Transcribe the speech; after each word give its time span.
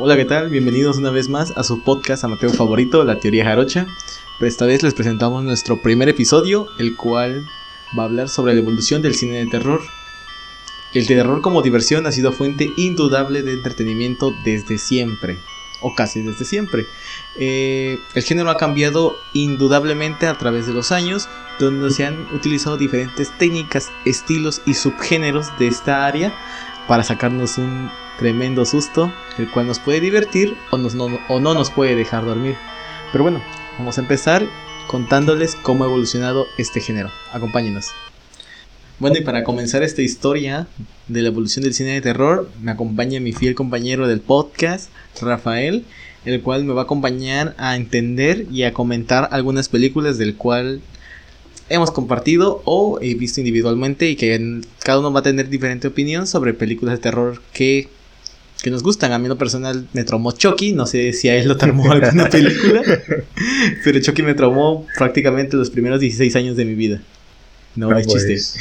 Hola, 0.00 0.16
¿qué 0.16 0.24
tal? 0.24 0.48
Bienvenidos 0.48 0.96
una 0.96 1.10
vez 1.10 1.28
más 1.28 1.52
a 1.56 1.64
su 1.64 1.82
podcast 1.82 2.22
amateur 2.22 2.52
favorito, 2.52 3.02
La 3.02 3.18
Teoría 3.18 3.44
Jarocha. 3.44 3.88
Pero 4.38 4.48
esta 4.48 4.64
vez 4.64 4.84
les 4.84 4.94
presentamos 4.94 5.42
nuestro 5.42 5.82
primer 5.82 6.08
episodio, 6.08 6.68
el 6.78 6.94
cual 6.94 7.44
va 7.98 8.04
a 8.04 8.06
hablar 8.06 8.28
sobre 8.28 8.54
la 8.54 8.60
evolución 8.60 9.02
del 9.02 9.16
cine 9.16 9.38
de 9.38 9.46
terror. 9.46 9.80
El 10.94 11.08
terror 11.08 11.40
como 11.40 11.62
diversión 11.62 12.06
ha 12.06 12.12
sido 12.12 12.30
fuente 12.30 12.70
indudable 12.76 13.42
de 13.42 13.54
entretenimiento 13.54 14.32
desde 14.44 14.78
siempre, 14.78 15.40
o 15.80 15.92
casi 15.96 16.22
desde 16.22 16.44
siempre. 16.44 16.86
Eh, 17.36 17.98
el 18.14 18.22
género 18.22 18.50
ha 18.50 18.56
cambiado 18.56 19.18
indudablemente 19.32 20.28
a 20.28 20.38
través 20.38 20.68
de 20.68 20.74
los 20.74 20.92
años, 20.92 21.28
donde 21.58 21.90
se 21.90 22.06
han 22.06 22.32
utilizado 22.32 22.76
diferentes 22.76 23.36
técnicas, 23.36 23.90
estilos 24.04 24.62
y 24.64 24.74
subgéneros 24.74 25.48
de 25.58 25.66
esta 25.66 26.06
área 26.06 26.32
para 26.86 27.02
sacarnos 27.02 27.58
un 27.58 27.90
tremendo 28.18 28.64
susto, 28.64 29.12
el 29.38 29.50
cual 29.50 29.66
nos 29.66 29.78
puede 29.78 30.00
divertir 30.00 30.56
o, 30.70 30.76
no, 30.76 31.18
o 31.28 31.40
no 31.40 31.54
nos 31.54 31.70
puede 31.70 31.94
dejar 31.94 32.24
dormir. 32.24 32.56
Pero 33.12 33.24
bueno, 33.24 33.40
vamos 33.78 33.98
a 33.98 34.00
empezar 34.00 34.46
contándoles 34.88 35.54
cómo 35.54 35.84
ha 35.84 35.86
evolucionado 35.86 36.46
este 36.58 36.80
género. 36.80 37.10
Acompáñenos. 37.32 37.86
Bueno, 38.98 39.16
y 39.16 39.20
para 39.20 39.44
comenzar 39.44 39.84
esta 39.84 40.02
historia 40.02 40.66
de 41.06 41.22
la 41.22 41.28
evolución 41.28 41.62
del 41.62 41.72
cine 41.72 41.92
de 41.92 42.00
terror, 42.00 42.50
me 42.60 42.72
acompaña 42.72 43.20
mi 43.20 43.32
fiel 43.32 43.54
compañero 43.54 44.08
del 44.08 44.20
podcast, 44.20 44.90
Rafael, 45.20 45.84
el 46.24 46.42
cual 46.42 46.64
me 46.64 46.72
va 46.72 46.82
a 46.82 46.84
acompañar 46.84 47.54
a 47.58 47.76
entender 47.76 48.46
y 48.50 48.64
a 48.64 48.72
comentar 48.72 49.28
algunas 49.30 49.68
películas 49.68 50.18
del 50.18 50.34
cual 50.34 50.80
hemos 51.68 51.92
compartido 51.92 52.60
o 52.64 52.98
he 53.00 53.14
visto 53.14 53.40
individualmente 53.40 54.08
y 54.10 54.16
que 54.16 54.62
cada 54.82 54.98
uno 54.98 55.12
va 55.12 55.20
a 55.20 55.22
tener 55.22 55.48
diferente 55.48 55.86
opinión 55.86 56.26
sobre 56.26 56.54
películas 56.54 56.96
de 56.96 57.02
terror 57.02 57.40
que, 57.52 57.88
que 58.62 58.70
nos 58.70 58.82
gustan. 58.82 59.12
A 59.12 59.18
mí 59.18 59.24
en 59.26 59.30
lo 59.30 59.38
personal 59.38 59.86
me 59.92 60.04
traumó 60.04 60.32
Chucky, 60.32 60.72
no 60.72 60.86
sé 60.86 61.12
si 61.12 61.28
a 61.28 61.36
él 61.36 61.48
lo 61.48 61.56
traumó 61.56 61.90
alguna 61.92 62.28
película, 62.28 62.82
pero 63.84 64.00
Chucky 64.00 64.22
me 64.22 64.34
traumó 64.34 64.86
prácticamente 64.96 65.56
los 65.56 65.70
primeros 65.70 66.00
16 66.00 66.34
años 66.36 66.56
de 66.56 66.64
mi 66.64 66.74
vida. 66.74 67.00
No, 67.76 67.90
Ah, 67.90 68.00
es 68.00 68.06
chiste. 68.06 68.26
pues, 68.28 68.56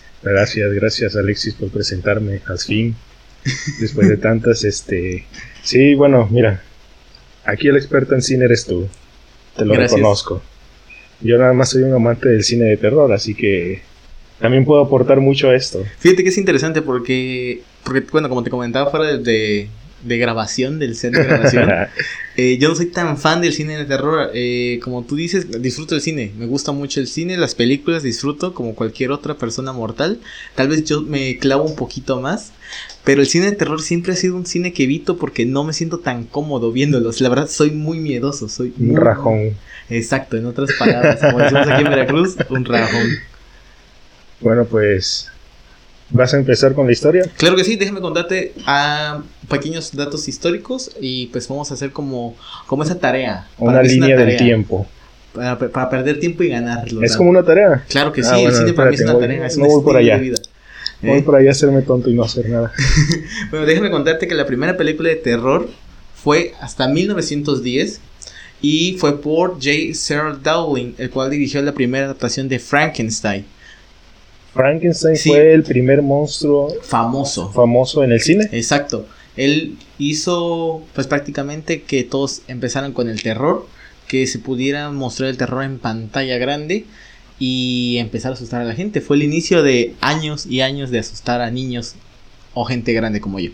Gracias, 0.22 0.72
gracias 0.72 1.14
Alexis 1.16 1.54
por 1.54 1.68
presentarme 1.70 2.40
al 2.46 2.58
fin. 2.58 2.96
Después 3.80 4.08
de 4.08 4.16
tantas, 4.16 4.64
este... 4.64 5.24
Sí, 5.62 5.94
bueno, 5.94 6.28
mira. 6.30 6.62
Aquí 7.44 7.68
el 7.68 7.76
experto 7.76 8.14
en 8.14 8.22
cine 8.22 8.44
eres 8.46 8.66
tú. 8.66 8.88
Te 9.56 9.64
lo 9.64 9.72
Gracias. 9.74 9.92
reconozco. 9.92 10.42
Yo 11.20 11.38
nada 11.38 11.52
más 11.52 11.70
soy 11.70 11.82
un 11.84 11.94
amante 11.94 12.28
del 12.28 12.42
cine 12.44 12.64
de 12.66 12.76
terror, 12.76 13.12
así 13.12 13.34
que 13.34 13.80
también 14.40 14.64
puedo 14.64 14.82
aportar 14.82 15.20
mucho 15.20 15.50
a 15.50 15.54
esto. 15.54 15.84
Fíjate 15.98 16.22
que 16.22 16.28
es 16.30 16.38
interesante 16.38 16.82
porque, 16.82 17.62
porque 17.84 18.04
bueno, 18.12 18.28
como 18.28 18.42
te 18.42 18.50
comentaba 18.50 18.90
fuera 18.90 19.06
de, 19.06 19.18
de, 19.18 19.68
de 20.04 20.18
grabación, 20.18 20.78
del 20.78 20.94
set 20.96 21.12
de 21.14 21.24
grabación, 21.24 21.68
eh, 22.36 22.56
yo 22.60 22.68
no 22.68 22.74
soy 22.76 22.86
tan 22.86 23.18
fan 23.18 23.40
del 23.40 23.52
cine 23.52 23.76
de 23.76 23.84
terror. 23.84 24.30
eh, 24.34 24.78
como 24.82 25.02
tú 25.02 25.16
dices, 25.16 25.60
disfruto 25.62 25.94
el 25.94 26.00
cine. 26.00 26.32
Me 26.38 26.46
gusta 26.46 26.70
mucho 26.72 27.00
el 27.00 27.08
cine, 27.08 27.36
las 27.36 27.54
películas 27.54 28.02
disfruto 28.02 28.54
como 28.54 28.74
cualquier 28.74 29.10
otra 29.10 29.34
persona 29.34 29.72
mortal. 29.72 30.20
Tal 30.54 30.68
vez 30.68 30.84
yo 30.84 31.02
me 31.02 31.36
clavo 31.38 31.64
un 31.64 31.74
poquito 31.76 32.20
más. 32.20 32.52
Pero 33.04 33.22
el 33.22 33.26
cine 33.26 33.46
de 33.46 33.52
terror 33.56 33.80
siempre 33.80 34.12
ha 34.12 34.16
sido 34.16 34.36
un 34.36 34.44
cine 34.44 34.74
que 34.74 34.82
evito 34.84 35.16
porque 35.16 35.46
no 35.46 35.64
me 35.64 35.72
siento 35.72 35.98
tan 36.00 36.24
cómodo 36.24 36.70
viéndolos. 36.72 37.22
La 37.22 37.30
verdad, 37.30 37.48
soy 37.48 37.70
muy 37.70 37.98
miedoso. 37.98 38.48
Soy 38.50 38.74
un 38.78 38.88
muy- 38.88 38.96
rajón. 38.96 39.54
Exacto, 39.88 40.36
en 40.36 40.44
otras 40.44 40.68
palabras, 40.78 41.18
como 41.18 41.38
decimos 41.38 41.66
aquí 41.66 41.82
en 41.82 41.88
Veracruz, 41.88 42.36
un 42.50 42.66
rajón. 42.66 43.08
Bueno, 44.40 44.64
pues... 44.64 45.30
¿Vas 46.10 46.32
a 46.32 46.38
empezar 46.38 46.72
con 46.72 46.86
la 46.86 46.92
historia? 46.92 47.22
Claro 47.36 47.54
que 47.54 47.64
sí, 47.64 47.76
déjame 47.76 48.00
contarte 48.00 48.54
a 48.64 49.20
pequeños 49.46 49.94
datos 49.94 50.26
históricos 50.26 50.90
y 50.98 51.26
pues 51.26 51.46
vamos 51.48 51.70
a 51.70 51.74
hacer 51.74 51.90
como, 51.92 52.34
como 52.66 52.82
esa 52.82 52.98
tarea. 52.98 53.46
Para 53.58 53.72
Una 53.72 53.82
línea 53.82 54.16
del 54.16 54.24
tarea, 54.24 54.38
tiempo. 54.38 54.86
Para, 55.34 55.58
para 55.58 55.90
perder 55.90 56.18
tiempo 56.18 56.42
y 56.44 56.48
ganarlo. 56.48 57.02
Es 57.02 57.14
como 57.14 57.28
una 57.28 57.42
tarea. 57.42 57.84
Claro 57.90 58.10
que 58.10 58.22
sí, 58.22 58.30
Ah, 58.32 58.38
el 58.38 58.42
bueno, 58.44 58.56
cine 58.58 58.72
para 58.72 58.88
mí 58.88 58.96
es 58.96 59.02
una 59.02 59.18
tarea, 59.18 59.38
no- 59.40 59.44
es 59.44 59.58
no 59.58 59.64
un 59.64 59.70
voy 59.70 59.82
por 59.84 59.96
allá. 59.98 60.14
de 60.16 60.22
vida. 60.22 60.38
Voy 61.02 61.18
¿eh? 61.18 61.22
por 61.22 61.36
ahí 61.36 61.46
a 61.46 61.50
hacerme 61.50 61.82
tonto 61.82 62.08
y 62.08 62.14
no 62.14 62.22
hacer 62.24 62.48
nada. 62.48 62.72
Bueno, 63.50 63.66
déjame 63.66 63.90
contarte 63.90 64.26
que 64.26 64.34
la 64.34 64.46
primera 64.46 64.78
película 64.78 65.10
de 65.10 65.16
terror 65.16 65.68
fue 66.14 66.54
hasta 66.62 66.88
1910 66.88 68.00
y 68.62 68.96
fue 68.98 69.20
por 69.20 69.56
J. 69.56 69.92
Searle 69.92 70.38
Dowling, 70.42 70.94
el 70.96 71.10
cual 71.10 71.28
dirigió 71.30 71.60
la 71.60 71.72
primera 71.72 72.06
adaptación 72.06 72.48
de 72.48 72.58
Frankenstein, 72.58 73.44
Frankenstein 74.54 75.16
Sí. 75.16 75.30
fue 75.30 75.52
el 75.54 75.62
primer 75.62 76.02
monstruo 76.02 76.74
famoso. 76.82 77.50
famoso 77.52 78.02
en 78.04 78.12
el 78.12 78.20
cine. 78.20 78.48
Exacto. 78.52 79.06
Él 79.36 79.76
hizo 79.98 80.82
pues 80.94 81.06
prácticamente 81.06 81.82
que 81.82 82.02
todos 82.04 82.42
empezaran 82.48 82.92
con 82.92 83.08
el 83.08 83.22
terror, 83.22 83.66
que 84.08 84.26
se 84.26 84.38
pudiera 84.38 84.90
mostrar 84.90 85.28
el 85.30 85.36
terror 85.36 85.62
en 85.62 85.78
pantalla 85.78 86.38
grande 86.38 86.86
y 87.38 87.98
empezar 87.98 88.32
a 88.32 88.34
asustar 88.34 88.62
a 88.62 88.64
la 88.64 88.74
gente. 88.74 89.00
Fue 89.00 89.16
el 89.16 89.22
inicio 89.22 89.62
de 89.62 89.94
años 90.00 90.46
y 90.46 90.60
años 90.62 90.90
de 90.90 90.98
asustar 90.98 91.40
a 91.40 91.50
niños 91.50 91.94
o 92.54 92.64
gente 92.64 92.92
grande 92.92 93.20
como 93.20 93.38
yo. 93.38 93.50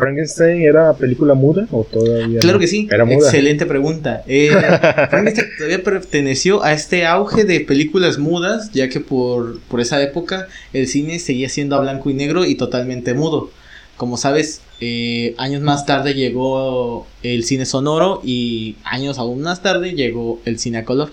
¿Frankenstein 0.00 0.62
era 0.62 0.92
película 0.94 1.34
muda 1.34 1.66
o 1.70 1.84
todavía? 1.84 2.40
Claro 2.40 2.56
no? 2.56 2.60
que 2.60 2.66
sí. 2.66 2.88
Era 2.90 3.04
muda. 3.04 3.28
Excelente 3.28 3.66
pregunta. 3.66 4.22
Eh, 4.26 4.50
Frankenstein 5.10 5.48
todavía 5.56 5.84
perteneció 5.84 6.64
a 6.64 6.72
este 6.72 7.06
auge 7.06 7.44
de 7.44 7.60
películas 7.60 8.18
mudas, 8.18 8.72
ya 8.72 8.88
que 8.88 9.00
por, 9.00 9.60
por 9.60 9.80
esa 9.80 10.02
época 10.02 10.48
el 10.72 10.86
cine 10.88 11.18
seguía 11.18 11.48
siendo 11.48 11.76
a 11.76 11.80
blanco 11.80 12.10
y 12.10 12.14
negro 12.14 12.44
y 12.44 12.56
totalmente 12.56 13.14
mudo. 13.14 13.50
Como 13.96 14.16
sabes, 14.16 14.62
eh, 14.80 15.34
años 15.36 15.60
más 15.60 15.84
tarde 15.84 16.14
llegó 16.14 17.06
el 17.22 17.44
cine 17.44 17.66
sonoro 17.66 18.22
y 18.24 18.76
años 18.82 19.18
aún 19.18 19.42
más 19.42 19.62
tarde 19.62 19.92
llegó 19.92 20.40
el 20.46 20.58
cine 20.58 20.78
a 20.78 20.84
color. 20.84 21.10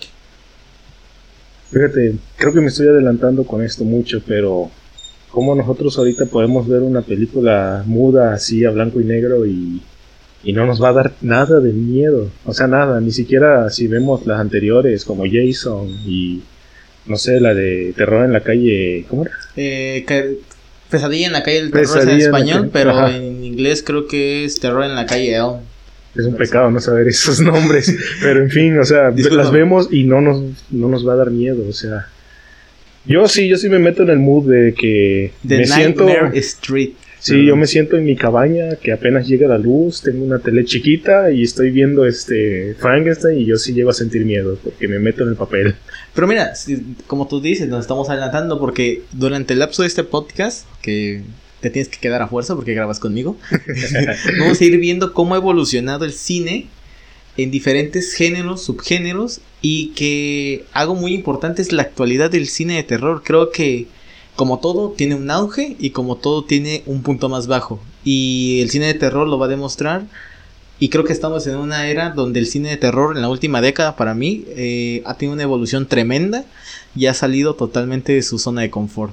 Fíjate, 1.70 2.14
creo 2.36 2.54
que 2.54 2.60
me 2.62 2.68
estoy 2.68 2.88
adelantando 2.88 3.44
con 3.44 3.62
esto 3.62 3.84
mucho, 3.84 4.22
pero 4.26 4.70
¿cómo 5.30 5.54
nosotros 5.54 5.96
ahorita 5.98 6.26
podemos 6.26 6.66
ver 6.68 6.80
una 6.82 7.02
película 7.02 7.82
muda 7.86 8.34
así 8.34 8.64
a 8.64 8.70
blanco 8.70 9.00
y 9.00 9.04
negro 9.04 9.46
y, 9.46 9.82
y 10.44 10.52
no 10.52 10.66
nos 10.66 10.82
va 10.82 10.90
a 10.90 10.92
dar 10.94 11.12
nada 11.20 11.60
de 11.60 11.72
miedo? 11.72 12.28
O 12.44 12.52
sea, 12.54 12.66
nada, 12.66 13.00
ni 13.00 13.10
siquiera 13.12 13.70
si 13.70 13.86
vemos 13.86 14.26
las 14.26 14.40
anteriores 14.40 15.04
como 15.04 15.24
Jason 15.30 15.88
y 16.06 16.42
no 17.06 17.16
sé, 17.16 17.40
la 17.40 17.54
de 17.54 17.94
Terror 17.96 18.24
en 18.26 18.32
la 18.34 18.40
calle, 18.40 19.06
¿cómo 19.08 19.22
era? 19.24 19.32
Eh, 19.56 20.04
que- 20.06 20.38
Pesadilla 20.90 21.26
en 21.26 21.32
la 21.34 21.42
calle 21.42 21.60
del 21.60 21.70
terror 21.70 21.98
es 21.98 22.04
en 22.04 22.18
español, 22.18 22.70
pero 22.72 22.92
ajá. 22.92 23.14
en 23.14 23.44
inglés 23.44 23.82
creo 23.84 24.06
que 24.08 24.46
es 24.46 24.58
Terror 24.58 24.84
en 24.84 24.94
la 24.94 25.04
calle 25.04 25.34
Elm. 25.36 25.56
Es 26.16 26.24
un 26.24 26.34
pecado 26.36 26.70
no 26.70 26.80
saber 26.80 27.06
esos 27.08 27.40
nombres, 27.42 27.94
pero 28.22 28.42
en 28.42 28.48
fin, 28.50 28.78
o 28.78 28.84
sea, 28.86 29.10
Disculpa. 29.10 29.42
las 29.42 29.52
vemos 29.52 29.88
y 29.92 30.04
no 30.04 30.22
nos, 30.22 30.42
no 30.70 30.88
nos 30.88 31.06
va 31.06 31.12
a 31.12 31.16
dar 31.16 31.30
miedo, 31.30 31.62
o 31.68 31.72
sea. 31.74 32.06
Yo 33.08 33.26
sí, 33.26 33.48
yo 33.48 33.56
sí 33.56 33.68
me 33.68 33.78
meto 33.78 34.02
en 34.02 34.10
el 34.10 34.18
mood 34.18 34.50
de 34.50 34.74
que 34.74 35.32
The 35.46 35.58
me 35.58 35.66
siento, 35.66 36.04
Nightmare 36.04 36.38
Street. 36.38 36.90
sí, 37.18 37.46
yo 37.46 37.56
me 37.56 37.66
siento 37.66 37.96
en 37.96 38.04
mi 38.04 38.14
cabaña, 38.14 38.76
que 38.76 38.92
apenas 38.92 39.26
llega 39.26 39.48
la 39.48 39.56
luz, 39.56 40.02
tengo 40.02 40.24
una 40.24 40.38
tele 40.38 40.64
chiquita 40.66 41.30
y 41.30 41.42
estoy 41.42 41.70
viendo 41.70 42.04
este 42.04 42.76
Frankenstein 42.78 43.38
y 43.38 43.46
yo 43.46 43.56
sí 43.56 43.72
llego 43.72 43.90
a 43.90 43.94
sentir 43.94 44.26
miedo 44.26 44.58
porque 44.62 44.88
me 44.88 44.98
meto 44.98 45.22
en 45.22 45.30
el 45.30 45.36
papel. 45.36 45.74
Pero 46.14 46.26
mira, 46.26 46.52
como 47.06 47.26
tú 47.26 47.40
dices, 47.40 47.66
nos 47.68 47.80
estamos 47.80 48.10
adelantando 48.10 48.60
porque 48.60 49.02
durante 49.12 49.54
el 49.54 49.60
lapso 49.60 49.82
de 49.82 49.88
este 49.88 50.04
podcast, 50.04 50.66
que 50.82 51.22
te 51.60 51.70
tienes 51.70 51.88
que 51.88 51.98
quedar 51.98 52.20
a 52.20 52.28
fuerza 52.28 52.54
porque 52.54 52.74
grabas 52.74 53.00
conmigo, 53.00 53.38
vamos 54.38 54.60
a 54.60 54.64
ir 54.64 54.78
viendo 54.78 55.14
cómo 55.14 55.34
ha 55.34 55.38
evolucionado 55.38 56.04
el 56.04 56.12
cine 56.12 56.68
en 57.38 57.52
diferentes 57.52 58.12
géneros, 58.14 58.62
subgéneros 58.62 59.40
y 59.62 59.90
que 59.90 60.66
algo 60.72 60.96
muy 60.96 61.14
importante 61.14 61.62
es 61.62 61.72
la 61.72 61.82
actualidad 61.82 62.30
del 62.30 62.48
cine 62.48 62.74
de 62.74 62.82
terror. 62.82 63.22
Creo 63.24 63.50
que 63.50 63.86
como 64.34 64.58
todo 64.58 64.90
tiene 64.90 65.14
un 65.14 65.30
auge 65.30 65.76
y 65.78 65.90
como 65.90 66.16
todo 66.16 66.44
tiene 66.44 66.82
un 66.84 67.02
punto 67.02 67.28
más 67.28 67.46
bajo. 67.46 67.80
Y 68.04 68.60
el 68.60 68.70
cine 68.70 68.86
de 68.86 68.94
terror 68.94 69.28
lo 69.28 69.38
va 69.38 69.46
a 69.46 69.50
demostrar. 69.50 70.02
Y 70.80 70.90
creo 70.90 71.04
que 71.04 71.12
estamos 71.12 71.46
en 71.46 71.56
una 71.56 71.88
era 71.88 72.10
donde 72.10 72.40
el 72.40 72.46
cine 72.46 72.70
de 72.70 72.76
terror 72.76 73.16
en 73.16 73.22
la 73.22 73.28
última 73.28 73.60
década 73.60 73.96
para 73.96 74.14
mí 74.14 74.44
eh, 74.48 75.02
ha 75.06 75.14
tenido 75.14 75.34
una 75.34 75.42
evolución 75.44 75.86
tremenda 75.86 76.44
y 76.96 77.06
ha 77.06 77.14
salido 77.14 77.54
totalmente 77.54 78.12
de 78.12 78.22
su 78.22 78.38
zona 78.38 78.62
de 78.62 78.70
confort. 78.70 79.12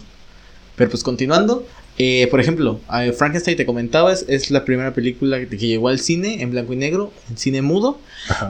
Pero 0.75 0.89
pues 0.89 1.03
continuando, 1.03 1.65
eh, 1.97 2.27
por 2.29 2.39
ejemplo, 2.41 2.79
Frankenstein 3.17 3.55
te 3.55 3.65
comentabas, 3.65 4.25
es 4.27 4.51
la 4.51 4.65
primera 4.65 4.93
película 4.93 5.39
que, 5.39 5.47
que 5.47 5.57
llegó 5.67 5.87
al 5.87 5.99
cine 5.99 6.41
en 6.41 6.51
blanco 6.51 6.73
y 6.73 6.75
negro, 6.75 7.13
en 7.29 7.37
cine 7.37 7.61
mudo, 7.61 7.99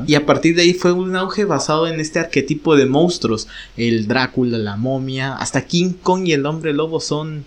y 0.07 0.15
a 0.15 0.25
partir 0.25 0.55
de 0.55 0.63
ahí 0.63 0.73
fue 0.73 0.91
un 0.93 1.15
auge 1.15 1.45
basado 1.45 1.87
en 1.87 1.99
este 1.99 2.19
arquetipo 2.19 2.75
de 2.75 2.85
monstruos, 2.87 3.47
el 3.77 4.07
Drácula, 4.07 4.57
la 4.57 4.77
momia, 4.77 5.35
hasta 5.35 5.61
King 5.65 5.91
Kong 6.01 6.27
y 6.27 6.33
el 6.33 6.45
hombre 6.45 6.73
lobo 6.73 6.99
son, 6.99 7.45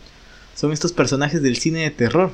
son 0.54 0.72
estos 0.72 0.92
personajes 0.92 1.42
del 1.42 1.56
cine 1.56 1.80
de 1.82 1.90
terror. 1.90 2.30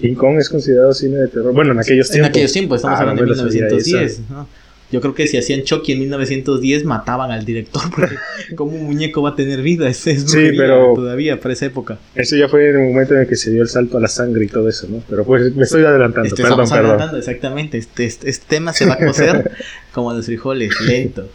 King 0.00 0.14
Kong 0.14 0.38
es 0.38 0.48
considerado 0.48 0.92
cine 0.92 1.16
de 1.16 1.28
terror. 1.28 1.52
Bueno, 1.54 1.72
en 1.72 1.78
aquellos 1.78 2.08
En 2.08 2.12
tiempos. 2.14 2.28
aquellos 2.30 2.52
tiempos, 2.52 2.76
estamos 2.78 2.98
Ah, 2.98 3.02
hablando 3.02 3.22
no 3.22 3.30
de 3.30 3.36
me 3.36 3.42
lo 3.42 3.48
sabía 3.48 3.64
1910. 3.66 4.12
esa. 4.12 4.22
¿no? 4.32 4.48
Yo 4.94 5.00
creo 5.00 5.12
que 5.12 5.26
si 5.26 5.36
hacían 5.36 5.64
Chucky 5.64 5.90
en 5.90 5.98
1910 5.98 6.84
mataban 6.84 7.32
al 7.32 7.44
director 7.44 7.82
porque 7.94 8.14
como 8.56 8.76
un 8.76 8.84
muñeco 8.84 9.22
va 9.22 9.30
a 9.30 9.34
tener 9.34 9.60
vida, 9.60 9.88
es, 9.88 10.06
es 10.06 10.30
Sí, 10.30 10.50
pero- 10.56 10.92
todavía 10.94 11.40
para 11.40 11.52
esa 11.52 11.66
época. 11.66 11.98
Eso 12.14 12.36
ya 12.36 12.48
fue 12.48 12.70
en 12.70 12.76
el 12.76 12.88
momento 12.92 13.14
en 13.14 13.22
el 13.22 13.26
que 13.26 13.34
se 13.34 13.50
dio 13.50 13.62
el 13.62 13.68
salto 13.68 13.98
a 13.98 14.00
la 14.00 14.06
sangre 14.06 14.44
y 14.44 14.48
todo 14.48 14.68
eso, 14.68 14.86
¿no? 14.88 15.02
Pero 15.10 15.24
pues 15.24 15.52
me 15.56 15.64
estoy 15.64 15.82
adelantando, 15.84 16.28
Este, 16.28 16.42
perdón, 16.42 16.60
estamos 16.62 16.70
perdón. 16.70 16.86
adelantando, 16.90 17.18
exactamente. 17.18 17.78
Este, 17.78 18.04
este, 18.04 18.30
este 18.30 18.46
tema 18.48 18.72
se 18.72 18.86
va 18.86 18.94
a 18.94 18.98
cocer 19.04 19.50
como 19.92 20.12
los 20.12 20.26
frijoles, 20.26 20.70
lento. 20.80 21.28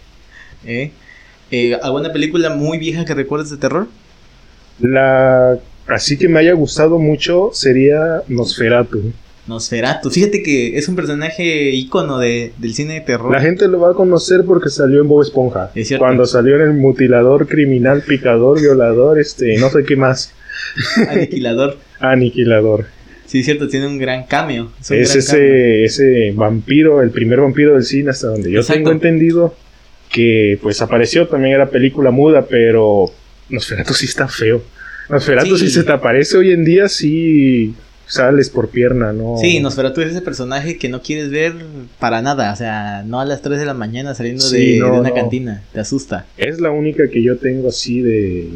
¿Eh? 0.65 0.91
Eh, 1.51 1.75
¿Alguna 1.81 2.13
película 2.13 2.49
muy 2.55 2.77
vieja 2.77 3.03
que 3.03 3.13
recuerdes 3.13 3.49
de 3.49 3.57
terror? 3.57 3.87
La 4.79 5.59
así 5.87 6.17
que 6.17 6.27
me 6.29 6.39
haya 6.39 6.53
gustado 6.53 6.97
mucho 6.99 7.49
sería 7.53 8.21
Nosferatu. 8.29 9.11
Nosferatu. 9.49 10.09
Fíjate 10.09 10.41
que 10.41 10.77
es 10.77 10.87
un 10.87 10.95
personaje 10.95 11.71
ícono 11.71 12.17
de, 12.19 12.53
del 12.57 12.73
cine 12.73 12.93
de 12.93 13.01
terror. 13.01 13.31
La 13.31 13.41
gente 13.41 13.67
lo 13.67 13.79
va 13.81 13.91
a 13.91 13.93
conocer 13.93 14.43
porque 14.45 14.69
salió 14.69 15.01
en 15.01 15.07
Bob 15.09 15.21
Esponja. 15.23 15.71
Es 15.75 15.89
cierto. 15.89 16.05
Cuando 16.05 16.25
salió 16.25 16.55
en 16.55 16.61
el 16.61 16.73
mutilador, 16.73 17.47
criminal, 17.47 18.01
picador, 18.07 18.61
violador, 18.61 19.19
este, 19.19 19.57
no 19.57 19.69
sé 19.69 19.83
qué 19.83 19.95
más. 19.97 20.33
Aniquilador. 21.09 21.77
Aniquilador. 21.99 22.85
Sí, 23.25 23.39
es 23.39 23.45
cierto, 23.45 23.67
tiene 23.67 23.87
un 23.87 23.97
gran 23.99 24.23
cameo. 24.25 24.63
un 24.65 24.71
Es 24.79 24.89
gran 24.89 25.03
cameo. 25.03 25.19
ese, 25.19 25.83
ese 25.83 26.31
vampiro, 26.35 27.01
el 27.01 27.11
primer 27.11 27.41
vampiro 27.41 27.73
del 27.73 27.83
cine 27.83 28.11
hasta 28.11 28.27
donde 28.27 28.51
yo 28.51 28.61
Exacto. 28.61 28.77
tengo 28.79 28.91
entendido 28.91 29.55
que 30.11 30.57
pues 30.63 30.81
apareció, 30.81 31.27
también 31.27 31.53
era 31.53 31.69
película 31.69 32.09
muda, 32.09 32.45
pero 32.49 33.11
Nosferatu 33.49 33.93
sí 33.93 34.05
está 34.05 34.27
feo. 34.27 34.63
Nosferatu 35.09 35.57
Sí. 35.57 35.67
si 35.67 35.73
se 35.73 35.83
te 35.83 35.91
aparece 35.91 36.37
hoy 36.37 36.51
en 36.51 36.65
día 36.65 36.87
sí 36.89 37.75
sales 38.09 38.49
por 38.49 38.69
pierna, 38.69 39.13
¿no? 39.13 39.37
Sí, 39.37 39.59
Nosferatu 39.59 40.01
es 40.01 40.09
ese 40.11 40.21
personaje 40.21 40.77
que 40.77 40.89
no 40.89 41.01
quieres 41.01 41.29
ver 41.29 41.53
para 41.99 42.21
nada. 42.21 42.51
O 42.51 42.55
sea, 42.55 43.03
no 43.05 43.19
a 43.21 43.25
las 43.25 43.41
3 43.41 43.59
de 43.59 43.65
la 43.65 43.73
mañana 43.73 44.15
saliendo 44.15 44.41
Sí, 44.43 44.73
de, 44.73 44.79
no, 44.79 44.93
de 44.93 44.99
una 44.99 45.09
no. 45.09 45.15
cantina. 45.15 45.63
Te 45.71 45.79
asusta. 45.79 46.25
Es 46.37 46.59
la 46.59 46.71
única 46.71 47.07
que 47.09 47.23
yo 47.23 47.37
tengo 47.37 47.69
así 47.69 48.01
de, 48.01 48.49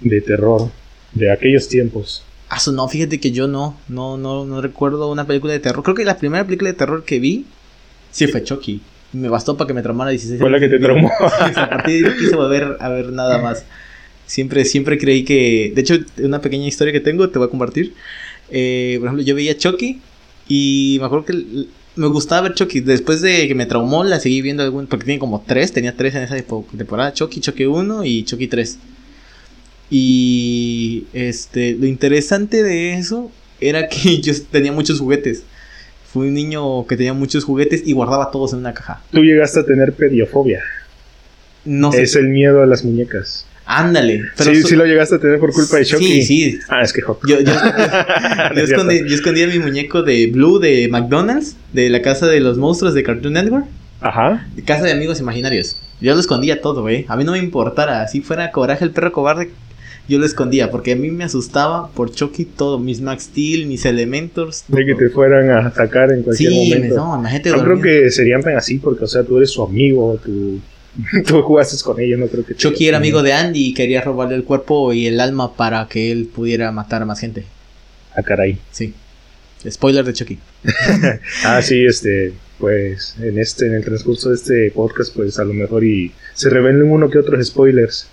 de 0.00 0.20
terror, 0.20 0.70
de 1.12 1.30
aquellos 1.30 1.68
tiempos. 1.68 2.24
Ah, 2.48 2.58
no, 2.72 2.86
fíjate 2.88 3.18
que 3.18 3.32
yo 3.32 3.48
no, 3.48 3.78
no, 3.88 4.16
no, 4.16 4.44
no 4.44 4.60
recuerdo 4.60 5.10
una 5.10 5.26
película 5.26 5.52
de 5.54 5.58
terror. 5.58 5.82
Creo 5.82 5.96
que 5.96 6.04
la 6.04 6.18
primera 6.18 6.44
película 6.44 6.70
de 6.70 6.76
terror 6.76 7.04
que 7.04 7.18
vi 7.18 7.46
sí 8.10 8.26
fue 8.26 8.44
Chucky. 8.44 8.80
Me 9.14 9.28
bastó 9.28 9.56
para 9.56 9.68
que 9.68 9.74
me 9.74 9.82
traumara 9.82 10.10
16 10.10 10.40
Fue 10.40 10.50
la 10.50 10.60
que 10.60 10.68
te 10.68 10.78
traumó. 10.78 11.10
A 11.20 11.68
partir 11.68 12.08
de 12.08 12.16
quise 12.16 12.36
volver 12.36 12.76
a 12.78 12.88
ver 12.88 13.06
nada 13.12 13.38
más. 13.38 13.64
Siempre, 14.26 14.64
siempre 14.64 14.96
creí 14.98 15.24
que. 15.24 15.72
De 15.74 15.80
hecho, 15.80 15.98
una 16.22 16.40
pequeña 16.40 16.66
historia 16.66 16.92
que 16.92 17.00
tengo 17.00 17.28
te 17.28 17.38
voy 17.38 17.48
a 17.48 17.50
compartir. 17.50 17.94
Eh, 18.54 18.96
por 18.98 19.08
ejemplo, 19.08 19.24
yo 19.24 19.34
veía 19.34 19.56
Chucky 19.56 20.00
y 20.46 20.98
me 21.00 21.06
acuerdo 21.06 21.24
que 21.24 21.66
me 21.96 22.06
gustaba 22.08 22.42
ver 22.42 22.54
Chucky. 22.54 22.80
Después 22.80 23.22
de 23.22 23.48
que 23.48 23.54
me 23.54 23.66
traumó, 23.66 24.04
la 24.04 24.20
seguí 24.20 24.42
viendo 24.42 24.62
algún. 24.62 24.86
Porque 24.86 25.06
tiene 25.06 25.18
como 25.18 25.42
tres, 25.46 25.72
tenía 25.72 25.96
tres 25.96 26.14
en 26.14 26.22
esa 26.22 26.36
temporada: 26.76 27.12
Chucky, 27.12 27.40
Chucky 27.40 27.64
1 27.64 28.04
y 28.04 28.24
Chucky 28.24 28.46
3. 28.46 28.78
Y 29.90 31.04
este, 31.12 31.72
lo 31.74 31.86
interesante 31.86 32.62
de 32.62 32.94
eso 32.94 33.30
era 33.60 33.88
que 33.88 34.20
yo 34.22 34.32
tenía 34.50 34.72
muchos 34.72 35.00
juguetes. 35.00 35.44
Fui 36.12 36.28
un 36.28 36.34
niño 36.34 36.86
que 36.86 36.96
tenía 36.96 37.14
muchos 37.14 37.44
juguetes 37.44 37.82
y 37.86 37.92
guardaba 37.92 38.30
todos 38.30 38.52
en 38.52 38.58
una 38.58 38.74
caja. 38.74 39.02
Tú 39.10 39.22
llegaste 39.22 39.60
a 39.60 39.64
tener 39.64 39.94
pediofobia. 39.94 40.62
No 41.64 41.90
sé. 41.90 42.02
Es 42.02 42.16
el 42.16 42.28
miedo 42.28 42.62
a 42.62 42.66
las 42.66 42.84
muñecas. 42.84 43.46
Ándale. 43.64 44.22
sí, 44.36 44.54
su- 44.62 44.68
sí 44.68 44.76
lo 44.76 44.84
llegaste 44.84 45.14
a 45.14 45.18
tener 45.18 45.38
por 45.38 45.52
culpa 45.52 45.76
de 45.76 45.84
Chucky. 45.84 46.04
Sí, 46.04 46.22
sí. 46.52 46.58
Ah, 46.68 46.82
es 46.82 46.92
que. 46.92 47.00
Yo, 47.00 47.40
yo, 47.40 47.52
yo 48.56 48.62
escondí, 48.62 48.98
yo 49.08 49.14
escondía 49.14 49.46
mi 49.46 49.58
muñeco 49.58 50.02
de 50.02 50.26
Blue 50.28 50.58
de 50.58 50.88
McDonald's, 50.88 51.56
de 51.72 51.88
la 51.90 52.02
casa 52.02 52.26
de 52.26 52.40
los 52.40 52.58
monstruos 52.58 52.94
de 52.94 53.02
Cartoon 53.02 53.34
Network, 53.34 53.66
Ajá. 54.00 54.46
de 54.54 54.62
casa 54.62 54.84
de 54.84 54.92
amigos 54.92 55.20
imaginarios. 55.20 55.76
Yo 56.00 56.14
lo 56.14 56.20
escondía 56.20 56.60
todo, 56.60 56.82
güey. 56.82 57.04
A 57.08 57.16
mí 57.16 57.24
no 57.24 57.32
me 57.32 57.38
importara. 57.38 58.06
Si 58.08 58.20
fuera 58.20 58.50
Coraje 58.50 58.84
el 58.84 58.90
perro 58.90 59.12
cobarde, 59.12 59.50
yo 60.08 60.18
lo 60.18 60.26
escondía. 60.26 60.68
Porque 60.72 60.92
a 60.92 60.96
mí 60.96 61.12
me 61.12 61.22
asustaba 61.22 61.88
por 61.90 62.10
Chucky 62.10 62.44
todo. 62.44 62.80
Mis 62.80 63.00
Max 63.00 63.24
Steel, 63.30 63.66
mis 63.66 63.84
Elementors. 63.84 64.64
De 64.66 64.84
que 64.84 64.96
te 64.96 65.08
fueran 65.10 65.48
a 65.50 65.68
atacar 65.68 66.10
en 66.10 66.24
cualquier 66.24 66.50
Sí, 66.50 66.70
me, 66.70 66.74
momento. 66.76 66.96
no, 66.96 67.18
imagínate 67.20 67.50
No 67.50 67.62
creo 67.62 67.80
que 67.80 68.10
serían 68.10 68.42
así 68.56 68.78
porque, 68.78 69.04
o 69.04 69.06
sea, 69.06 69.22
tú 69.22 69.36
eres 69.36 69.50
su 69.50 69.62
amigo, 69.62 70.18
tú, 70.24 70.58
tú 71.26 71.42
jugaste 71.42 71.82
con 71.82 72.00
ellos, 72.00 72.18
no 72.18 72.26
creo 72.26 72.44
que... 72.44 72.54
Chucky 72.54 72.88
era 72.88 72.98
amigo 72.98 73.22
de 73.22 73.32
Andy 73.32 73.68
y 73.68 73.74
quería 73.74 74.02
robarle 74.02 74.34
el 74.34 74.44
cuerpo 74.44 74.92
y 74.92 75.06
el 75.06 75.20
alma 75.20 75.54
para 75.54 75.88
que 75.88 76.12
él 76.12 76.26
pudiera 76.26 76.70
matar 76.72 77.02
a 77.02 77.06
más 77.06 77.20
gente. 77.20 77.44
Ah, 78.14 78.22
caray. 78.22 78.58
Sí. 78.70 78.94
Spoiler 79.68 80.04
de 80.04 80.12
Chucky. 80.12 80.38
Ah, 81.44 81.62
sí, 81.62 81.84
este, 81.84 82.34
pues, 82.58 83.16
en 83.20 83.38
este, 83.38 83.66
en 83.66 83.74
el 83.74 83.84
transcurso 83.84 84.28
de 84.28 84.36
este 84.36 84.70
podcast, 84.70 85.14
pues, 85.14 85.38
a 85.38 85.44
lo 85.44 85.54
mejor 85.54 85.84
y 85.84 86.12
se 86.34 86.50
revelen 86.50 86.90
uno 86.90 87.10
que 87.10 87.18
otros 87.18 87.44
spoilers. 87.46 88.08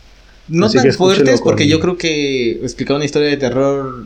No 0.48 0.66
Así 0.66 0.78
tan 0.78 0.92
fuertes 0.94 1.42
porque 1.42 1.68
yo 1.68 1.80
creo 1.80 1.98
que 1.98 2.52
explicar 2.64 2.96
una 2.96 3.06
historia 3.06 3.30
de 3.30 3.38
terror 3.38 4.06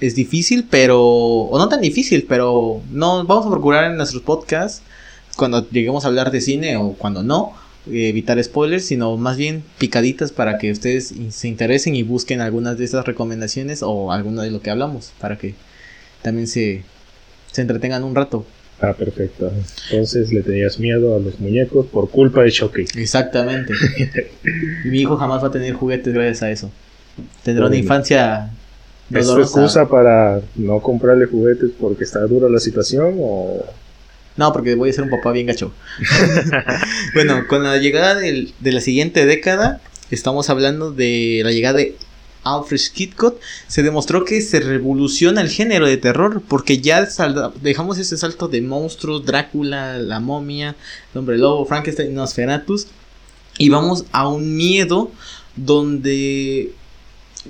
es 0.00 0.14
difícil, 0.14 0.66
pero... 0.68 1.00
O 1.02 1.58
no 1.58 1.68
tan 1.68 1.80
difícil, 1.80 2.26
pero 2.28 2.82
no 2.90 3.24
vamos 3.24 3.46
a 3.46 3.50
procurar 3.50 3.90
en 3.90 3.96
nuestros 3.96 4.22
podcasts, 4.22 4.82
cuando 5.36 5.68
lleguemos 5.70 6.04
a 6.04 6.08
hablar 6.08 6.30
de 6.30 6.40
cine 6.40 6.76
o 6.76 6.92
cuando 6.92 7.22
no, 7.22 7.54
evitar 7.86 8.42
spoilers, 8.42 8.84
sino 8.84 9.16
más 9.16 9.36
bien 9.36 9.62
picaditas 9.78 10.32
para 10.32 10.58
que 10.58 10.70
ustedes 10.70 11.14
se 11.30 11.48
interesen 11.48 11.94
y 11.94 12.02
busquen 12.02 12.40
algunas 12.40 12.78
de 12.78 12.84
estas 12.84 13.06
recomendaciones 13.06 13.82
o 13.82 14.12
alguna 14.12 14.42
de 14.42 14.50
lo 14.50 14.60
que 14.60 14.70
hablamos, 14.70 15.12
para 15.18 15.38
que 15.38 15.54
también 16.22 16.46
se, 16.46 16.82
se 17.52 17.62
entretengan 17.62 18.04
un 18.04 18.14
rato. 18.14 18.44
Ah, 18.80 18.92
perfecto. 18.92 19.50
Entonces 19.90 20.32
le 20.32 20.42
tenías 20.42 20.78
miedo 20.78 21.16
a 21.16 21.18
los 21.18 21.40
muñecos 21.40 21.86
por 21.86 22.10
culpa 22.10 22.42
de 22.42 22.52
Chucky. 22.52 22.84
Exactamente. 22.96 23.72
Y 24.84 24.88
Mi 24.90 25.00
hijo 25.00 25.16
jamás 25.16 25.42
va 25.42 25.48
a 25.48 25.50
tener 25.50 25.74
juguetes 25.74 26.14
gracias 26.14 26.42
a 26.42 26.50
eso. 26.50 26.70
Tendrá 27.42 27.66
una 27.66 27.76
infancia 27.76 28.50
¿Es 29.12 29.26
dolorosa. 29.26 29.60
excusa 29.60 29.88
para 29.88 30.40
no 30.54 30.80
comprarle 30.80 31.26
juguetes 31.26 31.70
porque 31.78 32.04
está 32.04 32.20
dura 32.20 32.48
la 32.48 32.60
situación 32.60 33.16
o...? 33.18 33.64
No, 34.38 34.52
porque 34.52 34.74
voy 34.74 34.88
a 34.88 34.92
ser 34.94 35.04
un 35.04 35.10
papá 35.10 35.32
bien 35.32 35.46
gacho. 35.46 35.72
bueno, 37.14 37.46
con 37.46 37.64
la 37.64 37.76
llegada 37.76 38.14
de 38.14 38.52
la 38.60 38.80
siguiente 38.80 39.26
década, 39.26 39.82
estamos 40.10 40.48
hablando 40.48 40.92
de 40.92 41.42
la 41.44 41.50
llegada 41.50 41.78
de 41.78 41.96
Alfred 42.44 42.80
Hitchcock, 42.94 43.38
se 43.66 43.82
demostró 43.82 44.24
que 44.24 44.40
se 44.40 44.60
revoluciona 44.60 45.40
el 45.40 45.50
género 45.50 45.86
de 45.86 45.96
terror, 45.96 46.42
porque 46.46 46.80
ya 46.80 47.06
dejamos 47.60 47.98
ese 47.98 48.16
salto 48.16 48.48
de 48.48 48.62
monstruos, 48.62 49.24
Drácula, 49.24 49.98
la 49.98 50.20
momia, 50.20 50.76
el 51.12 51.18
hombre 51.18 51.38
lobo, 51.38 51.66
Frankenstein, 51.66 52.14
Nosferatus, 52.14 52.86
y 53.58 53.68
vamos 53.68 54.04
a 54.12 54.28
un 54.28 54.56
miedo 54.56 55.10
donde 55.56 56.72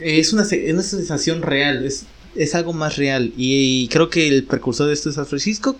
es 0.00 0.32
una, 0.32 0.44
sensación 0.44 1.42
real, 1.42 1.84
es, 1.84 2.54
algo 2.54 2.72
más 2.72 2.96
real, 2.96 3.32
y, 3.36 3.88
creo 3.88 4.10
que 4.10 4.26
el 4.26 4.44
precursor 4.44 4.86
de 4.86 4.94
esto 4.94 5.10
es 5.10 5.18
Alfred 5.18 5.42
Hitchcock, 5.44 5.78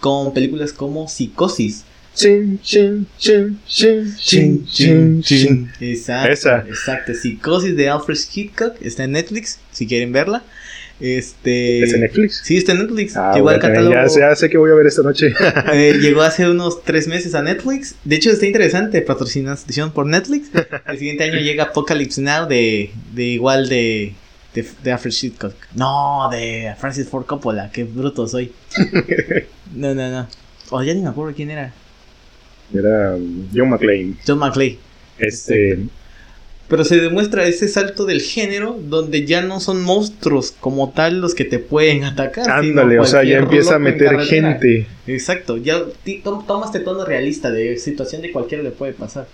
con 0.00 0.32
películas 0.34 0.72
como 0.72 1.08
Psicosis. 1.08 1.84
Chin, 2.14 2.58
chin, 2.64 3.06
chin, 3.16 3.60
chin, 3.68 4.16
chin, 4.18 4.66
chin, 4.66 5.22
chin. 5.22 5.70
Exacto, 5.80 6.32
Esa. 6.32 6.58
exacto. 6.66 7.14
Psicosis 7.14 7.76
de 7.76 7.88
Alfred 7.88 8.18
Hitchcock 8.34 8.74
está 8.80 9.04
en 9.04 9.12
Netflix, 9.12 9.60
si 9.70 9.86
quieren 9.86 10.10
verla. 10.12 10.42
Este. 11.00 11.84
¿Es 11.84 11.94
en 11.94 12.00
Netflix? 12.00 12.40
Sí, 12.44 12.56
está 12.56 12.72
en 12.72 12.78
Netflix. 12.80 13.16
Ah, 13.16 13.32
llegó 13.34 13.50
al 13.50 13.60
catálogo. 13.60 13.94
ya, 13.94 14.08
sé- 14.08 14.18
ya 14.18 14.34
sé 14.34 14.50
que 14.50 14.58
voy 14.58 14.72
a 14.72 14.74
ver 14.74 14.86
esta 14.88 15.02
noche. 15.02 15.32
eh, 15.72 15.94
llegó 16.00 16.22
hace 16.22 16.48
unos 16.50 16.82
tres 16.82 17.06
meses 17.06 17.36
a 17.36 17.42
Netflix. 17.42 17.94
De 18.02 18.16
hecho, 18.16 18.30
está 18.32 18.46
interesante. 18.46 19.00
Patrocinación 19.02 19.92
por 19.92 20.06
Netflix. 20.06 20.48
El 20.88 20.98
siguiente 20.98 21.22
año 21.22 21.38
llega 21.38 21.64
Apocalypse 21.64 22.20
Now 22.20 22.48
de, 22.48 22.90
de 23.14 23.24
igual 23.24 23.68
de, 23.68 24.14
de, 24.62 24.68
de 24.82 24.92
Alfred 24.92 25.12
Hitchcock. 25.22 25.54
No, 25.74 26.28
de 26.30 26.74
Francis 26.78 27.08
Ford 27.08 27.26
Coppola. 27.26 27.70
Qué 27.72 27.84
bruto 27.84 28.26
soy. 28.28 28.52
No, 29.74 29.94
no, 29.94 30.10
no. 30.10 30.26
Oh, 30.70 30.82
ya 30.82 30.94
ni 30.94 31.02
me 31.02 31.08
acuerdo 31.10 31.34
quién 31.34 31.50
era. 31.50 31.72
Era 32.72 33.14
um, 33.16 33.48
John 33.54 33.68
McClane. 33.70 34.14
John 34.26 34.38
McClane. 34.38 34.78
Este, 35.18 35.78
Pero 36.68 36.84
se 36.84 36.96
demuestra 36.98 37.46
ese 37.46 37.68
salto 37.68 38.04
del 38.06 38.20
género 38.20 38.78
donde 38.80 39.24
ya 39.26 39.42
no 39.42 39.60
son 39.60 39.82
monstruos 39.82 40.52
como 40.60 40.90
tal 40.90 41.20
los 41.20 41.34
que 41.34 41.44
te 41.44 41.58
pueden 41.58 42.04
atacar. 42.04 42.44
sino 42.44 42.54
ándale, 42.54 42.98
o 42.98 43.04
sea, 43.04 43.24
ya 43.24 43.38
empieza 43.38 43.76
a 43.76 43.78
meter 43.78 44.20
gente. 44.20 44.86
Exacto, 45.06 45.56
ya 45.56 45.82
ti- 46.04 46.20
tom- 46.22 46.46
toma 46.46 46.66
este 46.66 46.80
tono 46.80 47.04
realista 47.04 47.50
de 47.50 47.76
situación 47.78 48.22
de 48.22 48.32
cualquiera 48.32 48.62
le 48.62 48.70
puede 48.70 48.92
pasar. 48.92 49.26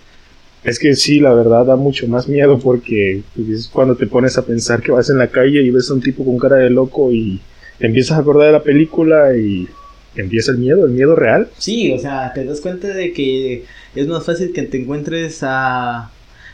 Es 0.65 0.79
que 0.79 0.95
sí, 0.95 1.19
la 1.19 1.33
verdad 1.33 1.63
da 1.63 1.75
mucho 1.75 2.07
más 2.07 2.27
miedo 2.27 2.57
porque 2.57 3.21
pues, 3.35 3.49
es 3.49 3.67
cuando 3.67 3.95
te 3.95 4.07
pones 4.07 4.35
a 4.37 4.45
pensar 4.45 4.81
que 4.81 4.91
vas 4.91 5.09
en 5.11 5.19
la 5.19 5.27
calle 5.27 5.61
y 5.61 5.69
ves 5.69 5.91
a 5.91 5.93
un 5.93 6.01
tipo 6.01 6.25
con 6.25 6.39
cara 6.39 6.55
de 6.57 6.71
loco 6.71 7.11
y 7.11 7.39
te 7.77 7.85
empiezas 7.85 8.17
a 8.17 8.21
acordar 8.21 8.47
de 8.47 8.53
la 8.53 8.63
película 8.63 9.37
y 9.37 9.67
empieza 10.15 10.51
el 10.51 10.57
miedo, 10.57 10.85
el 10.85 10.91
miedo 10.91 11.15
real. 11.15 11.49
Sí, 11.59 11.93
o 11.93 11.99
sea, 11.99 12.33
te 12.33 12.45
das 12.45 12.61
cuenta 12.61 12.87
de 12.87 13.13
que 13.13 13.65
es 13.93 14.07
más 14.07 14.25
fácil 14.25 14.53
que 14.53 14.63
te 14.63 14.81
encuentres 14.81 15.39
a 15.43 16.11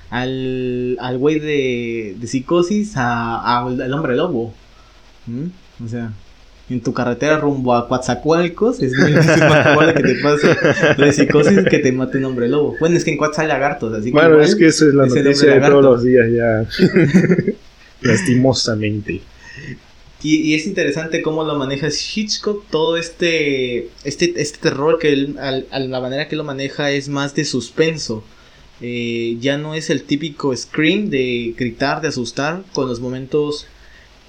al 0.09 0.97
al 0.99 1.17
güey 1.17 1.39
de, 1.39 2.17
psicosis 2.25 2.97
a, 2.97 3.59
al 3.65 3.93
hombre 3.93 4.17
lobo. 4.17 4.53
O 5.83 5.87
sea, 5.87 6.11
en 6.71 6.81
tu 6.81 6.93
carretera 6.93 7.37
rumbo 7.37 7.75
a 7.75 7.87
Coatzacoalcos, 7.87 8.81
es, 8.81 8.93
muy, 8.97 9.11
más 9.11 9.25
probable 9.27 9.93
que 9.95 10.03
te 10.03 10.15
pase 10.21 10.47
de 10.97 11.13
psicosis 11.13 11.59
que 11.69 11.79
te 11.79 11.91
mate 11.91 12.17
un 12.17 12.25
hombre 12.25 12.47
lobo. 12.47 12.75
Bueno, 12.79 12.97
es 12.97 13.03
que 13.03 13.11
en 13.11 13.17
Coatzacoalcos 13.17 13.39
hay 13.41 13.47
lagartos, 13.47 13.93
así 13.93 14.05
que. 14.05 14.11
Bueno, 14.11 14.29
igual 14.31 14.45
es 14.45 14.55
que 14.55 14.67
eso 14.67 14.87
es 14.87 14.93
la 14.93 15.07
es 15.07 15.13
noticia 15.15 15.53
de 15.53 15.59
todos 15.61 15.83
los 15.83 16.03
días 16.03 16.27
ya. 16.31 16.65
Lastimosamente. 18.01 19.21
Y, 20.23 20.35
y 20.37 20.53
es 20.53 20.67
interesante 20.67 21.21
cómo 21.21 21.43
lo 21.43 21.55
maneja 21.55 21.87
Hitchcock, 21.87 22.65
todo 22.69 22.95
este, 22.97 23.89
este, 24.03 24.33
este 24.39 24.59
terror 24.59 24.99
que 24.99 25.13
él, 25.13 25.35
al- 25.39 25.65
a 25.71 25.79
la 25.79 25.99
manera 25.99 26.27
que 26.27 26.35
lo 26.35 26.43
maneja 26.43 26.91
es 26.91 27.09
más 27.09 27.33
de 27.33 27.43
suspenso. 27.45 28.23
Eh, 28.81 29.37
ya 29.39 29.57
no 29.57 29.75
es 29.75 29.89
el 29.89 30.03
típico 30.03 30.55
scream 30.55 31.09
de 31.09 31.53
gritar, 31.57 32.01
de 32.01 32.07
asustar 32.09 32.63
con 32.73 32.87
los 32.87 32.99
momentos 32.99 33.67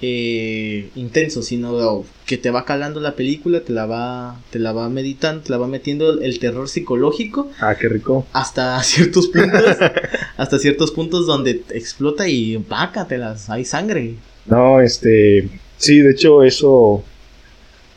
eh, 0.05 0.89
intensos, 0.95 1.45
sino 1.45 2.03
que 2.25 2.37
te 2.37 2.51
va 2.51 2.65
calando 2.65 2.99
la 2.99 3.15
película, 3.15 3.61
te 3.61 3.71
la 3.71 3.85
va, 3.85 4.39
te 4.51 4.59
la 4.59 4.73
va 4.73 4.89
meditando, 4.89 5.41
te 5.43 5.49
la 5.49 5.57
va 5.57 5.67
metiendo 5.67 6.21
el 6.21 6.39
terror 6.39 6.67
psicológico 6.67 7.49
Ah, 7.59 7.75
qué 7.79 7.87
rico. 7.87 8.27
hasta 8.33 8.81
ciertos 8.83 9.27
puntos, 9.29 9.63
hasta 10.37 10.59
ciertos 10.59 10.91
puntos 10.91 11.25
donde 11.25 11.63
explota 11.71 12.27
y 12.27 12.57
pácatelas, 12.57 13.49
hay 13.49 13.63
sangre. 13.65 14.15
No, 14.45 14.81
este. 14.81 15.49
Sí, 15.77 15.99
de 16.01 16.11
hecho, 16.11 16.43
eso. 16.43 17.03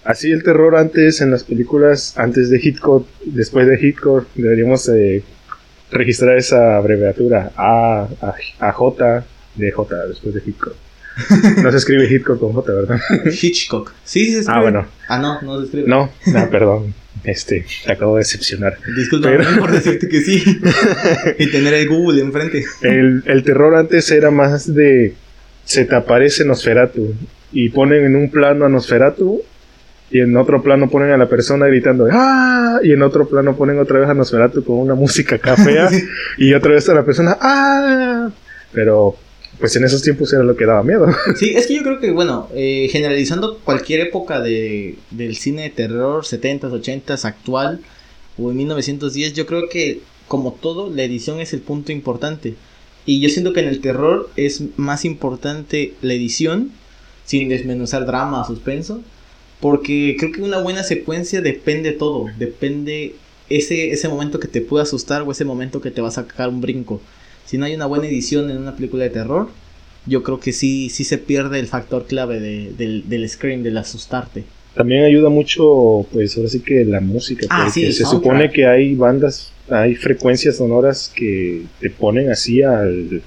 Así 0.05 0.31
el 0.31 0.45
terror 0.45 0.77
antes 0.77 1.21
en 1.21 1.33
las 1.33 1.43
películas, 1.43 2.17
antes 2.17 2.49
de 2.49 2.61
Hitchcock, 2.63 3.09
después 3.25 3.67
de 3.67 3.77
Hitchcock, 3.81 4.29
deberíamos 4.37 4.89
eh, 4.89 5.25
registrar 5.91 6.37
esa 6.39 6.77
abreviatura 6.77 7.51
A, 7.57 8.07
A, 8.21 8.35
A, 8.61 8.73
J, 8.73 9.25
de 9.57 9.73
J, 9.73 10.07
después 10.07 10.35
de 10.35 10.43
Hitchcock. 10.47 10.75
No 11.63 11.71
se 11.71 11.77
escribe 11.79 12.07
Hitchcock 12.13 12.39
con 12.41 12.53
J, 12.53 12.73
¿verdad? 12.73 13.01
Hitchcock. 13.43 13.93
Sí, 14.05 14.27
sí 14.27 14.33
se 14.33 14.39
escribe. 14.41 14.59
Ah, 14.59 14.63
bueno. 14.63 14.87
Ah, 15.09 15.19
no, 15.19 15.41
no 15.43 15.59
se 15.61 15.65
escribe. 15.67 15.89
No, 15.89 16.11
no, 16.27 16.51
perdón. 16.51 16.95
Este, 17.25 17.65
te 17.85 17.93
acabo 17.93 18.17
de 18.17 18.21
decepcionar. 18.21 18.77
Disculpa 18.97 19.29
Pero- 19.31 19.45
por 19.59 19.73
decirte 19.73 20.09
que 20.09 20.21
sí. 20.21 20.61
y 21.39 21.47
tener 21.51 21.75
el 21.75 21.89
Google 21.89 22.21
enfrente. 22.21 22.65
El, 22.83 23.23
el 23.27 23.43
terror 23.43 23.75
antes 23.75 24.11
era 24.11 24.31
más 24.31 24.73
de. 24.73 25.15
Se 25.65 25.85
te 25.85 25.95
aparece 25.97 26.45
Nosferatu. 26.45 27.15
Y 27.53 27.71
ponen 27.71 28.05
en 28.05 28.17
un 28.17 28.31
plano 28.31 28.67
a 28.67 28.69
Nosferatu. 28.69 29.41
Y 30.11 30.21
en 30.21 30.37
otro 30.37 30.63
plano 30.63 30.89
ponen 30.89 31.11
a 31.11 31.17
la 31.17 31.29
persona 31.29 31.67
gritando 31.67 32.07
¡Ah! 32.13 32.79
Y 32.83 32.93
en 32.93 33.03
otro 33.03 33.27
plano 33.27 33.57
ponen 33.57 33.79
otra 33.81 33.99
vez 33.99 34.09
a 34.09 34.15
Nosferatu 34.15 34.63
con 34.63 34.77
una 34.77 34.95
música 34.95 35.37
cafea. 35.39 35.91
y 36.39 36.53
otra 36.55 36.73
vez 36.73 36.89
a 36.89 36.95
la 36.95 37.05
persona 37.05 37.37
¡Ah! 37.41 38.29
Pero. 38.73 39.17
Pues 39.59 39.75
en 39.77 39.85
esos 39.85 40.03
tiempos 40.03 40.33
era 40.33 40.43
lo 40.43 40.57
que 40.57 40.67
daba 40.67 40.83
miedo. 40.83 41.07
Sí, 41.37 41.51
es 41.55 41.67
que 41.67 41.77
yo 41.77 41.83
creo 41.83 42.01
que, 42.01 42.11
bueno, 42.11 42.49
eh, 42.55 42.89
generalizando 42.91 43.59
cualquier 43.59 44.01
época 44.01 44.41
de, 44.41 44.97
del 45.11 45.37
cine 45.37 45.63
de 45.63 45.71
terror, 45.71 46.25
70s, 46.25 46.71
80s, 46.71 47.25
actual, 47.25 47.81
o 48.39 48.51
en 48.51 48.57
1910, 48.59 49.35
yo 49.35 49.47
creo 49.47 49.69
que, 49.69 50.01
como 50.29 50.53
todo, 50.53 50.91
la 50.91 51.03
edición 51.03 51.41
es 51.41 51.53
el 51.53 51.61
punto 51.61 51.93
importante. 51.93 52.55
Y 53.07 53.21
yo 53.21 53.29
siento 53.29 53.53
que 53.53 53.61
en 53.61 53.69
el 53.69 53.81
terror 53.81 54.31
es 54.37 54.63
más 54.77 55.05
importante 55.05 55.95
la 56.03 56.15
edición, 56.15 56.73
sin 57.25 57.49
desmenuzar 57.49 58.05
drama 58.05 58.45
suspenso, 58.47 59.03
porque 59.61 60.17
creo 60.19 60.33
que 60.33 60.43
una 60.43 60.59
buena 60.59 60.83
secuencia 60.83 61.41
depende 61.41 61.93
todo, 61.93 62.27
depende 62.39 63.15
ese, 63.49 63.91
ese 63.91 64.09
momento 64.09 64.39
que 64.39 64.49
te 64.49 64.61
puede 64.61 64.83
asustar 64.83 65.23
o 65.23 65.33
ese 65.33 65.45
momento 65.45 65.81
que 65.81 65.91
te 65.91 66.01
va 66.01 66.09
a 66.09 66.13
sacar 66.13 66.49
un 66.49 66.61
brinco. 66.61 67.01
Si 67.47 67.59
no 67.59 67.65
hay 67.65 67.75
una 67.75 67.87
buena 67.87 68.07
edición 68.07 68.51
en 68.51 68.59
una 68.59 68.75
película 68.77 69.05
de 69.05 69.11
terror, 69.11 69.49
yo 70.07 70.23
creo 70.23 70.39
que 70.41 70.53
sí, 70.53 70.89
sí 70.91 71.05
se 71.05 71.19
pierde 71.19 71.59
el 71.59 71.67
factor 71.67 72.07
clave 72.07 72.41
de- 72.41 72.73
del, 72.77 73.09
del 73.09 73.29
scream, 73.29 73.63
del 73.63 73.77
asustarte. 73.79 74.45
También 74.75 75.05
ayuda 75.05 75.31
mucho, 75.31 76.07
pues 76.13 76.37
ahora 76.37 76.49
sí 76.51 76.61
que 76.61 76.85
la 76.85 77.01
música. 77.01 77.47
Ah, 77.49 77.65
porque 77.65 77.73
sí, 77.73 77.93
se 77.93 78.05
soundtrack. 78.05 78.23
supone 78.23 78.51
que 78.53 78.67
hay 78.67 78.95
bandas, 78.95 79.51
hay 79.71 79.95
frecuencias 79.95 80.57
sonoras 80.57 81.11
que 81.15 81.63
te 81.81 81.89
ponen 81.91 82.31
así 82.31 82.63
al, 82.63 83.23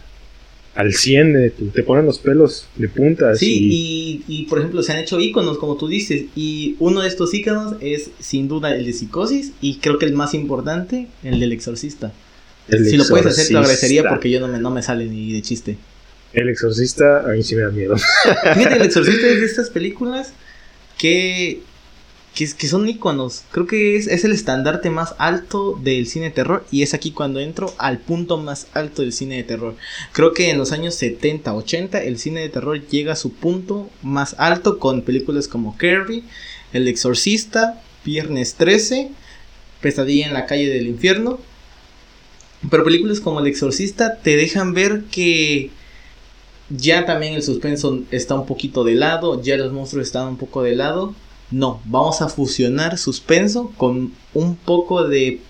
al 0.76 0.94
100, 0.94 1.34
de 1.34 1.50
tu- 1.50 1.66
te 1.70 1.82
ponen 1.84 2.06
los 2.06 2.20
pelos 2.20 2.68
de 2.76 2.88
punta. 2.88 3.36
Sí, 3.36 3.68
y, 3.72 4.24
y 4.28 4.44
por 4.44 4.60
ejemplo, 4.60 4.84
se 4.84 4.92
han 4.94 5.00
hecho 5.00 5.20
iconos, 5.20 5.58
como 5.58 5.76
tú 5.76 5.88
dices, 5.88 6.26
y 6.36 6.76
uno 6.80 7.02
de 7.02 7.08
estos 7.08 7.34
iconos 7.34 7.76
es 7.82 8.12
sin 8.20 8.48
duda 8.48 8.76
el 8.76 8.86
de 8.86 8.94
psicosis, 8.94 9.52
y 9.60 9.76
creo 9.78 9.98
que 9.98 10.06
el 10.06 10.14
más 10.14 10.34
importante, 10.36 11.08
el 11.24 11.40
del 11.40 11.52
exorcista. 11.52 12.14
El 12.72 12.90
si 12.90 12.98
lo 12.98 13.08
puedes 13.08 13.26
hacer, 13.26 13.48
te 13.48 13.54
lo 13.54 13.60
agradecería 13.60 14.04
porque 14.08 14.30
yo 14.30 14.40
no 14.40 14.48
me, 14.48 14.60
no 14.60 14.70
me 14.70 14.82
sale 14.82 15.06
ni 15.06 15.34
de 15.34 15.42
chiste. 15.42 15.78
El 16.34 16.50
exorcista 16.50 17.22
a 17.22 17.30
mí 17.30 17.44
sí 17.44 17.56
me 17.56 17.64
da 17.64 17.70
miedo. 17.70 17.96
Fíjate, 18.56 18.76
el 18.76 18.82
exorcista 18.84 19.28
es 19.28 19.40
de 19.40 19.46
estas 19.46 19.70
películas 19.70 20.34
que, 20.98 21.62
que, 22.36 22.48
que 22.56 22.68
son 22.68 22.88
iconos. 22.88 23.44
Creo 23.52 23.66
que 23.66 23.96
es, 23.96 24.08
es 24.08 24.24
el 24.26 24.32
estandarte 24.32 24.92
más 24.92 25.16
alto 25.18 25.80
del 25.82 26.06
cine 26.06 26.26
de 26.26 26.32
terror. 26.32 26.66
Y 26.70 26.84
es 26.84 26.94
aquí 26.94 27.12
cuando 27.12 27.40
entro 27.40 27.74
al 27.80 27.98
punto 27.98 28.38
más 28.38 28.68
alto 28.74 29.02
del 29.02 29.12
cine 29.12 29.38
de 29.38 29.44
terror. 29.44 29.76
Creo 30.12 30.34
que 30.34 30.52
en 30.52 30.60
los 30.60 30.72
años 30.72 30.94
70, 30.96 31.54
80, 31.54 32.04
el 32.04 32.20
cine 32.20 32.42
de 32.42 32.50
terror 32.50 32.80
llega 32.88 33.14
a 33.14 33.18
su 33.18 33.34
punto 33.34 33.90
más 34.04 34.36
alto 34.38 34.78
con 34.78 35.02
películas 35.02 35.48
como 35.48 35.78
Carrie, 35.78 36.24
El 36.74 36.88
Exorcista, 36.88 37.82
Viernes 38.06 38.54
13, 38.54 39.10
Pesadilla 39.82 40.28
en 40.28 40.34
la 40.34 40.46
calle 40.46 40.68
del 40.68 40.88
infierno. 40.88 41.40
Pero 42.70 42.84
películas 42.84 43.20
como 43.20 43.39
El 43.39 43.48
Exorcista 43.48 44.18
te 44.18 44.36
dejan 44.36 44.74
ver 44.74 45.04
que 45.12 45.70
ya 46.70 47.06
también 47.06 47.34
el 47.34 47.44
suspenso 47.44 48.00
está 48.12 48.36
un 48.36 48.46
poquito 48.46 48.84
de 48.84 48.96
lado, 48.96 49.42
ya 49.42 49.58
los 49.58 49.72
monstruos 49.72 50.08
están 50.08 50.28
un 50.28 50.38
poco 50.38 50.63
de 50.63 50.75
lado. 50.75 51.13
No, 51.51 51.82
vamos 51.86 52.22
a 52.22 52.30
fusionar 52.30 52.98
suspenso 52.98 53.72
con 53.78 54.13
un 54.34 54.56
poco 54.56 55.08
de 55.08 55.42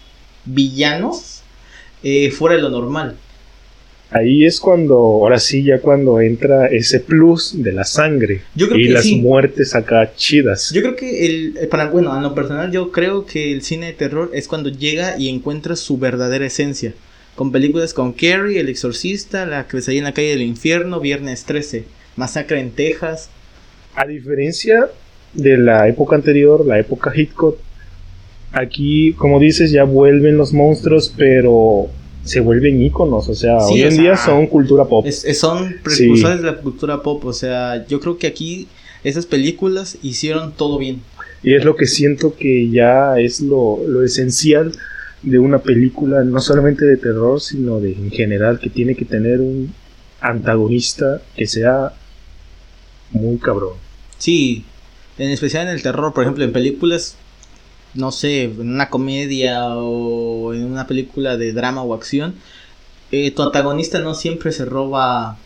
villanos 0.45 1.41
eh, 2.03 2.31
fuera 2.31 2.55
de 2.55 2.61
lo 2.61 2.69
normal. 2.69 3.17
Ahí 4.11 4.43
es 4.43 4.59
cuando, 4.59 4.95
ahora 4.95 5.37
sí, 5.37 5.63
ya 5.63 5.79
cuando 5.79 6.19
entra 6.19 6.65
ese 6.65 6.99
plus 6.99 7.61
de 7.61 7.71
la 7.71 7.83
sangre 7.83 8.41
Yo 8.55 8.67
creo 8.67 8.79
y 8.79 8.87
que 8.87 8.93
las 8.93 9.03
sí. 9.03 9.17
muertes 9.17 9.75
acá 9.75 10.13
chidas. 10.15 10.71
Yo 10.73 10.81
creo 10.81 10.95
que 10.95 11.27
el, 11.27 11.57
eh, 11.57 11.67
para, 11.67 11.89
bueno, 11.89 12.15
en 12.17 12.23
lo 12.23 12.33
personal 12.33 12.71
yo 12.71 12.91
creo 12.91 13.27
que 13.27 13.51
el 13.51 13.61
cine 13.61 13.87
de 13.87 13.93
terror 13.93 14.31
es 14.33 14.47
cuando 14.47 14.69
llega 14.69 15.19
y 15.19 15.29
encuentra 15.29 15.75
su 15.75 15.99
verdadera 15.99 16.47
esencia. 16.47 16.93
Con 17.35 17.51
películas 17.51 17.93
con 17.93 18.11
Carrie, 18.13 18.59
El 18.59 18.69
Exorcista, 18.69 19.45
La 19.45 19.67
Pesadilla 19.67 19.99
en 19.99 20.05
la 20.05 20.13
calle 20.13 20.29
del 20.29 20.41
infierno, 20.41 20.99
Viernes 20.99 21.45
13, 21.45 21.83
Masacre 22.15 22.61
en 22.61 22.71
Texas. 22.71 23.29
A 23.95 24.07
diferencia 24.07 24.89
de 25.33 25.57
la 25.57 25.87
época 25.87 26.15
anterior, 26.15 26.65
la 26.65 26.79
época 26.79 27.13
Hitchcock, 27.15 27.59
aquí, 28.51 29.13
como 29.13 29.39
dices, 29.39 29.71
ya 29.71 29.83
vuelven 29.83 30.35
los 30.35 30.51
monstruos, 30.51 31.13
pero 31.15 31.89
se 32.23 32.39
vuelven 32.41 32.81
íconos. 32.81 33.27
O 33.29 33.33
sea, 33.35 33.59
Sí, 33.61 33.73
hoy 33.75 33.81
en 33.83 33.91
sea, 33.93 34.01
día 34.01 34.17
son 34.17 34.47
cultura 34.47 34.85
pop. 34.85 35.05
Es- 35.05 35.25
es- 35.25 35.39
son 35.39 35.75
precursores 35.83 36.39
de 36.41 36.45
la 36.51 36.57
cultura 36.57 37.01
pop, 37.01 37.23
o 37.25 37.33
sea, 37.33 37.85
yo 37.87 37.99
creo 37.99 38.17
que 38.17 38.27
aquí 38.27 38.67
esas 39.03 39.25
películas 39.25 39.97
hicieron 40.03 40.51
todo 40.53 40.77
bien. 40.77 41.01
Y 41.41 41.53
es 41.55 41.63
lo 41.63 41.75
que 41.75 41.85
siento 41.85 42.35
que 42.35 42.69
ya 42.69 43.17
es 43.17 43.39
lo, 43.39 43.79
lo 43.87 44.03
esencial 44.03 44.73
de 45.23 45.39
una 45.39 45.59
película, 45.59 46.23
no 46.23 46.39
solamente 46.41 46.85
de 46.85 46.97
terror, 46.97 47.39
sino 47.41 47.79
de 47.79 47.93
en 47.93 48.11
general, 48.11 48.59
que 48.59 48.69
tiene 48.69 48.95
que 48.95 49.05
tener 49.05 49.39
un 49.39 49.73
antagonista 50.21 51.21
que 51.35 51.47
sea 51.47 51.93
muy 53.11 53.37
cabrón. 53.37 53.73
Sí, 54.17 54.63
en 55.17 55.29
especial 55.29 55.67
en 55.67 55.73
el 55.73 55.81
terror, 55.81 56.13
por 56.13 56.23
ejemplo, 56.23 56.43
en 56.43 56.51
películas, 56.51 57.15
no 57.93 58.11
sé, 58.11 58.43
en 58.45 58.61
una 58.69 58.89
comedia 58.89 59.67
o 59.75 60.53
en 60.53 60.63
una 60.65 60.87
película 60.87 61.37
de 61.37 61.53
drama 61.53 61.83
o 61.83 61.93
acción, 61.93 62.35
eh, 63.11 63.31
tu 63.31 63.41
antagonista 63.43 63.99
no 63.99 64.13
siempre 64.15 64.51
se 64.51 64.65
roba 64.65 65.37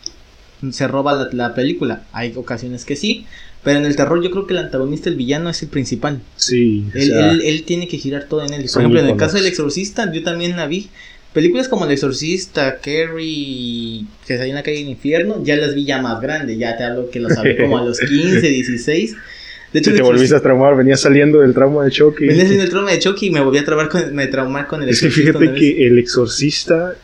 se 0.70 0.88
roba 0.88 1.12
la, 1.14 1.28
la 1.32 1.54
película. 1.54 2.04
Hay 2.12 2.32
ocasiones 2.36 2.84
que 2.84 2.96
sí, 2.96 3.26
pero 3.62 3.78
en 3.78 3.84
el 3.84 3.96
terror 3.96 4.22
yo 4.22 4.30
creo 4.30 4.46
que 4.46 4.54
el 4.54 4.60
antagonista, 4.60 5.10
el 5.10 5.16
villano, 5.16 5.50
es 5.50 5.62
el 5.62 5.68
principal. 5.68 6.20
Sí, 6.36 6.84
Él, 6.94 7.08
sea, 7.08 7.30
él- 7.32 7.42
él 7.44 7.64
tiene 7.64 7.86
que 7.88 7.98
girar 7.98 8.24
todo 8.24 8.42
en 8.44 8.54
él. 8.54 8.62
Por 8.72 8.80
ejemplo, 8.82 9.00
en 9.00 9.06
el 9.06 9.16
caso 9.18 9.36
del 9.36 9.46
Exorcista, 9.46 10.10
yo 10.12 10.22
también 10.22 10.56
la 10.56 10.66
vi. 10.66 10.88
Películas 11.34 11.68
como 11.68 11.84
El 11.84 11.90
Exorcista, 11.90 12.76
Carrie, 12.80 14.04
que 14.26 14.36
salió 14.38 14.50
en 14.50 14.54
la 14.54 14.62
calle 14.62 14.78
del 14.78 14.88
infierno, 14.90 15.42
ya 15.44 15.56
las 15.56 15.74
vi 15.74 15.84
ya 15.84 16.00
más 16.00 16.20
grande. 16.20 16.56
Ya 16.56 16.76
te 16.76 16.84
hablo 16.84 17.10
que 17.10 17.20
lo 17.20 17.28
sabía 17.28 17.56
como 17.58 17.78
a 17.78 17.84
los 17.84 17.98
15, 18.00 18.48
16. 18.48 19.16
De 19.74 19.80
hecho, 19.80 19.90
El 19.90 19.96
te 19.96 20.02
volviste 20.02 20.34
Exorcista- 20.34 20.38
a 20.38 20.42
traumar, 20.42 20.76
venías 20.76 21.00
saliendo 21.00 21.40
del 21.40 21.52
trauma 21.52 21.84
de 21.84 21.90
Chucky. 21.90 22.26
venía 22.28 22.44
haciendo 22.44 22.64
el 22.64 22.70
trauma 22.70 22.92
de 22.92 22.98
Chucky 23.00 23.26
y 23.26 23.30
me 23.30 23.40
volví 23.42 23.58
a 23.58 23.64
traumar 23.64 23.88
con, 23.90 24.14
me 24.14 24.26
traumar 24.28 24.66
con 24.66 24.82
el 24.82 24.88
Es 24.88 25.00
que 25.00 25.06
Exorcista. 25.08 25.38
fíjate 25.40 25.58
que 25.60 25.86
el 25.86 25.98
exorcista 25.98 26.94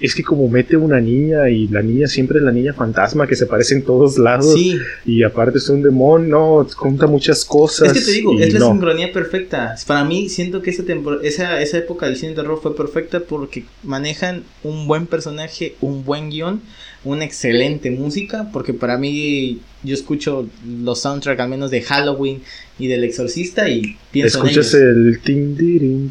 es 0.00 0.14
que 0.14 0.22
como 0.24 0.48
mete 0.48 0.76
una 0.76 1.00
niña 1.00 1.48
y 1.48 1.68
la 1.68 1.80
niña 1.80 2.08
siempre 2.08 2.38
es 2.38 2.44
la 2.44 2.50
niña 2.52 2.72
fantasma 2.74 3.26
que 3.28 3.36
se 3.36 3.44
aparece 3.44 3.74
en 3.74 3.82
todos 3.82 4.18
lados 4.18 4.52
Sí, 4.54 4.76
y 5.06 5.22
aparte 5.22 5.58
es 5.58 5.68
un 5.68 5.82
demonio, 5.82 6.28
no, 6.28 6.66
cuenta 6.78 7.06
muchas 7.06 7.44
cosas. 7.44 7.88
es 7.88 7.92
que 7.94 8.00
te 8.04 8.10
digo, 8.12 8.38
es 8.38 8.52
la 8.52 8.58
no. 8.60 8.70
sincronía 8.72 9.12
perfecta. 9.12 9.74
Para 9.86 10.04
mí, 10.04 10.28
siento 10.28 10.62
que 10.62 10.70
esa, 10.70 10.82
esa, 11.22 11.60
esa 11.62 11.78
época 11.78 12.06
del 12.06 12.16
cine 12.16 12.30
de 12.30 12.36
terror 12.42 12.58
fue 12.62 12.76
perfecta 12.76 13.20
porque 13.20 13.64
manejan 13.84 14.42
un 14.64 14.86
buen 14.88 15.06
personaje, 15.06 15.76
un 15.80 16.04
buen 16.04 16.28
guion, 16.30 16.60
una 17.04 17.24
excelente 17.24 17.90
música, 17.90 18.48
porque 18.52 18.72
para 18.72 18.96
mí 18.98 19.60
yo 19.82 19.94
escucho 19.94 20.48
los 20.66 21.00
soundtracks 21.00 21.40
al 21.40 21.48
menos 21.48 21.70
de 21.70 21.82
Halloween 21.82 22.42
y 22.78 22.86
del 22.88 23.04
Exorcista 23.04 23.68
y 23.68 23.96
pienso 24.10 24.38
Escuchas 24.38 24.74
en 24.74 24.80
ellos. 24.80 24.96
el 24.96 25.20
tin, 25.20 25.56
din, 25.56 26.10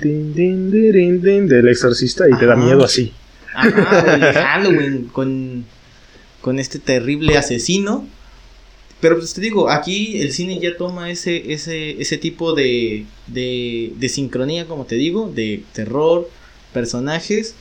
din 1.21 1.47
del 1.47 1.67
exorcista 1.67 2.29
y 2.29 2.37
te 2.37 2.45
da 2.45 2.55
miedo 2.55 2.83
así. 2.83 3.11
Ajá, 3.53 3.99
güey, 4.01 4.19
de 4.19 4.33
Halloween 4.33 5.09
con, 5.11 5.65
con 6.41 6.59
este 6.59 6.79
terrible 6.79 7.37
asesino. 7.37 8.07
Pero 8.99 9.17
pues 9.17 9.33
te 9.33 9.41
digo, 9.41 9.69
aquí 9.69 10.21
el 10.21 10.31
cine 10.31 10.59
ya 10.59 10.77
toma 10.77 11.11
ese, 11.11 11.51
ese, 11.51 12.01
ese 12.01 12.17
tipo 12.17 12.53
de, 12.53 13.05
de, 13.27 13.91
de 13.97 14.09
sincronía, 14.09 14.65
como 14.65 14.85
te 14.85 14.95
digo, 14.95 15.29
de 15.29 15.63
terror, 15.73 16.29
personajes, 16.71 17.55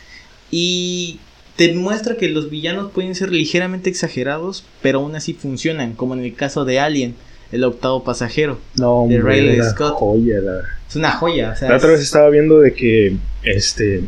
y 0.52 1.18
te 1.56 1.72
muestra 1.74 2.16
que 2.16 2.28
los 2.28 2.48
villanos 2.50 2.90
pueden 2.92 3.14
ser 3.14 3.30
ligeramente 3.30 3.90
exagerados, 3.90 4.64
pero 4.80 5.00
aún 5.00 5.14
así 5.14 5.34
funcionan, 5.34 5.92
como 5.94 6.14
en 6.14 6.20
el 6.24 6.34
caso 6.34 6.64
de 6.64 6.80
Alien, 6.80 7.14
el 7.52 7.64
octavo 7.64 8.02
pasajero. 8.04 8.58
No, 8.76 9.06
De 9.08 9.20
Ridley 9.20 9.60
una 9.60 9.70
Scott. 9.70 9.94
joya, 9.96 10.40
la- 10.40 10.60
Es 10.88 10.96
una 10.96 11.12
joya, 11.12 11.52
o 11.54 11.56
sea, 11.56 11.68
La 11.70 11.76
otra 11.76 11.88
es- 11.90 11.94
vez 11.96 12.02
estaba 12.04 12.28
viendo 12.30 12.58
de 12.60 12.72
que 12.72 13.16
este 13.44 14.02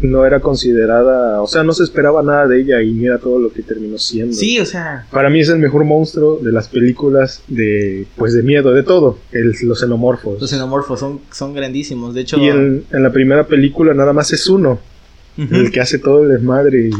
no 0.00 0.24
era 0.26 0.40
considerada, 0.40 1.40
o 1.42 1.46
sea, 1.46 1.62
no 1.62 1.72
se 1.72 1.84
esperaba 1.84 2.22
nada 2.24 2.48
de 2.48 2.60
ella 2.60 2.82
y 2.82 2.90
mira 2.90 3.18
todo 3.18 3.38
lo 3.38 3.52
que 3.52 3.62
terminó 3.62 3.98
siendo. 3.98 4.32
sí, 4.34 4.58
o 4.58 4.66
sea, 4.66 5.06
Para 5.12 5.30
mí 5.30 5.40
es 5.40 5.48
el 5.48 5.58
mejor 5.58 5.84
monstruo 5.84 6.38
de 6.42 6.50
las 6.50 6.66
películas 6.66 7.42
de 7.46 8.06
pues 8.16 8.32
de 8.34 8.42
miedo, 8.42 8.72
de 8.72 8.82
todo, 8.82 9.18
el- 9.30 9.54
los 9.62 9.78
xenomorfos. 9.80 10.40
los 10.40 10.50
xenomorfos 10.50 10.98
son, 10.98 11.20
son 11.30 11.54
grandísimos, 11.54 12.14
de 12.14 12.22
hecho... 12.22 12.36
y 12.38 12.48
en, 12.48 12.84
en 12.90 13.02
la 13.02 13.12
primera 13.12 13.46
película 13.46 13.94
nada 13.94 14.12
más 14.12 14.32
es 14.32 14.48
uno, 14.48 14.80
El 15.36 15.70
que 15.70 15.80
hace 15.80 15.98
todo 15.98 16.22
el 16.24 16.28
desmadre 16.30 16.88
y 16.88 16.90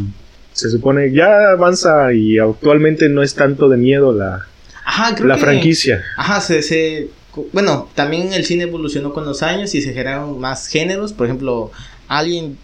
se 0.53 0.71
supone 0.71 1.13
ya 1.13 1.51
avanza 1.53 2.13
y 2.13 2.39
actualmente 2.39 3.09
no 3.09 3.23
es 3.23 3.35
tanto 3.35 3.69
de 3.69 3.77
miedo 3.77 4.13
la, 4.13 4.47
Ajá, 4.85 5.15
creo 5.15 5.29
la 5.29 5.37
que- 5.37 5.41
franquicia. 5.43 6.03
Ajá, 6.17 6.41
se, 6.41 6.63
se- 6.63 7.09
Bueno, 7.53 7.89
también 7.95 8.33
el 8.35 8.45
cine 8.45 8.65
evolucionó 8.65 9.13
con 9.15 9.25
los 9.25 9.43
años 9.43 9.75
y 9.75 9.81
se 9.81 9.91
generaron 9.93 10.39
más 10.39 10.67
géneros. 10.69 11.13
Por 11.15 11.27
ejemplo, 11.27 11.71
Alien, 12.09 12.59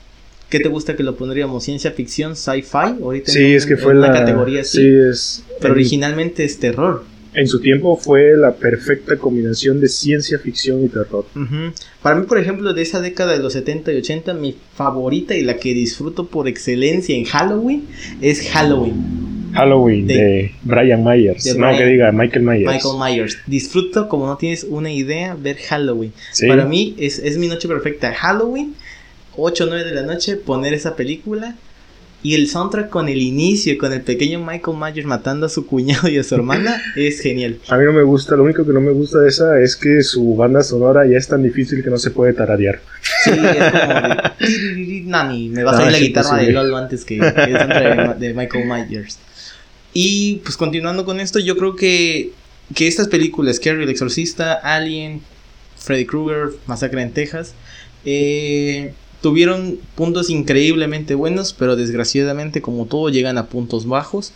¿qué 0.51 0.61
te 0.61 0.69
gusta 0.69 0.95
que 0.97 1.03
lo 1.03 1.17
pondríamos? 1.17 1.65
Ciencia 1.65 1.91
ficción, 1.93 2.37
sci-fi. 2.37 3.01
Ahorita 3.03 3.33
Sí, 3.33 3.45
en- 3.47 3.57
es 3.57 3.65
que 3.65 3.77
fue 3.79 3.95
la 3.95 4.13
categoría 4.13 4.61
así. 4.61 4.79
sí, 4.79 4.87
es 5.11 5.45
Pero 5.61 5.73
en- 5.73 5.81
originalmente 5.81 6.45
es 6.45 6.59
terror. 6.59 7.05
En 7.35 7.47
su 7.47 7.61
tiempo 7.61 7.97
fue 7.97 8.37
la 8.37 8.55
perfecta 8.55 9.17
combinación 9.17 9.81
de 9.81 9.89
ciencia 9.89 10.39
ficción 10.39 10.85
y 10.85 10.89
terror. 10.89 11.27
Ujú. 11.37 11.73
Para 12.03 12.17
mí, 12.17 12.27
por 12.27 12.39
ejemplo, 12.39 12.73
de 12.73 12.83
esa 12.83 13.01
década 13.01 13.33
de 13.33 13.39
los 13.41 13.53
70 13.53 13.93
y 13.93 13.97
80, 13.99 14.35
mi 14.35 14.57
favorita 14.75 15.35
y 15.37 15.43
la 15.43 15.57
que 15.59 15.75
disfruto 15.75 16.27
por 16.27 16.49
excelencia 16.49 17.15
en 17.17 17.25
Halloween 17.25 17.87
es 18.21 18.49
Halloween. 18.51 19.27
Halloween 19.53 20.07
De- 20.07 20.15
de, 20.15 20.55
Brian 20.63 21.03
Myers. 21.05 21.45
de 21.45 21.55
no, 21.55 21.67
Brian- 21.67 21.79
que 21.79 21.87
diga 21.87 22.13
Michael 22.13 22.43
Myers. 22.45 22.67
Michael 22.73 22.95
Myers. 22.99 23.39
Disfruto 23.47 24.09
como 24.09 24.27
no 24.27 24.37
tienes 24.37 24.65
una 24.65 24.93
idea 24.93 25.35
ver 25.35 25.57
Halloween. 25.57 26.13
Sí. 26.33 26.47
Para 26.49 26.65
mí 26.65 26.95
es, 26.99 27.19
es 27.19 27.39
mi 27.39 27.49
noche 27.49 27.67
perfecta. 27.69 28.13
Halloween, 28.15 28.75
8 29.37 29.65
o 29.65 29.67
9 29.69 29.85
de 29.85 29.95
la 29.95 30.03
noche, 30.03 30.37
poner 30.37 30.75
esa 30.75 30.97
película. 30.97 31.57
Y 32.21 32.35
el 32.35 32.49
soundtrack 32.49 32.89
con 32.91 33.09
el 33.09 33.21
inicio, 33.23 33.79
con 33.79 33.93
el 33.93 34.01
pequeño 34.01 34.45
Michael 34.45 34.77
Myers 34.77 35.07
matando 35.07 35.47
a 35.47 35.49
su 35.49 35.67
cuñado 35.67 36.09
y 36.09 36.19
a 36.19 36.25
su 36.25 36.35
hermana, 36.35 36.83
es 36.97 37.21
genial. 37.21 37.59
A 37.69 37.77
mí 37.77 37.85
no 37.85 37.93
me 37.93 38.03
gusta, 38.03 38.35
lo 38.35 38.43
único 38.43 38.67
que 38.67 38.73
no 38.73 38.81
me 38.81 38.91
gusta 38.91 39.21
de 39.21 39.29
esa 39.29 39.61
es 39.61 39.77
que 39.77 40.03
su 40.03 40.35
banda 40.35 40.65
sonora 40.65 41.07
ya 41.07 41.17
es 41.17 41.29
tan 41.29 41.43
difícil 41.45 41.83
que 41.85 41.91
no 41.91 41.99
se 41.99 42.11
puede 42.11 42.33
tararear. 42.33 42.81
Sí, 43.25 43.31
es 43.31 43.37
como 43.37 44.09
de... 44.09 44.31
"Tiririri, 44.39 45.01
Nani, 45.03 45.49
me 45.51 45.63
va 45.63 45.71
a 45.71 45.75
No, 45.75 45.79
salir 45.79 45.93
la 45.93 45.99
es 45.99 46.05
guitarra 46.05 46.37
de. 46.39 46.53
Lolo 46.53 46.77
antes 46.77 47.05
que, 47.05 47.19
el 47.19 47.23
soundtrack 47.23 48.19
de, 48.19 48.27
de 48.29 48.35
Michael 48.35 48.65
Myers. 48.67 49.19
Y 49.95 50.37
pues 50.45 50.57
continuando 50.57 51.05
con 51.05 51.21
esto, 51.21 51.39
yo 51.39 51.57
creo 51.57 51.77
que, 51.77 52.33
que 52.75 52.89
estas 52.89 53.09
películas, 53.09 53.61
Carrie 53.61 53.85
el 53.85 53.91
Exorcista, 53.91 54.55
Alien, 54.55 55.23
Freddy 55.77 56.05
Krueger, 56.05 56.51
Masacre 56.67 57.03
en 57.03 57.13
Texas, 57.13 57.55
eh, 58.05 58.93
tuvieron 59.21 59.79
puntos 59.95 60.31
increíblemente 60.31 61.15
buenos, 61.15 61.53
pero 61.53 61.77
desgraciadamente 61.77 62.63
como 62.63 62.87
todo 62.87 63.09
llegan 63.09 63.39
a 63.39 63.47
puntos 63.47 63.87
bajos. 63.87 64.33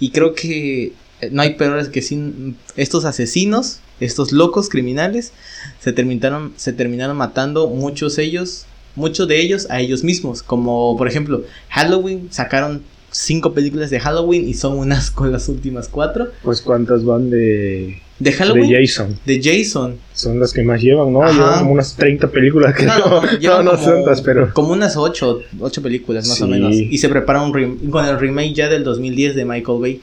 Y 0.00 0.10
creo 0.10 0.34
que 0.34 0.92
eh, 1.20 1.30
no 1.30 1.42
hay 1.42 1.54
peores 1.54 1.88
que 1.88 2.02
sin 2.02 2.56
estos 2.76 3.04
asesinos, 3.04 3.80
estos 4.00 4.32
locos 4.32 4.68
criminales, 4.68 5.32
se 5.80 5.92
terminaron, 5.92 6.52
se 6.56 6.72
terminaron 6.72 7.16
matando 7.16 7.68
muchos 7.68 8.18
ellos, 8.18 8.66
muchos 8.96 9.28
de 9.28 9.40
ellos 9.40 9.68
a 9.70 9.80
ellos 9.80 10.02
mismos. 10.02 10.42
Como 10.42 10.96
por 10.96 11.08
ejemplo, 11.08 11.44
Halloween 11.68 12.28
sacaron 12.30 12.82
cinco 13.12 13.52
películas 13.52 13.90
de 13.90 14.00
Halloween 14.00 14.48
y 14.48 14.54
son 14.54 14.78
unas 14.78 15.10
con 15.10 15.30
las 15.30 15.48
últimas 15.48 15.88
cuatro. 15.88 16.28
Pues 16.42 16.60
cuántas 16.60 17.04
van 17.04 17.30
de, 17.30 18.01
De 18.18 18.30
Halloween, 18.32 18.70
de 18.70 18.86
Jason. 18.86 19.18
de 19.26 19.40
Jason. 19.42 19.96
Son 20.12 20.38
las 20.38 20.52
que 20.52 20.62
más 20.62 20.80
llevan, 20.80 21.12
¿no? 21.12 21.22
Ajá. 21.24 21.32
Llevan 21.32 21.58
como 21.60 21.72
unas 21.72 21.96
30 21.96 22.28
películas 22.28 22.74
que 22.74 22.84
No, 22.86 22.98
no, 23.40 23.62
no, 23.62 23.70
como- 23.72 23.84
tantas, 23.84 24.22
pero... 24.22 24.52
Como 24.54 24.72
unas 24.72 24.96
ocho, 24.96 25.40
ocho 25.58 25.82
películas 25.82 26.28
más 26.28 26.40
o 26.40 26.46
menos. 26.46 26.74
Y 26.74 26.98
se 26.98 27.08
prepara 27.08 27.42
un 27.42 27.50
con 27.90 28.04
el 28.06 28.18
remake 28.20 28.52
ya 28.54 28.68
del 28.68 28.84
2010 28.84 29.34
de 29.34 29.44
Michael 29.44 29.78
Bay. 29.80 30.00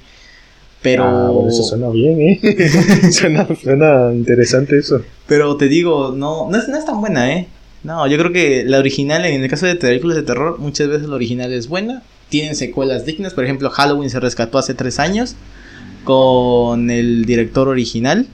Pero, 0.82 1.04
Ah, 1.04 1.30
bueno, 1.30 1.50
eso 1.50 1.64
suena 1.64 1.90
bien, 1.90 2.22
¿eh? 2.22 2.40
suena, 3.12 3.48
suena 3.62 4.14
interesante 4.14 4.78
eso. 4.78 5.02
pero 5.28 5.58
te 5.58 5.68
digo, 5.68 6.14
no, 6.16 6.50
no 6.50 6.58
es, 6.58 6.70
no 6.70 6.78
es 6.78 6.86
tan 6.86 7.02
buena, 7.02 7.34
¿eh? 7.34 7.48
No, 7.84 8.08
yo 8.08 8.18
creo 8.18 8.32
que 8.32 8.64
la 8.66 8.80
original, 8.80 9.26
en 9.26 9.42
el 9.44 9.50
caso 9.50 9.66
de 9.66 9.76
películas 9.76 10.16
de 10.18 10.24
terror, 10.24 10.58
muchas 10.60 10.88
veces 10.88 11.08
la 11.08 11.16
original 11.16 11.52
es 11.54 11.68
buena. 11.68 12.02
Tienen 12.30 12.56
secuelas 12.56 13.06
dignas. 13.06 13.34
Por 13.34 13.44
ejemplo, 13.46 13.70
Halloween 13.70 14.10
se 14.10 14.20
rescató 14.20 14.58
hace 14.58 14.74
tres 14.74 15.00
años 15.00 15.36
con 16.04 16.90
el 16.90 17.26
director 17.26 17.68
original 17.68 18.28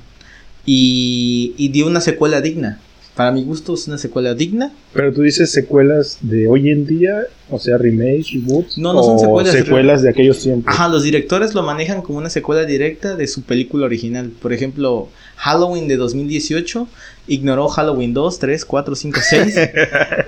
y, 0.65 1.53
y 1.57 1.69
dio 1.69 1.87
una 1.87 2.01
secuela 2.01 2.41
digna. 2.41 2.79
Para 3.15 3.31
mi 3.31 3.43
gusto 3.43 3.75
es 3.75 3.87
una 3.87 3.97
secuela 3.97 4.33
digna. 4.33 4.73
Pero 4.91 5.13
tú 5.13 5.21
dices 5.21 5.49
secuelas 5.49 6.17
de 6.19 6.47
hoy 6.49 6.69
en 6.69 6.85
día, 6.85 7.23
o 7.49 7.57
sea, 7.57 7.77
remakes, 7.77 8.33
reboots, 8.33 8.77
No, 8.77 8.91
no 8.93 9.03
son 9.03 9.15
o 9.15 9.19
secuelas, 9.19 9.53
secuelas 9.53 10.01
de 10.01 10.09
aquellos 10.09 10.39
tiempos. 10.39 10.73
Ajá, 10.73 10.89
los 10.89 11.03
directores 11.03 11.53
lo 11.53 11.63
manejan 11.63 12.01
como 12.01 12.17
una 12.17 12.29
secuela 12.29 12.65
directa 12.65 13.15
de 13.15 13.27
su 13.27 13.43
película 13.43 13.85
original. 13.85 14.31
Por 14.41 14.51
ejemplo, 14.51 15.07
Halloween 15.37 15.87
de 15.87 15.95
2018 15.95 16.89
ignoró 17.27 17.69
Halloween 17.69 18.13
2, 18.13 18.37
3, 18.37 18.65
4, 18.65 18.95
5, 18.95 19.19
6 19.23 19.59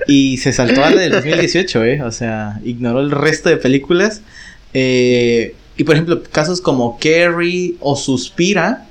y 0.08 0.38
se 0.38 0.54
saltó 0.54 0.82
a 0.86 0.90
la 0.90 1.02
del 1.02 1.12
2018, 1.12 1.84
¿eh? 1.84 2.04
O 2.04 2.14
sea, 2.14 2.62
ignoró 2.64 3.02
el 3.02 3.12
resto 3.12 3.50
de 3.50 3.58
películas. 3.58 4.22
Eh, 4.74 5.56
y 5.78 5.84
por 5.84 5.96
ejemplo, 5.96 6.22
casos 6.32 6.60
como 6.62 6.98
Carrie 7.00 7.76
o 7.80 7.96
Suspira. 7.96 8.86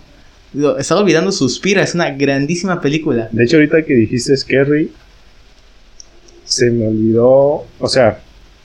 Digo, 0.52 0.78
Estaba 0.78 1.00
olvidando 1.02 1.32
Suspira, 1.32 1.82
es 1.82 1.94
una 1.94 2.10
grandísima 2.10 2.80
película. 2.80 3.28
De 3.32 3.44
hecho, 3.44 3.56
ahorita 3.56 3.82
que 3.82 3.94
dijiste 3.94 4.36
Scary, 4.36 4.90
se 6.44 6.70
me 6.70 6.86
olvidó, 6.86 7.66
o 7.78 7.88
sea, 7.88 8.20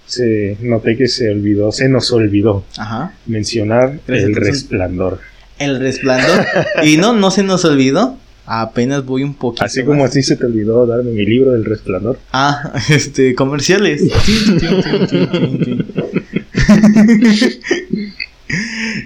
se 0.05 0.57
noté 0.61 0.95
que 0.97 1.07
se 1.07 1.29
olvidó, 1.29 1.71
se 1.71 1.89
nos 1.89 2.11
olvidó 2.11 2.63
Ajá. 2.77 3.13
mencionar 3.25 3.99
Gracias, 4.07 4.29
el 4.29 4.35
resplandor. 4.35 5.19
El 5.57 5.79
resplandor. 5.79 6.45
y 6.83 6.97
no, 6.97 7.13
no 7.13 7.31
se 7.31 7.43
nos 7.43 7.65
olvidó. 7.65 8.17
Apenas 8.45 9.05
voy 9.05 9.23
un 9.23 9.35
poquito. 9.35 9.63
Así 9.63 9.83
como 9.83 10.01
más. 10.01 10.09
así 10.09 10.23
se 10.23 10.35
te 10.35 10.45
olvidó 10.45 10.85
darme 10.85 11.11
mi 11.11 11.25
libro 11.25 11.51
del 11.51 11.63
resplandor. 11.63 12.19
Ah, 12.33 12.73
este, 12.89 13.33
comerciales. 13.35 14.03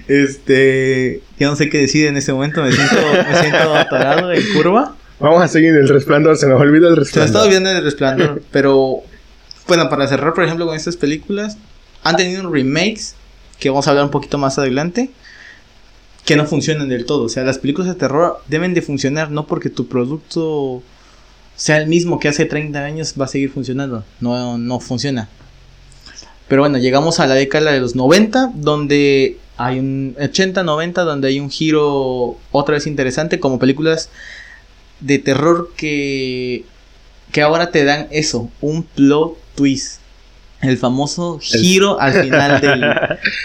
este, 0.08 1.22
ya 1.40 1.48
no 1.48 1.56
sé 1.56 1.70
qué 1.70 1.80
decir 1.80 2.08
en 2.08 2.18
este 2.18 2.34
momento, 2.34 2.64
me 2.64 2.72
siento, 2.72 2.96
me 2.96 3.42
siento 3.42 3.76
atorado 3.76 4.32
en 4.32 4.44
curva. 4.54 4.96
Vamos 5.20 5.42
a 5.42 5.48
seguir 5.48 5.74
el 5.76 5.88
resplandor, 5.88 6.38
se 6.38 6.48
nos 6.48 6.60
olvida 6.60 6.90
el 6.90 6.94
Se 6.94 6.96
me 6.96 7.00
resplandor. 7.00 7.28
estaba 7.28 7.48
viendo 7.48 7.72
el 7.72 7.84
resplandor, 7.84 8.44
pero 8.52 8.98
bueno, 9.68 9.90
para 9.90 10.08
cerrar, 10.08 10.34
por 10.34 10.44
ejemplo, 10.44 10.66
con 10.66 10.76
estas 10.76 10.98
películas, 10.98 11.58
han 12.04 12.18
tenido 12.18 12.50
remakes 12.52 13.16
que 13.60 13.70
vamos 13.70 13.88
a 13.88 13.92
hablar 13.92 14.06
un 14.06 14.12
poquito 14.12 14.38
más 14.38 14.60
adelante 14.60 15.10
que 16.26 16.36
no 16.36 16.46
funcionan 16.46 16.90
del 16.90 17.06
todo. 17.06 17.24
O 17.24 17.30
sea, 17.30 17.44
las 17.44 17.60
películas 17.60 17.88
de 17.88 17.96
terror 17.96 18.42
deben 18.48 18.74
de 18.74 18.82
funcionar 18.82 19.32
no 19.32 19.48
porque 19.48 19.70
tu 19.70 19.88
producto 19.88 20.84
sea 21.56 21.78
el 21.78 21.88
mismo 21.88 22.20
que 22.20 22.28
hace 22.28 22.46
30 22.46 22.84
años 22.84 23.14
va 23.20 23.26
a 23.26 23.30
seguir 23.30 23.52
funcionando. 23.52 24.04
No, 24.20 24.58
no 24.58 24.80
funciona. 24.80 25.30
Pero 26.48 26.62
bueno, 26.62 26.78
llegamos 26.78 27.20
a 27.20 27.26
la 27.28 27.36
década 27.36 27.72
de 27.72 27.80
los 27.80 27.96
90, 27.96 28.52
donde 28.56 29.38
hay 29.58 29.80
un 29.80 30.16
80, 30.22 30.64
90, 30.64 31.04
donde 31.04 31.28
hay 31.30 31.40
un 31.40 31.50
giro 31.50 32.38
otra 32.52 32.76
vez 32.76 32.86
interesante, 32.88 33.40
como 33.40 33.58
películas 33.58 34.10
de 35.00 35.18
terror 35.20 35.72
que, 35.76 36.64
que 37.32 37.42
ahora 37.42 37.72
te 37.72 37.84
dan 37.84 38.08
eso, 38.12 38.50
un 38.62 38.84
plot 38.84 39.38
twist. 39.56 40.00
El 40.62 40.78
famoso 40.78 41.38
giro 41.42 42.00
al 42.00 42.14
final 42.24 42.62
del- 42.62 42.82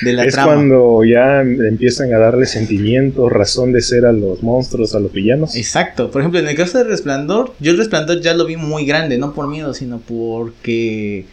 de 0.02 0.12
la 0.12 0.24
es 0.24 0.32
trama. 0.32 0.54
cuando 0.54 1.02
ya 1.04 1.40
empiezan 1.42 2.12
a 2.14 2.18
darle 2.18 2.46
sentimientos, 2.46 3.30
razón 3.32 3.72
de 3.72 3.80
ser 3.82 4.06
a 4.06 4.12
los 4.12 4.42
monstruos, 4.42 4.94
a 4.94 5.00
los 5.00 5.12
villanos. 5.12 5.54
Exacto. 5.56 6.10
Por 6.10 6.20
ejemplo, 6.22 6.40
en 6.40 6.48
el 6.48 6.54
caso 6.54 6.78
del 6.78 6.88
Resplandor, 6.88 7.52
yo 7.60 7.72
el 7.72 7.78
Resplandor 7.78 8.20
ya 8.20 8.32
lo 8.34 8.46
vi 8.46 8.56
muy 8.56 8.86
grande, 8.86 9.18
no 9.18 9.34
por 9.34 9.48
miedo, 9.48 9.74
sino 9.74 9.98
porque 10.00 11.26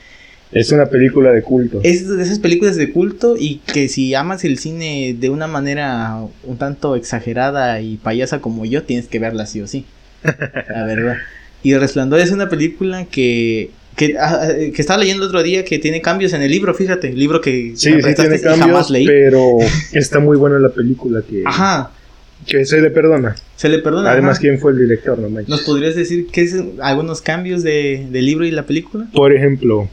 Es 0.51 0.71
una 0.71 0.86
película 0.86 1.31
de 1.31 1.41
culto. 1.41 1.81
Es 1.83 2.07
de 2.07 2.23
esas 2.23 2.39
películas 2.39 2.75
de 2.77 2.91
culto 2.91 3.36
y 3.38 3.57
que 3.71 3.89
si 3.89 4.13
amas 4.15 4.43
el 4.45 4.57
cine 4.57 5.15
de 5.19 5.29
una 5.29 5.47
manera 5.47 6.19
un 6.43 6.57
tanto 6.57 6.95
exagerada 6.95 7.81
y 7.81 7.97
payasa 7.97 8.39
como 8.39 8.65
yo, 8.65 8.83
tienes 8.83 9.07
que 9.07 9.19
verla 9.19 9.45
sí 9.45 9.62
o 9.62 9.67
sí. 9.67 9.86
La 10.23 10.86
verdad. 10.86 11.17
Y 11.63 11.73
El 11.73 11.81
Resplandor 11.81 12.19
es 12.19 12.31
una 12.31 12.49
película 12.49 13.05
que 13.05 13.71
que, 13.97 14.15
ah, 14.17 14.47
eh, 14.55 14.71
que, 14.73 14.81
estaba 14.81 14.99
leyendo 14.99 15.23
el 15.23 15.29
otro 15.29 15.41
día 15.41 15.65
que 15.65 15.79
tiene 15.79 16.01
cambios 16.01 16.31
en 16.33 16.43
el 16.43 16.51
libro, 16.51 16.71
fíjate, 16.75 17.10
el 17.10 17.19
libro 17.19 17.41
que 17.41 17.73
sí, 17.75 17.99
sí 17.99 18.13
tiene 18.15 18.39
cambios, 18.39 18.93
pero 19.07 19.57
está 19.91 20.19
muy 20.19 20.38
buena 20.38 20.60
la 20.60 20.69
película 20.69 21.23
que 21.27 21.41
Ajá. 21.43 21.89
que 22.45 22.63
se 22.65 22.79
le 22.79 22.91
perdona. 22.91 23.36
Se 23.55 23.69
le 23.69 23.79
perdona. 23.79 24.12
Además, 24.12 24.39
¿quién 24.39 24.60
fue 24.60 24.73
el 24.73 24.77
director? 24.77 25.17
No 25.17 25.41
¿Nos 25.47 25.62
podrías 25.62 25.95
decir 25.95 26.27
qué 26.31 26.41
es 26.41 26.55
algunos 26.79 27.21
cambios 27.21 27.63
de, 27.63 28.05
del 28.12 28.27
libro 28.27 28.45
y 28.45 28.51
la 28.51 28.67
película? 28.67 29.07
Por 29.12 29.33
ejemplo, 29.33 29.89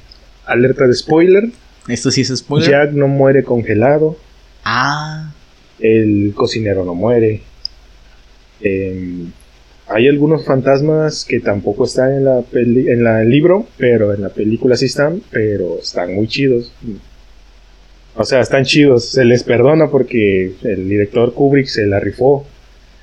alerta 0.47 0.87
de 0.87 0.95
spoiler. 0.95 1.51
Esto 1.89 2.11
sí 2.11 2.23
es 2.23 2.29
spoiler. 2.29 2.71
Jack 2.71 2.93
no 2.93 3.09
muere 3.09 3.45
congelado. 3.45 4.17
Ah. 4.65 5.33
El 5.79 6.33
cocinero 6.35 6.85
no 6.85 6.95
muere. 6.95 7.43
Eh, 8.61 9.25
hay 9.87 10.09
algunos 10.09 10.47
fantasmas 10.47 11.25
que 11.25 11.41
tampoco 11.41 11.85
están 11.85 12.13
en 12.13 12.25
la 12.25 12.43
en 12.53 13.05
la, 13.05 13.23
el 13.23 13.29
libro, 13.29 13.67
pero 13.77 14.15
en 14.15 14.23
la 14.23 14.31
película 14.31 14.77
sí 14.77 14.87
están, 14.87 15.21
pero 15.31 15.79
están 15.79 16.15
muy 16.15 16.27
chidos. 16.27 16.73
O 18.17 18.25
sea, 18.25 18.41
están 18.41 18.65
chidos, 18.65 19.11
se 19.11 19.25
les 19.25 19.43
perdona 19.43 19.91
porque 19.91 20.55
el 20.63 20.89
director 20.89 21.35
Kubrick 21.35 21.67
se 21.67 21.87
la 21.87 22.01
rifó. 22.01 22.47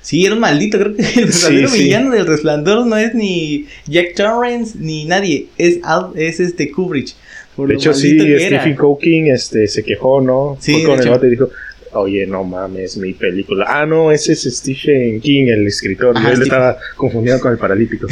Sí, 0.02 0.26
era 0.26 0.34
un 0.34 0.40
maldito, 0.40 0.78
creo 0.78 0.96
que 0.96 1.02
el 1.02 1.26
verdadero 1.26 1.70
villano 1.70 2.10
del 2.10 2.26
resplandor 2.26 2.84
no 2.86 2.96
es 2.96 3.14
ni 3.14 3.66
Jack 3.86 4.14
Torrance 4.16 4.76
ni 4.78 5.04
nadie, 5.04 5.46
es, 5.58 5.78
es 6.16 6.40
este 6.40 6.70
Kubrick. 6.70 7.14
de 7.56 7.74
hecho, 7.74 7.94
sí, 7.94 8.18
Stephen 8.18 8.76
Hawking 8.76 9.28
este, 9.28 9.68
se 9.68 9.84
quejó, 9.84 10.20
¿no? 10.20 10.58
Sí, 10.60 10.82
con 10.82 11.00
el 11.00 11.24
y 11.24 11.30
dijo, 11.30 11.50
Oye, 11.94 12.26
no 12.26 12.42
mames, 12.42 12.96
mi 12.96 13.12
película. 13.12 13.66
Ah, 13.68 13.84
no, 13.84 14.10
ese 14.10 14.32
es 14.32 14.42
Stephen 14.44 15.20
King, 15.20 15.48
el 15.48 15.66
escritor. 15.66 16.14
Yo 16.20 16.34
le 16.34 16.44
estaba 16.44 16.78
confundido 16.96 17.38
con 17.38 17.52
el 17.52 17.58
paralítico. 17.58 18.06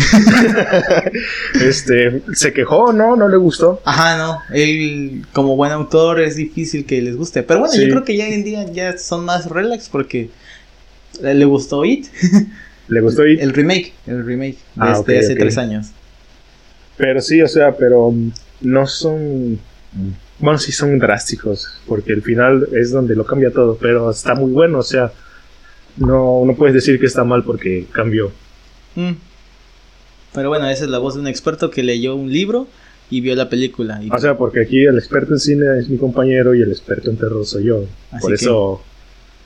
este, 1.64 2.20
se 2.34 2.52
quejó, 2.52 2.92
¿no? 2.92 3.16
No 3.16 3.26
le 3.26 3.38
gustó. 3.38 3.80
Ajá, 3.86 4.18
no. 4.18 4.38
Él, 4.54 5.24
como 5.32 5.56
buen 5.56 5.72
autor, 5.72 6.20
es 6.20 6.36
difícil 6.36 6.84
que 6.84 7.00
les 7.00 7.16
guste. 7.16 7.42
Pero 7.42 7.60
bueno, 7.60 7.74
yo 7.74 7.88
creo 7.88 8.04
que 8.04 8.16
ya 8.16 8.26
hoy 8.26 8.34
en 8.34 8.44
día 8.44 8.70
ya 8.70 8.98
son 8.98 9.24
más 9.24 9.48
relax 9.48 9.88
porque 9.88 10.28
le 11.22 11.44
gustó 11.44 11.84
It. 11.84 12.06
¿Le 12.88 13.00
gustó 13.00 13.26
It? 13.26 13.40
El 13.40 13.52
remake, 13.52 13.92
el 14.06 14.24
remake. 14.24 14.58
Ah, 14.76 14.94
este, 14.98 15.18
hace 15.18 15.36
tres 15.36 15.58
años. 15.58 15.88
Pero 16.96 17.20
sí, 17.20 17.40
o 17.40 17.48
sea, 17.48 17.76
pero 17.76 18.12
no 18.60 18.86
son 18.86 19.58
bueno, 20.40 20.58
sí 20.58 20.72
son 20.72 20.98
drásticos, 20.98 21.68
porque 21.86 22.12
el 22.12 22.22
final 22.22 22.68
es 22.72 22.90
donde 22.90 23.14
lo 23.14 23.26
cambia 23.26 23.50
todo, 23.50 23.76
pero 23.80 24.10
está 24.10 24.34
muy 24.34 24.50
bueno, 24.50 24.78
o 24.78 24.82
sea, 24.82 25.12
no, 25.96 26.42
no 26.46 26.56
puedes 26.56 26.74
decir 26.74 26.98
que 26.98 27.06
está 27.06 27.24
mal 27.24 27.44
porque 27.44 27.86
cambió. 27.92 28.32
Mm. 28.94 29.12
Pero 30.32 30.48
bueno, 30.48 30.68
esa 30.70 30.84
es 30.84 30.90
la 30.90 30.98
voz 30.98 31.14
de 31.14 31.20
un 31.20 31.26
experto 31.26 31.70
que 31.70 31.82
leyó 31.82 32.14
un 32.14 32.32
libro 32.32 32.68
y 33.10 33.20
vio 33.20 33.34
la 33.34 33.50
película. 33.50 34.00
O 34.10 34.18
sea, 34.18 34.38
porque 34.38 34.60
aquí 34.60 34.84
el 34.84 34.96
experto 34.96 35.34
en 35.34 35.40
cine 35.40 35.66
es 35.78 35.88
mi 35.88 35.98
compañero 35.98 36.54
y 36.54 36.62
el 36.62 36.70
experto 36.70 37.10
en 37.10 37.16
terror 37.16 37.44
soy 37.44 37.64
yo. 37.64 37.84
Por 38.20 38.32
eso 38.32 38.80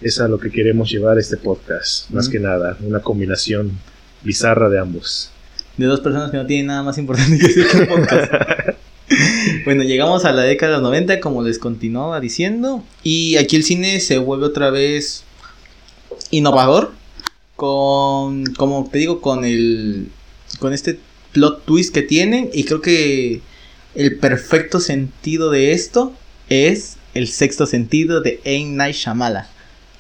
es 0.05 0.21
a 0.21 0.29
lo 0.29 0.39
que 0.39 0.51
queremos 0.51 0.91
llevar 0.91 1.19
este 1.19 1.39
podcast, 1.39 2.11
más 2.11 2.29
que 2.29 2.39
nada, 2.39 2.77
una 2.81 3.01
combinación 3.01 3.73
bizarra 4.23 4.69
de 4.69 4.79
ambos. 4.79 5.31
De 5.79 5.87
dos 5.87 6.01
personas 6.01 6.31
que 6.31 6.37
no 6.37 6.45
tienen 6.45 6.67
nada 6.67 6.83
más 6.83 6.99
importante 6.99 7.39
que 7.39 7.47
hacer 7.47 7.89
podcast. 7.89 8.33
bueno, 9.65 9.83
llegamos 9.83 10.27
a 10.27 10.33
la 10.33 10.43
década 10.43 10.73
de 10.73 10.79
los 10.79 10.91
90, 10.91 11.21
como 11.21 11.43
les 11.43 11.59
continuaba 11.59 12.21
diciendo. 12.21 12.85
Y 13.03 13.37
aquí 13.37 13.57
el 13.57 13.65
cine 13.65 13.99
se 13.99 14.19
vuelve 14.19 14.45
otra 14.45 14.69
vez 14.69 15.25
innovador. 16.31 16.93
Con, 17.57 18.45
como 18.55 18.89
te 18.91 18.99
digo, 18.99 19.23
con 19.23 19.45
el. 19.45 20.11
Con 20.59 20.75
este 20.75 21.01
plot 21.33 21.65
twist 21.65 21.95
que 21.95 22.03
tienen. 22.03 22.51
Y 22.53 22.65
creo 22.65 22.83
que 22.83 23.41
el 23.95 24.19
perfecto 24.19 24.81
sentido 24.81 25.51
de 25.51 25.73
esto 25.73 26.13
es 26.51 26.99
el 27.15 27.27
sexto 27.27 27.67
sentido 27.67 28.21
de 28.21 28.41
Ain 28.45 28.77
Night 28.77 28.97
Shamala 28.97 29.49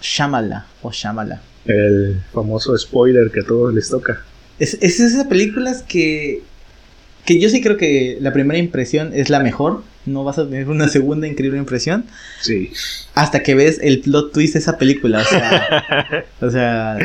Shamala 0.05 0.67
o 0.83 0.91
Shamala. 0.93 1.41
El 1.65 2.21
famoso 2.33 2.77
spoiler 2.77 3.31
que 3.31 3.41
a 3.41 3.45
todos 3.45 3.73
les 3.73 3.89
toca. 3.89 4.23
Es, 4.59 4.75
es 4.81 5.01
esas 5.01 5.27
películas 5.27 5.83
que 5.83 6.43
que 7.25 7.41
yo 7.41 7.49
sí 7.49 7.63
creo 7.63 7.77
que 7.77 8.19
la 8.21 8.33
primera 8.33 8.59
impresión 8.59 9.13
es 9.15 9.31
la 9.31 9.41
mejor. 9.41 9.83
No 10.07 10.25
vas 10.25 10.39
a 10.39 10.45
tener 10.45 10.69
una 10.69 10.89
segunda 10.89 11.27
increíble 11.27 11.59
impresión. 11.59 12.05
Sí. 12.41 12.71
Hasta 13.15 13.43
que 13.43 13.55
ves 13.55 13.81
el 13.83 14.01
plot 14.01 14.33
twist 14.33 14.55
de 14.55 14.59
esa 14.61 14.77
película. 14.77 15.21
O 15.21 15.25
sea, 15.25 16.27
o 16.41 16.51
sea, 16.51 16.99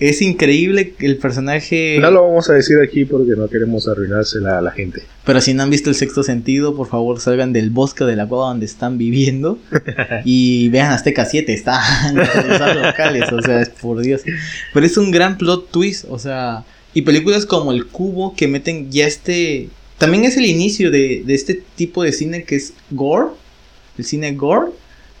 es 0.00 0.22
increíble 0.22 0.94
el 0.98 1.16
personaje. 1.16 1.98
No 2.00 2.10
lo 2.10 2.22
vamos 2.22 2.50
a 2.50 2.54
decir 2.54 2.78
aquí 2.80 3.04
porque 3.04 3.32
no 3.36 3.48
queremos 3.48 3.88
arruinársela 3.88 4.58
a 4.58 4.62
la 4.62 4.70
gente. 4.70 5.02
Pero 5.24 5.40
si 5.40 5.54
no 5.54 5.62
han 5.62 5.70
visto 5.70 5.88
el 5.88 5.96
sexto 5.96 6.22
sentido, 6.22 6.74
por 6.74 6.88
favor 6.88 7.20
salgan 7.20 7.52
del 7.52 7.70
bosque 7.70 8.04
de 8.04 8.16
la 8.16 8.26
cueva 8.26 8.48
donde 8.48 8.66
están 8.66 8.98
viviendo 8.98 9.58
y 10.24 10.68
vean 10.68 10.92
Azteca 10.92 11.24
7. 11.24 11.52
Están 11.52 12.16
los 12.16 12.76
locales. 12.76 13.32
O 13.32 13.40
sea, 13.40 13.62
es 13.62 13.70
por 13.70 14.00
Dios. 14.00 14.22
Pero 14.74 14.84
es 14.84 14.96
un 14.96 15.10
gran 15.10 15.38
plot 15.38 15.70
twist. 15.70 16.04
O 16.08 16.18
sea 16.18 16.64
y 16.94 17.02
películas 17.02 17.46
como 17.46 17.72
El 17.72 17.86
Cubo 17.86 18.34
que 18.34 18.48
meten 18.48 18.90
ya 18.90 19.06
este... 19.06 19.68
También 19.98 20.24
es 20.24 20.36
el 20.36 20.46
inicio 20.46 20.90
de, 20.90 21.24
este 21.28 21.62
tipo 21.76 22.02
de 22.02 22.12
cine 22.12 22.44
que 22.44 22.56
es 22.56 22.74
gore. 22.90 23.28
El 23.98 24.04
cine 24.04 24.34
gore. 24.34 24.72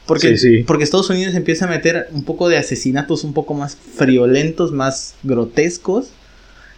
Porque, 0.06 0.64
porque 0.66 0.82
Estados 0.82 1.08
Unidos 1.10 1.34
empieza 1.34 1.66
a 1.66 1.68
meter 1.68 2.08
un 2.10 2.24
poco 2.24 2.48
de 2.48 2.56
asesinatos 2.56 3.22
un 3.22 3.32
poco 3.32 3.54
más 3.54 3.76
friolentos, 3.76 4.72
más 4.72 5.14
grotescos. 5.22 6.10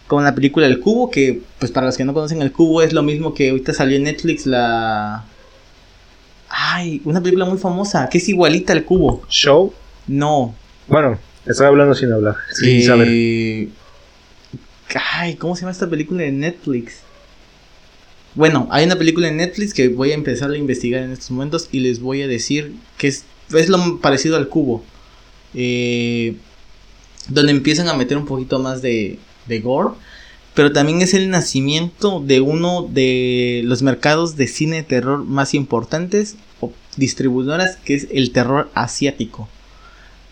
Como 0.07 0.21
la 0.21 0.35
película 0.35 0.67
El 0.67 0.79
Cubo, 0.79 1.09
que 1.09 1.41
pues 1.57 1.71
para 1.71 1.87
los 1.87 1.97
que 1.97 2.05
no 2.05 2.13
conocen 2.13 2.41
El 2.43 2.51
Cubo 2.51 2.83
es 2.83 2.93
lo 2.93 3.01
mismo 3.01 3.33
que 3.33 3.49
ahorita 3.49 3.73
salió 3.73 3.97
en 3.97 4.03
Netflix 4.03 4.45
la... 4.45 5.25
Ay, 6.47 7.01
una 7.05 7.21
película 7.21 7.45
muy 7.45 7.57
famosa, 7.57 8.07
que 8.07 8.19
es 8.19 8.29
igualita 8.29 8.71
al 8.71 8.85
Cubo. 8.85 9.23
¿Show? 9.27 9.73
No. 10.07 10.53
Bueno, 10.87 11.17
estaba 11.45 11.69
hablando 11.69 11.95
sin 11.95 12.11
hablar, 12.11 12.35
sin 12.53 12.77
eh, 12.77 12.83
saber. 12.83 13.07
Ay, 15.13 15.35
¿cómo 15.35 15.55
se 15.55 15.61
llama 15.61 15.71
esta 15.71 15.89
película 15.89 16.23
de 16.23 16.31
Netflix? 16.31 17.04
Bueno, 18.35 18.67
hay 18.69 18.85
una 18.85 18.97
película 18.97 19.29
en 19.29 19.37
Netflix 19.37 19.73
que 19.73 19.87
voy 19.87 20.11
a 20.11 20.13
empezar 20.13 20.51
a 20.51 20.57
investigar 20.57 21.03
en 21.03 21.11
estos 21.11 21.31
momentos 21.31 21.69
y 21.71 21.79
les 21.79 22.01
voy 22.01 22.21
a 22.21 22.27
decir 22.27 22.73
que 22.97 23.07
es, 23.07 23.23
es 23.53 23.69
lo 23.69 23.99
parecido 24.01 24.35
al 24.35 24.49
cubo. 24.49 24.83
Eh, 25.53 26.35
donde 27.29 27.51
empiezan 27.51 27.87
a 27.87 27.93
meter 27.93 28.17
un 28.17 28.25
poquito 28.25 28.59
más 28.59 28.81
de, 28.81 29.19
gore. 29.63 29.95
Pero 30.53 30.71
también 30.71 31.01
es 31.01 31.13
el 31.13 31.29
nacimiento 31.29 32.21
de 32.25 32.41
uno 32.41 32.87
de 32.91 33.61
los 33.65 33.81
mercados 33.81 34.35
de 34.35 34.47
cine 34.47 34.77
de 34.77 34.83
terror 34.83 35.23
más 35.23 35.53
importantes 35.53 36.35
o 36.61 36.71
distribuidoras, 36.97 37.77
que 37.77 37.95
es 37.95 38.07
el 38.11 38.31
terror 38.31 38.69
asiático. 38.73 39.49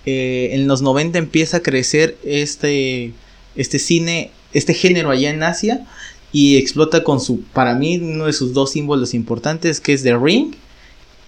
Eh, 0.05 0.49
en 0.53 0.67
los 0.67 0.81
90 0.81 1.17
empieza 1.17 1.57
a 1.57 1.59
crecer 1.61 2.17
este, 2.23 3.13
este 3.55 3.79
cine 3.79 4.31
este 4.53 4.73
género 4.73 5.09
allá 5.09 5.31
en 5.31 5.43
Asia 5.43 5.85
y 6.33 6.57
explota 6.57 7.03
con 7.03 7.21
su, 7.21 7.41
para 7.53 7.75
mí, 7.75 7.99
uno 7.99 8.25
de 8.25 8.33
sus 8.33 8.53
dos 8.53 8.71
símbolos 8.71 9.13
importantes, 9.13 9.79
que 9.79 9.93
es 9.93 10.01
The 10.03 10.17
Ring 10.17 10.55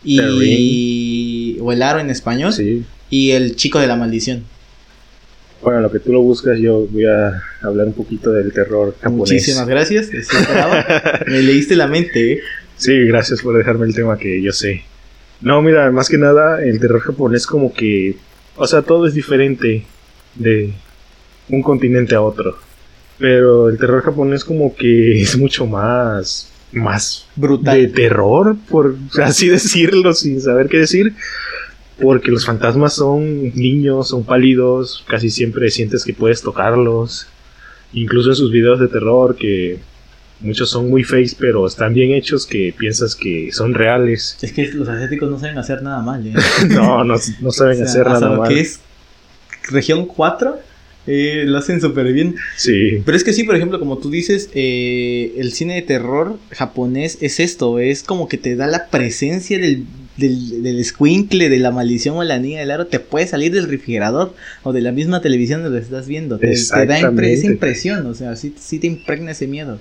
y, 0.04 1.58
o 1.62 1.72
el 1.72 1.82
aro 1.84 2.00
en 2.00 2.10
español 2.10 2.54
y 3.10 3.32
el 3.32 3.56
chico 3.56 3.80
de 3.80 3.88
la 3.88 3.96
maldición. 3.96 4.44
Bueno, 5.62 5.80
lo 5.82 5.92
que 5.92 6.00
tú 6.00 6.12
lo 6.12 6.22
buscas, 6.22 6.60
yo 6.60 6.88
voy 6.88 7.06
a 7.06 7.42
hablar 7.62 7.88
un 7.88 7.94
poquito 7.94 8.32
del 8.32 8.52
terror 8.52 8.96
japonés. 9.00 9.32
Muchísimas 9.32 9.68
gracias. 9.68 10.10
Me 11.28 11.42
leíste 11.42 11.76
la 11.76 11.88
mente. 11.88 12.34
¿eh? 12.34 12.40
Sí, 12.76 12.94
gracias 13.06 13.42
por 13.42 13.58
dejarme 13.58 13.86
el 13.86 13.96
tema 13.96 14.18
que 14.18 14.42
yo 14.42 14.52
sé. 14.52 14.84
No, 15.42 15.62
mira, 15.62 15.92
más 15.92 16.10
que 16.10 16.18
nada, 16.18 16.64
el 16.64 16.80
terror 16.80 17.02
japonés 17.02 17.46
como 17.46 17.74
que, 17.74 18.16
o 18.56 18.66
sea, 18.66 18.82
todo 18.82 19.06
es 19.06 19.14
diferente 19.14 19.86
de 20.36 20.74
un 21.50 21.62
continente 21.62 22.16
a 22.16 22.22
otro. 22.22 22.58
Pero 23.18 23.70
el 23.70 23.78
terror 23.78 24.04
japonés 24.04 24.44
como 24.44 24.76
que 24.76 25.22
es 25.22 25.38
mucho 25.38 25.66
más 25.66 26.52
más 26.72 27.26
brutal 27.36 27.78
de 27.78 27.88
terror, 27.88 28.58
por 28.70 28.96
así 29.24 29.48
decirlo, 29.48 30.14
sin 30.14 30.42
saber 30.42 30.68
qué 30.68 30.80
decir. 30.80 31.14
Porque 32.00 32.30
los 32.30 32.46
fantasmas 32.46 32.94
son 32.94 33.56
niños, 33.56 34.10
son 34.10 34.26
pálidos, 34.26 35.06
casi 35.08 35.30
siempre 35.30 35.70
sientes 35.72 36.04
que 36.04 36.14
puedes 36.14 36.42
tocarlos. 36.42 37.28
Incluso 37.94 38.30
en 38.32 38.36
sus 38.36 38.52
videos 38.52 38.82
de 38.82 38.90
terror, 38.90 39.38
que 39.38 39.80
muchos 40.42 40.70
son 40.70 40.90
muy 40.90 41.06
fakes, 41.06 41.38
pero 41.40 41.66
están 41.66 41.94
bien 41.94 42.12
hechos 42.12 42.46
que 42.46 42.76
piensas 42.78 43.16
que 43.16 43.50
son 43.54 43.74
reales. 43.74 44.38
Es 44.42 44.52
que 44.52 44.68
los 44.74 44.90
asiáticos 44.90 45.30
no 45.32 45.40
saben 45.40 45.58
hacer 45.58 45.82
nada 45.82 46.02
mal, 46.02 46.28
¿eh? 46.28 46.34
no, 46.70 47.06
no, 47.06 47.18
saben 47.52 47.82
hacer 47.82 48.06
nada 48.06 48.38
mal. 48.38 48.50
que 48.50 48.60
es 48.60 48.82
región 49.70 50.06
4 50.06 50.60
Eh, 51.08 51.44
lo 51.46 51.58
hacen 51.60 51.80
súper 51.82 52.12
bien. 52.14 52.36
Sí. 52.58 53.02
Pero 53.06 53.16
es 53.16 53.24
que 53.24 53.34
sí, 53.34 53.44
por 53.44 53.56
ejemplo, 53.56 53.80
como 53.80 53.98
tú 54.00 54.10
dices, 54.10 54.50
eh, 54.56 55.34
el 55.38 55.52
cine 55.54 55.76
de 55.76 55.82
terror 55.84 56.40
japonés 56.52 57.18
es 57.22 57.40
esto, 57.40 57.80
es 57.80 58.02
como 58.04 58.28
que 58.28 58.38
te 58.38 58.56
da 58.56 58.66
la 58.68 58.88
presencia 58.90 59.60
del, 59.60 59.86
del, 60.18 60.64
del 60.64 60.84
squinkle, 60.84 61.50
de 61.50 61.60
la 61.60 61.72
maldición 61.72 62.18
o 62.18 62.24
la 62.24 62.40
niña 62.40 62.60
del 62.60 62.72
aro, 62.72 62.88
te 62.88 63.00
puede 63.00 63.28
salir 63.28 63.52
del 63.54 63.68
refrigerador 63.70 64.34
o 64.64 64.74
de 64.74 64.82
la 64.82 64.92
misma 64.92 65.22
televisión 65.22 65.62
donde 65.62 65.78
lo 65.80 65.84
estás 65.84 66.08
viendo. 66.08 66.40
Te, 66.40 66.48
te 66.48 66.86
da 66.88 67.00
impre- 67.00 67.28
esa 67.34 67.46
impresión, 67.54 68.06
o 68.08 68.16
sea, 68.16 68.36
sí, 68.36 68.54
sí 68.60 68.80
te 68.80 68.88
impregna 68.88 69.32
ese 69.32 69.46
miedo. 69.48 69.80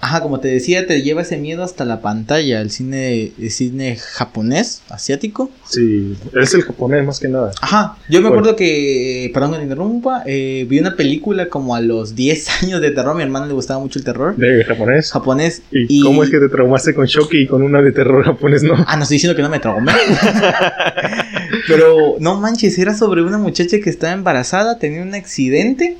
Ajá, 0.00 0.22
como 0.22 0.38
te 0.38 0.46
decía, 0.46 0.86
te 0.86 1.02
lleva 1.02 1.22
ese 1.22 1.38
miedo 1.38 1.64
hasta 1.64 1.84
la 1.84 2.00
pantalla, 2.00 2.60
el 2.60 2.70
cine, 2.70 3.32
el 3.36 3.50
cine 3.50 3.96
japonés, 3.96 4.82
asiático. 4.90 5.50
Sí, 5.68 6.16
es 6.40 6.54
el 6.54 6.62
japonés 6.62 7.04
más 7.04 7.18
que 7.18 7.26
nada. 7.26 7.50
Ajá, 7.60 7.96
yo 8.08 8.20
me 8.20 8.28
Bueno. 8.28 8.38
acuerdo 8.40 8.56
que, 8.56 9.28
perdón 9.34 9.50
que 9.52 9.56
te 9.58 9.62
interrumpa, 9.64 10.22
eh, 10.24 10.66
vi 10.68 10.78
una 10.78 10.94
película 10.94 11.48
como 11.48 11.74
a 11.74 11.80
los 11.80 12.14
10 12.14 12.48
años 12.62 12.80
de 12.80 12.92
terror, 12.92 13.10
a 13.10 13.14
mi 13.14 13.24
hermano 13.24 13.46
le 13.46 13.54
gustaba 13.54 13.80
mucho 13.80 13.98
el 13.98 14.04
terror 14.04 14.36
De 14.36 14.62
japonés. 14.64 15.10
japonés. 15.10 15.62
¿Y, 15.72 16.00
cómo 16.02 16.22
es 16.22 16.30
que 16.30 16.38
te 16.38 16.48
traumaste 16.48 16.94
con 16.94 17.06
Shoki 17.06 17.38
y 17.38 17.46
con 17.48 17.62
una 17.62 17.82
de 17.82 17.90
terror 17.90 18.24
japonés, 18.24 18.62
no? 18.62 18.74
Ah, 18.86 18.96
no 18.96 19.02
estoy 19.02 19.16
diciendo 19.16 19.34
que 19.34 19.42
no 19.42 19.48
me 19.48 19.58
traumé. 19.58 19.92
Pero 21.66 22.16
no 22.20 22.40
manches, 22.40 22.78
era 22.78 22.94
sobre 22.94 23.22
una 23.22 23.38
muchacha 23.38 23.78
que 23.80 23.90
estaba 23.90 24.12
embarazada, 24.12 24.78
tenía 24.78 25.02
un 25.02 25.14
accidente 25.14 25.96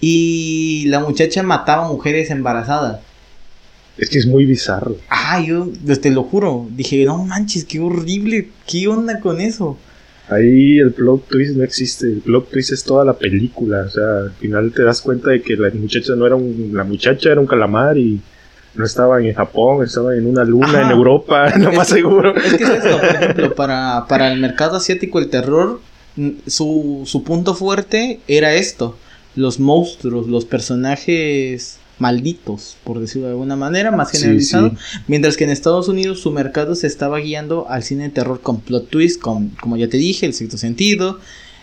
y 0.00 0.84
la 0.86 1.00
muchacha 1.00 1.42
mataba 1.42 1.88
mujeres 1.88 2.30
embarazadas. 2.30 3.00
Es 3.96 4.10
que 4.10 4.18
es 4.18 4.26
muy 4.26 4.46
bizarro. 4.46 4.96
Ah, 5.08 5.40
yo 5.40 5.68
pues, 5.84 6.00
te 6.00 6.10
lo 6.10 6.22
juro, 6.22 6.68
dije, 6.70 7.04
no 7.04 7.24
manches, 7.24 7.64
qué 7.64 7.80
horrible, 7.80 8.48
qué 8.66 8.86
onda 8.86 9.18
con 9.20 9.40
eso. 9.40 9.76
Ahí 10.28 10.78
el 10.78 10.92
plot 10.92 11.26
twist 11.28 11.56
no 11.56 11.64
existe. 11.64 12.06
El 12.06 12.20
plot 12.20 12.50
twist 12.50 12.72
es 12.72 12.84
toda 12.84 13.04
la 13.04 13.14
película. 13.14 13.84
O 13.86 13.90
sea, 13.90 14.18
al 14.18 14.32
final 14.32 14.72
te 14.72 14.84
das 14.84 15.00
cuenta 15.00 15.30
de 15.30 15.42
que 15.42 15.56
la 15.56 15.70
muchacha 15.70 16.14
no 16.14 16.26
era 16.26 16.36
un, 16.36 16.70
la 16.74 16.84
muchacha, 16.84 17.32
era 17.32 17.40
un 17.40 17.46
calamar 17.46 17.96
y 17.96 18.20
no 18.74 18.84
estaba 18.84 19.20
en 19.20 19.34
Japón, 19.34 19.84
estaba 19.84 20.14
en 20.14 20.26
una 20.26 20.44
luna 20.44 20.68
Ajá. 20.68 20.82
en 20.82 20.90
Europa, 20.90 21.52
lo 21.58 21.72
más 21.72 21.88
seguro. 21.88 22.36
Es 22.36 22.54
que 22.54 22.64
es 22.64 22.70
eso, 22.70 22.98
por 22.98 23.08
ejemplo, 23.08 23.54
para, 23.54 24.06
para 24.08 24.32
el 24.32 24.38
mercado 24.38 24.76
asiático 24.76 25.18
el 25.18 25.28
terror, 25.28 25.80
su, 26.46 27.02
su 27.04 27.24
punto 27.24 27.54
fuerte 27.54 28.20
era 28.28 28.54
esto, 28.54 28.96
los 29.38 29.60
monstruos, 29.60 30.26
los 30.26 30.44
personajes 30.44 31.78
malditos, 31.98 32.76
por 32.84 33.00
decirlo 33.00 33.26
de 33.26 33.32
alguna 33.32 33.56
manera, 33.56 33.90
más 33.90 34.10
generalizado. 34.10 34.70
sí. 34.70 34.76
Mientras 35.06 35.36
que 35.36 35.44
en 35.44 35.50
Estados 35.50 35.88
Unidos 35.88 36.20
su 36.20 36.30
mercado 36.30 36.74
se 36.74 36.86
estaba 36.86 37.18
guiando 37.18 37.68
al 37.68 37.82
cine 37.82 38.04
de 38.04 38.10
terror 38.10 38.40
con 38.40 38.60
plot 38.60 38.88
twist, 38.88 39.20
con, 39.20 39.50
como 39.60 39.76
ya 39.76 39.88
te 39.88 39.96
dije, 39.96 40.26
el 40.26 40.34
sexto 40.34 40.58
sentido, 40.58 41.20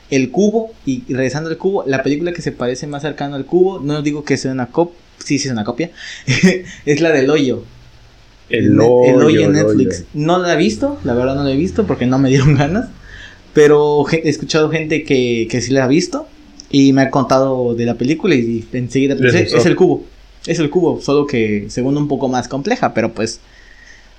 el 0.10 0.32
cubo, 0.32 0.72
y 0.86 1.04
regresando 1.14 1.50
al 1.50 1.58
cubo, 1.58 1.84
la 1.86 2.04
película 2.04 2.34
que 2.34 2.42
se 2.42 2.52
parece 2.52 2.88
más 2.88 3.02
cercano 3.02 3.36
al 3.36 3.46
cubo, 3.46 3.80
no 3.80 4.02
digo 4.02 4.24
que 4.24 4.38
sea 4.38 4.52
una 4.52 4.68
copia, 4.68 4.98
sí, 5.20 5.40
sí 5.40 5.48
es 5.48 5.52
una 5.54 5.64
copia, 5.64 5.92
es 6.86 7.02
la 7.02 7.12
del 7.12 7.30
hoyo. 7.30 7.64
El, 8.50 8.80
hoyo, 8.80 9.06
el 9.06 9.22
hoyo 9.24 9.42
en 9.42 9.52
Netflix. 9.54 10.00
hoyo. 10.00 10.08
No 10.14 10.40
la 10.40 10.54
he 10.54 10.58
visto, 10.58 11.00
la 11.04 11.14
verdad 11.14 11.36
no 11.36 11.44
la 11.44 11.52
he 11.52 11.58
visto 11.58 11.88
porque 11.88 12.06
no 12.06 12.20
me 12.20 12.30
dieron 12.30 12.56
ganas. 12.58 12.90
Pero 13.54 14.06
he 14.12 14.28
escuchado 14.28 14.70
gente 14.70 15.04
que, 15.04 15.48
que 15.50 15.62
sí 15.62 15.72
la 15.72 15.86
ha 15.86 15.88
visto 15.88 16.28
y 16.78 16.92
me 16.92 17.04
ha 17.04 17.10
contado 17.10 17.74
de 17.74 17.86
la 17.86 17.94
película 17.94 18.36
y 18.36 18.68
enseguida 18.74 19.16
pensé, 19.16 19.44
es 19.44 19.66
el 19.66 19.78
cubo. 19.78 20.04
Es 20.46 20.60
el 20.60 20.70
cubo, 20.70 21.00
solo 21.00 21.26
que 21.26 21.68
según 21.70 21.96
un 21.96 22.10
poco 22.10 22.28
más 22.28 22.50
compleja, 22.50 22.94
pero 22.94 23.14
pues... 23.14 23.40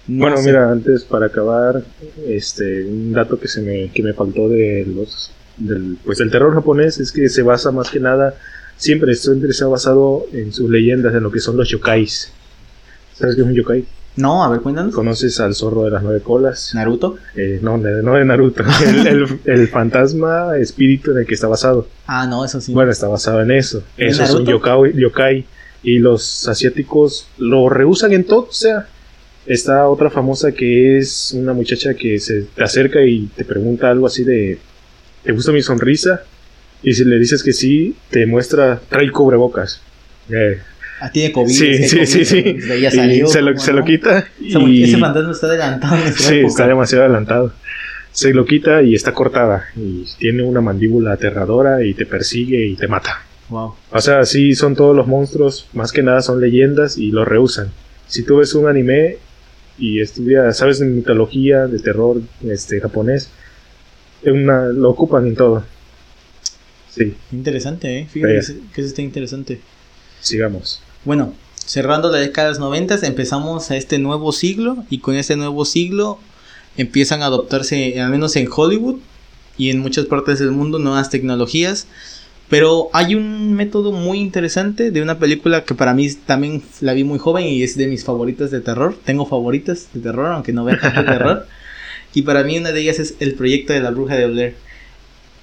no 0.07 0.21
bueno, 0.21 0.38
sé. 0.38 0.45
mira, 0.45 0.73
antes 0.73 1.05
para 1.05 1.27
acabar, 1.27 1.85
este, 2.27 2.87
un 2.87 3.12
dato 3.12 3.38
que 3.38 3.47
se 3.47 3.61
me, 3.61 3.90
que 3.92 4.03
me 4.03 4.14
faltó 4.14 4.49
de 4.49 4.87
los, 4.87 5.33
del, 5.59 5.99
pues 6.03 6.19
el 6.21 6.31
terror 6.31 6.55
japonés 6.55 6.99
es 6.99 7.12
que 7.12 7.29
se 7.29 7.42
basa 7.42 7.73
más 7.73 7.90
que 7.90 8.01
nada, 8.01 8.35
siempre 8.79 9.14
siempre 9.16 9.53
se 9.53 9.62
ha 9.62 9.66
basado 9.66 10.25
en 10.33 10.51
sus 10.51 10.71
leyendas, 10.71 11.14
en 11.14 11.25
lo 11.25 11.31
que 11.31 11.40
son 11.40 11.59
los 11.59 11.69
yokais. 11.69 12.33
¿Sabes 13.12 13.35
qué 13.35 13.42
es 13.42 13.47
un 13.47 13.53
yokai? 13.53 13.85
No, 14.16 14.42
a 14.42 14.48
ver, 14.48 14.61
cuéntanos. 14.61 14.94
¿Conoces 14.94 15.38
al 15.40 15.55
zorro 15.55 15.85
de 15.85 15.90
las 15.90 16.02
nueve 16.02 16.20
colas? 16.22 16.70
Naruto. 16.74 17.16
Eh, 17.35 17.59
no, 17.62 17.76
no 17.76 18.14
de 18.14 18.24
Naruto. 18.24 18.64
El, 18.87 19.07
el- 19.07 19.40
el 19.44 19.68
fantasma 19.68 20.57
espíritu 20.59 21.11
en 21.12 21.18
el 21.18 21.26
que 21.26 21.35
está 21.35 21.48
basado. 21.48 21.87
Ah, 22.07 22.26
no, 22.26 22.44
eso 22.44 22.61
sí. 22.61 22.72
Bueno, 22.72 22.90
está 22.92 23.09
basado 23.09 23.42
en 23.42 23.50
eso. 23.50 23.83
¿En 23.98 24.09
Eso 24.09 24.22
es 24.24 24.31
un 24.33 24.46
yokai, 24.46 24.94
yokai. 24.94 25.44
Y 25.83 25.98
los 25.98 26.48
asiáticos 26.48 27.29
lo 27.38 27.68
rehusan 27.68 28.12
en 28.14 28.24
todo. 28.24 28.46
O 28.48 28.52
sea, 28.52 28.87
está 29.44 29.87
otra 29.88 30.09
famosa 30.11 30.50
que 30.52 30.98
es 30.98 31.33
una 31.37 31.52
muchacha 31.52 31.94
que 31.94 32.18
se 32.18 32.42
te 32.42 32.64
acerca 32.64 33.02
y 33.02 33.26
te 33.37 33.44
pregunta 33.44 33.90
algo 33.90 34.07
así 34.07 34.24
de: 34.24 34.59
¿Te 35.24 35.33
gusta 35.33 35.52
mi 35.52 35.61
sonrisa? 35.62 36.22
Y 36.83 36.94
si 36.94 37.05
le 37.05 37.18
dices 37.18 37.42
que 37.42 37.52
sí, 37.52 37.94
te 38.11 38.24
muestra, 38.26 38.81
trae 38.88 39.11
cubrebocas. 39.11 39.81
Eh, 40.31 40.59
Ah, 41.01 41.11
tiene 41.11 41.33
COVID. 41.33 41.53
sí, 41.53 41.85
sí, 41.89 41.97
COVID, 41.97 42.07
sí, 42.07 42.25
sí. 42.25 42.39
Y 42.39 42.91
salió, 42.91 43.27
se 43.27 43.43
lo, 43.43 43.53
¿cómo 43.53 43.65
se 43.65 43.73
lo 43.73 43.85
quita. 43.85 44.27
Ese, 44.43 44.59
y- 44.61 44.85
ese 44.85 44.97
fantasma 44.99 45.33
está 45.33 45.47
adelantado 45.47 45.97
en 46.07 46.13
Sí, 46.15 46.35
época. 46.37 46.49
está 46.49 46.67
demasiado 46.67 47.05
adelantado. 47.05 47.53
Se 48.13 48.33
lo 48.33 48.47
quita 48.47 48.83
y 48.83 48.95
está 48.95 49.13
cortada. 49.13 49.67
Y 49.77 50.05
tiene 50.19 50.43
una 50.43 50.61
mandíbula 50.63 51.13
aterradora 51.13 51.85
y 51.85 51.93
te 51.95 52.07
persigue 52.07 52.65
y 52.67 52.77
te 52.77 52.89
mata. 52.89 53.23
Wow. 53.51 53.75
O 53.93 54.01
sea, 54.01 54.25
sí 54.25 54.55
son 54.55 54.75
todos 54.75 54.97
los 54.97 55.07
monstruos, 55.07 55.69
más 55.75 55.93
que 55.93 56.03
nada 56.03 56.23
son 56.23 56.41
leyendas 56.41 56.97
y 56.97 57.11
los 57.11 57.29
rehusan. 57.29 57.71
Si 58.07 58.23
tú 58.25 58.39
ves 58.39 58.55
un 58.55 58.67
anime 58.69 59.19
y 59.79 60.01
estudias, 60.01 60.57
sabes 60.57 60.79
de 60.79 60.87
mitología, 60.87 61.67
de 61.67 61.79
terror 61.79 62.23
este 62.49 62.81
japonés, 62.81 63.31
es 64.23 64.33
una, 64.33 64.65
lo 64.69 64.89
ocupan 64.91 65.27
en 65.27 65.37
todo. 65.37 65.65
Sí, 66.91 67.15
Interesante, 67.33 67.99
¿eh? 67.99 68.07
Fíjate 68.11 68.33
que, 68.33 68.39
eso- 68.39 68.55
que 68.75 68.81
eso 68.81 68.89
está 68.89 69.03
interesante. 69.03 69.61
sigamos. 70.21 70.83
Bueno, 71.07 71.33
cerrando 71.55 72.11
la 72.11 72.19
década 72.19 72.49
de 72.49 72.55
los 72.55 72.59
90 72.59 73.07
empezamos 73.07 73.71
a 73.71 73.77
este 73.77 74.01
nuevo 74.01 74.33
siglo 74.33 74.85
y 74.90 74.99
con 74.99 75.14
este 75.14 75.37
nuevo 75.37 75.64
siglo 75.64 76.19
empiezan 76.77 77.23
a 77.23 77.27
adoptarse, 77.27 78.01
al 78.01 78.11
menos 78.11 78.35
en 78.35 78.49
Hollywood 78.53 78.97
y 79.57 79.71
en 79.71 79.79
muchas 79.79 80.07
partes 80.07 80.40
del 80.40 80.51
mundo, 80.51 80.81
nuevas 80.81 81.09
tecnologías. 81.09 81.87
Pero 82.49 82.88
hay 82.92 83.14
un 83.14 83.53
método 83.53 83.92
muy 83.92 84.19
interesante 84.19 84.90
de 84.90 85.01
una 85.01 85.21
película 85.21 85.62
que 85.62 85.77
para 85.77 85.95
mí 85.95 86.12
también 86.12 86.64
la 86.81 86.92
vi 86.92 87.05
muy 87.05 87.21
joven 87.21 87.47
y 87.47 87.62
es 87.62 87.77
de 87.77 87.87
mis 87.87 88.03
favoritas 88.03 88.51
de 88.51 88.61
terror. 88.61 88.97
Tengo 89.05 89.27
favoritas 89.27 89.87
de 89.95 90.01
terror, 90.01 90.33
aunque 90.33 90.53
no 90.53 90.64
vea 90.64 90.81
tanto 90.81 91.05
terror. 91.05 91.47
Y 92.14 92.23
para 92.23 92.45
mí 92.45 92.57
una 92.57 92.73
de 92.73 92.81
ellas 92.81 92.99
es 92.99 93.14
El 93.21 93.35
proyecto 93.35 93.75
de 93.75 93.81
la 93.81 93.90
bruja 93.90 94.16
de 94.16 94.27
Blair. 94.27 94.55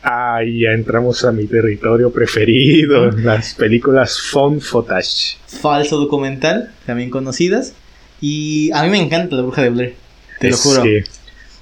Ahí 0.03 0.61
ya 0.61 0.71
entramos 0.71 1.23
a 1.23 1.31
mi 1.31 1.45
territorio 1.47 2.11
preferido, 2.11 3.09
las 3.11 3.53
películas 3.53 4.19
Fun 4.19 4.59
Footage. 4.59 5.37
Falso 5.47 5.97
documental, 5.97 6.71
también 6.85 7.09
conocidas. 7.09 7.73
Y 8.19 8.69
a 8.73 8.83
mí 8.83 8.89
me 8.89 8.99
encanta 8.99 9.35
la 9.35 9.41
bruja 9.43 9.61
de 9.61 9.69
Blair. 9.69 9.95
Te 10.39 10.49
lo 10.49 10.57
juro. 10.57 10.83
que 10.83 11.03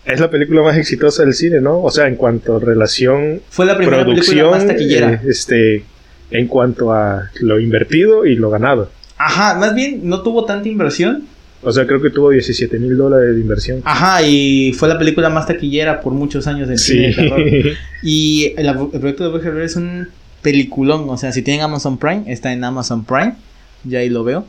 es 0.06 0.20
la 0.20 0.30
película 0.32 0.64
más 0.64 0.76
exitosa 0.78 1.24
del 1.24 1.36
cine, 1.36 1.62
¿no? 1.62 1.82
O 1.84 1.92
sea, 1.92 2.08
en 2.08 2.16
cuanto 2.16 2.56
a 2.58 2.60
relación 2.60 3.42
Fue 3.50 3.66
la 3.66 3.78
primera 3.78 4.04
película 4.04 4.24
producción, 4.24 4.50
más 4.50 4.66
taquillera. 4.66 5.14
eh, 5.14 5.22
este, 5.28 5.84
en 6.32 6.48
cuanto 6.48 6.92
a 6.94 7.30
lo 7.42 7.60
invertido 7.60 8.26
y 8.26 8.36
lo 8.36 8.50
ganado. 8.50 8.90
Ajá, 9.18 9.54
más 9.60 9.76
bien 9.76 10.02
no 10.10 10.24
tuvo 10.24 10.46
tanta 10.46 10.68
inversión. 10.68 11.28
O 11.63 11.71
sea, 11.71 11.86
creo 11.86 12.02
que 12.02 12.10
tuvo 12.10 12.32
17 12.32 12.80
mil 12.80 12.97
dólares 12.97 13.36
de 13.36 13.41
inversión. 13.41 13.82
Ajá, 13.84 14.24
y 14.24 14.74
fue 14.74 14.89
la 14.89 14.97
película 14.97 15.30
más 15.30 15.45
taquillera 15.47 16.02
por 16.02 16.13
muchos 16.13 16.47
años 16.47 16.67
del 16.67 16.80
cine 16.80 17.08
de 17.10 17.13
terror. 17.13 17.43
Sí. 17.50 17.62
Y 18.04 18.54
el, 18.58 18.65
el 18.67 19.00
proyecto 19.00 19.24
de 19.24 19.30
Bruja 19.30 19.45
de 19.45 19.52
Blair 19.52 19.65
es 19.65 19.76
un 19.76 20.08
peliculón. 20.41 21.08
O 21.08 21.17
sea, 21.17 21.32
si 21.32 21.43
tienen 21.43 21.63
Amazon 21.63 21.97
Prime, 22.00 22.24
está 22.28 22.52
en 22.52 22.63
Amazon 22.63 23.06
Prime. 23.06 23.36
Ya 23.84 24.00
ahí 24.00 24.10
lo 24.10 24.24
veo. 24.24 24.45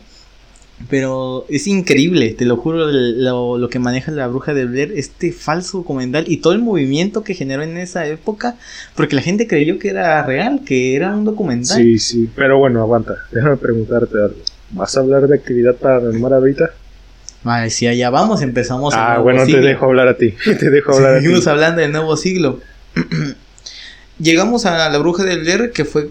Pero 0.88 1.44
es 1.48 1.66
increíble, 1.66 2.35
te 2.35 2.44
lo 2.44 2.57
juro, 2.57 2.90
lo 2.90 3.68
que 3.68 3.79
maneja 3.79 4.11
la 4.11 4.27
bruja 4.27 4.53
de 4.53 4.64
Blair, 4.64 4.92
este 4.96 5.31
falso 5.31 5.79
documental 5.79 6.25
y 6.27 6.38
todo 6.38 6.55
el 6.55 6.59
movimiento 6.59 7.22
que 7.22 7.35
generó 7.35 7.62
en 7.62 7.77
esa 7.77 8.07
época, 8.07 8.57
porque 8.96 9.14
la 9.14 9.22
gente 9.22 9.46
creyó 9.46 9.79
que 9.79 9.90
era 9.90 10.25
real, 10.25 10.62
que 10.64 10.96
era 10.96 11.14
un 11.14 11.25
documental. 11.25 11.77
sí, 11.77 11.98
sí. 11.98 12.29
Pero 12.35 12.59
bueno, 12.59 12.81
aguanta. 12.81 13.14
Déjame 13.31 13.59
preguntarte 13.59 14.16
algo. 14.16 14.37
¿Vas 14.70 14.96
a 14.96 15.01
hablar 15.01 15.29
de 15.29 15.37
actividad 15.37 15.77
paranormal 15.77 16.33
ahorita? 16.33 16.70
Si 17.69 17.87
allá 17.87 18.11
vamos, 18.11 18.43
empezamos. 18.43 18.95
Ah, 18.95 19.19
bueno, 19.19 19.45
te 19.45 19.61
dejo 19.61 19.87
hablar 19.87 20.09
a 20.09 20.17
ti. 20.17 20.31
Te 20.45 20.71
dejo 20.71 20.95
hablar 20.95 21.15
a 21.15 21.19
ti. 21.19 21.25
Seguimos 21.25 21.47
hablando 21.47 21.81
del 21.81 21.93
nuevo 21.93 22.17
siglo. 22.17 22.61
Llegamos 24.19 24.67
a 24.67 24.89
La 24.89 24.99
Bruja 24.99 25.25
del 25.25 25.41
Blair, 25.41 25.73
que 25.73 25.85
fue 25.85 26.11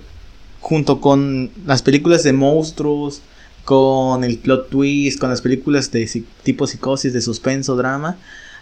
junto 0.59 0.99
con 0.99 1.49
las 1.65 1.81
películas 1.81 2.23
de 2.23 2.33
monstruos, 2.33 3.21
con 3.63 4.23
el 4.23 4.37
plot 4.37 4.69
twist, 4.69 5.19
con 5.19 5.29
las 5.29 5.41
películas 5.41 5.91
de 5.91 6.23
tipo 6.43 6.67
psicosis, 6.67 7.13
de 7.13 7.21
suspenso, 7.21 7.75
drama. 7.75 8.17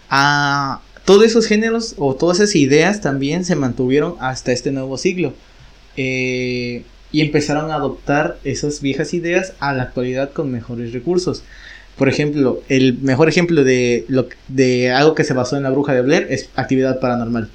A 0.09 0.81
todos 1.05 1.23
esos 1.25 1.47
géneros 1.47 1.95
o 1.97 2.15
todas 2.15 2.39
esas 2.39 2.55
ideas 2.55 3.01
también 3.01 3.45
se 3.45 3.55
mantuvieron 3.55 4.15
hasta 4.19 4.51
este 4.51 4.71
nuevo 4.71 4.97
siglo. 4.97 5.33
Eh, 5.97 6.83
y 7.11 7.21
empezaron 7.21 7.71
a 7.71 7.75
adoptar 7.75 8.37
esas 8.43 8.81
viejas 8.81 9.13
ideas 9.15 9.53
a 9.59 9.73
la 9.73 9.83
actualidad 9.83 10.31
con 10.31 10.51
mejores 10.51 10.93
recursos. 10.93 11.43
Por 11.99 12.09
ejemplo, 12.09 12.61
el 12.69 12.97
mejor 12.97 13.29
ejemplo 13.29 13.63
de, 13.63 14.05
lo, 14.07 14.27
de 14.47 14.89
algo 14.89 15.13
que 15.13 15.23
se 15.23 15.35
basó 15.35 15.57
en 15.57 15.63
la 15.63 15.69
bruja 15.69 15.93
de 15.93 16.01
Blair 16.01 16.25
es 16.29 16.49
actividad 16.55 16.99
paranormal. 16.99 17.49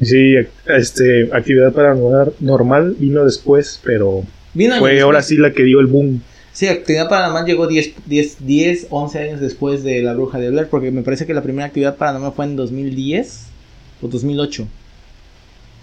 Sí, 0.00 0.34
este, 0.66 1.28
actividad 1.32 1.72
paranormal 1.72 2.96
vino 2.98 3.24
después, 3.24 3.80
pero 3.82 4.24
fue 4.78 5.00
ahora 5.00 5.22
sí 5.22 5.36
la 5.36 5.52
que 5.52 5.64
dio 5.64 5.80
el 5.80 5.86
boom. 5.86 6.22
Sí, 6.52 6.68
Actividad 6.68 7.10
Paranormal 7.10 7.44
llegó 7.44 7.66
10, 7.66 8.06
10, 8.06 8.46
10, 8.46 8.86
11 8.88 9.18
años 9.18 9.40
después 9.40 9.84
de 9.84 10.00
La 10.00 10.14
Bruja 10.14 10.38
de 10.38 10.48
Blair, 10.48 10.68
porque 10.70 10.90
me 10.90 11.02
parece 11.02 11.26
que 11.26 11.34
la 11.34 11.42
primera 11.42 11.66
Actividad 11.66 11.96
Paranormal 11.96 12.32
fue 12.32 12.46
en 12.46 12.56
2010 12.56 13.46
o 14.00 14.08
2008. 14.08 14.66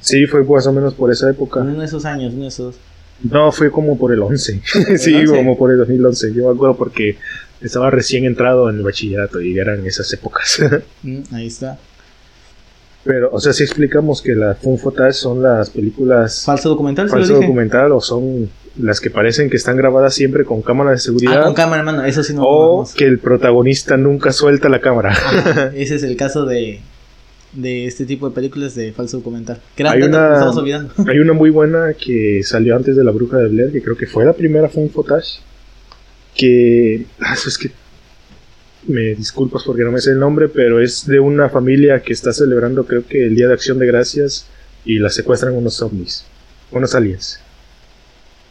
Sí, 0.02 0.26
fue 0.26 0.44
más 0.44 0.66
o 0.66 0.74
menos 0.74 0.96
por 0.96 1.12
esa 1.12 1.30
época. 1.30 1.60
Uno 1.60 1.80
de 1.80 1.86
esos 1.86 2.06
años, 2.06 2.34
uno 2.34 2.44
de 2.44 2.48
esos. 2.48 2.76
No, 3.22 3.52
fue 3.52 3.70
como 3.70 4.00
por 4.00 4.12
el 4.14 4.24
11. 4.24 4.62
sí, 4.98 5.26
como 5.26 5.56
por 5.56 5.72
el 5.72 5.78
2011. 5.78 6.34
Yo 6.34 6.48
me 6.48 6.56
acuerdo 6.56 6.76
porque 6.76 7.18
estaba 7.64 7.90
recién 7.90 8.26
entrado 8.26 8.70
en 8.70 8.78
el 8.78 8.84
bachillerato 8.84 9.42
y 9.42 9.58
eran 9.58 9.86
esas 9.86 10.12
épocas. 10.14 10.62
Mm, 11.04 11.22
ahí 11.34 11.48
está. 11.48 11.78
Pero, 13.04 13.30
o 13.32 13.40
sea, 13.40 13.52
si 13.52 13.64
explicamos 13.64 14.22
que 14.22 14.34
las 14.36 14.58
fun 14.60 14.78
footage 14.78 15.14
son 15.14 15.44
las 15.44 15.70
películas... 15.70 16.44
Falso 16.46 16.70
documental, 16.70 17.10
Falso 17.10 17.34
documental 17.34 17.92
o 17.92 18.00
son 18.00 18.50
las 18.78 19.02
que 19.02 19.10
parecen 19.10 19.50
que 19.50 19.58
están 19.58 19.76
grabadas 19.76 20.14
siempre 20.14 20.46
con 20.46 20.62
cámara 20.62 20.92
de 20.92 20.98
seguridad. 21.00 21.42
Ah, 21.42 21.46
con 21.46 21.54
cámara, 21.54 21.80
hermano, 21.80 22.06
eso 22.06 22.24
sí 22.24 22.34
no. 22.34 22.44
O 22.44 22.88
que 22.96 23.06
el 23.06 23.20
protagonista 23.20 23.98
nunca 23.98 24.32
suelta 24.32 24.70
la 24.70 24.80
cámara. 24.80 25.14
ese 25.76 25.96
es 25.96 26.04
el 26.04 26.16
caso 26.16 26.46
de, 26.46 26.80
de 27.52 27.86
este 27.86 28.06
tipo 28.06 28.30
de 28.30 28.36
películas 28.36 28.74
de 28.76 28.94
falso 28.94 29.18
documental. 29.18 29.60
hay, 29.78 30.02
una, 30.02 30.50
hay 31.08 31.20
una 31.20 31.34
muy 31.34 31.50
buena 31.50 31.94
que 31.94 32.42
salió 32.44 32.76
antes 32.76 32.96
de 32.96 33.04
La 33.04 33.12
Bruja 33.12 33.38
de 33.38 33.50
Blair, 33.50 33.72
que 33.72 33.82
creo 33.82 33.98
que 33.98 34.08
fue 34.08 34.26
la 34.26 34.34
primera 34.34 34.70
fun 34.70 34.90
footage. 34.90 35.42
Que. 36.36 37.06
Ah, 37.20 37.34
eso 37.34 37.50
es 37.50 37.58
que. 37.58 37.72
Me 38.88 39.16
disculpas 39.16 39.64
porque 39.64 39.84
no 39.84 39.92
me 39.92 40.02
sé 40.02 40.12
el 40.12 40.20
nombre, 40.20 40.50
pero 40.50 40.82
es 40.82 41.08
de 41.08 41.20
una 41.20 41.50
familia 41.50 42.02
que 42.02 42.12
está 42.12 42.34
celebrando, 42.34 42.86
creo 42.86 43.08
que 43.08 43.28
el 43.28 43.36
Día 43.36 43.48
de 43.48 43.54
Acción 43.54 43.80
de 43.80 43.88
Gracias, 43.88 44.48
y 44.84 45.00
la 45.00 45.10
secuestran 45.10 45.54
unos 45.54 45.82
ovnis, 45.82 46.26
unos 46.72 46.94
aliens. 46.94 47.40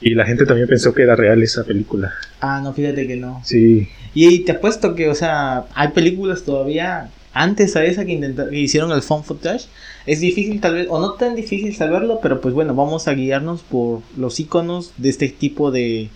Y 0.01 0.15
la 0.15 0.25
gente 0.27 0.47
también 0.47 0.69
pensó 0.69 0.95
que 0.95 1.03
era 1.03 1.15
real 1.15 1.43
esa 1.43 1.65
película. 1.65 2.13
Ah, 2.41 2.61
no, 2.63 2.73
fíjate 2.73 3.07
que 3.07 3.17
no. 3.17 3.41
Sí. 3.45 3.89
Y 4.15 4.41
te 4.41 4.53
apuesto 4.53 4.95
que, 4.95 5.09
o 5.09 5.15
sea, 5.15 5.67
hay 5.75 5.89
películas 5.89 6.43
todavía 6.43 7.11
antes 7.33 7.77
a 7.77 7.85
esa 7.85 8.05
que, 8.05 8.35
que 8.51 8.59
hicieron 8.59 8.91
el 8.93 9.03
phone 9.03 9.23
footage. 9.23 9.67
Es 10.07 10.21
difícil 10.21 10.61
tal 10.61 10.75
vez, 10.75 10.87
o 10.91 11.01
no 11.01 11.13
tan 11.13 11.37
difícil 11.37 11.75
saberlo, 11.77 12.19
pero 12.21 12.41
pues 12.41 12.53
bueno, 12.53 12.75
vamos 12.75 13.07
a 13.07 13.15
guiarnos 13.15 13.63
por 13.63 14.01
los 14.17 14.41
iconos 14.41 14.93
de 14.97 15.09
este 15.09 15.29
tipo 15.29 15.71
de, 15.71 16.11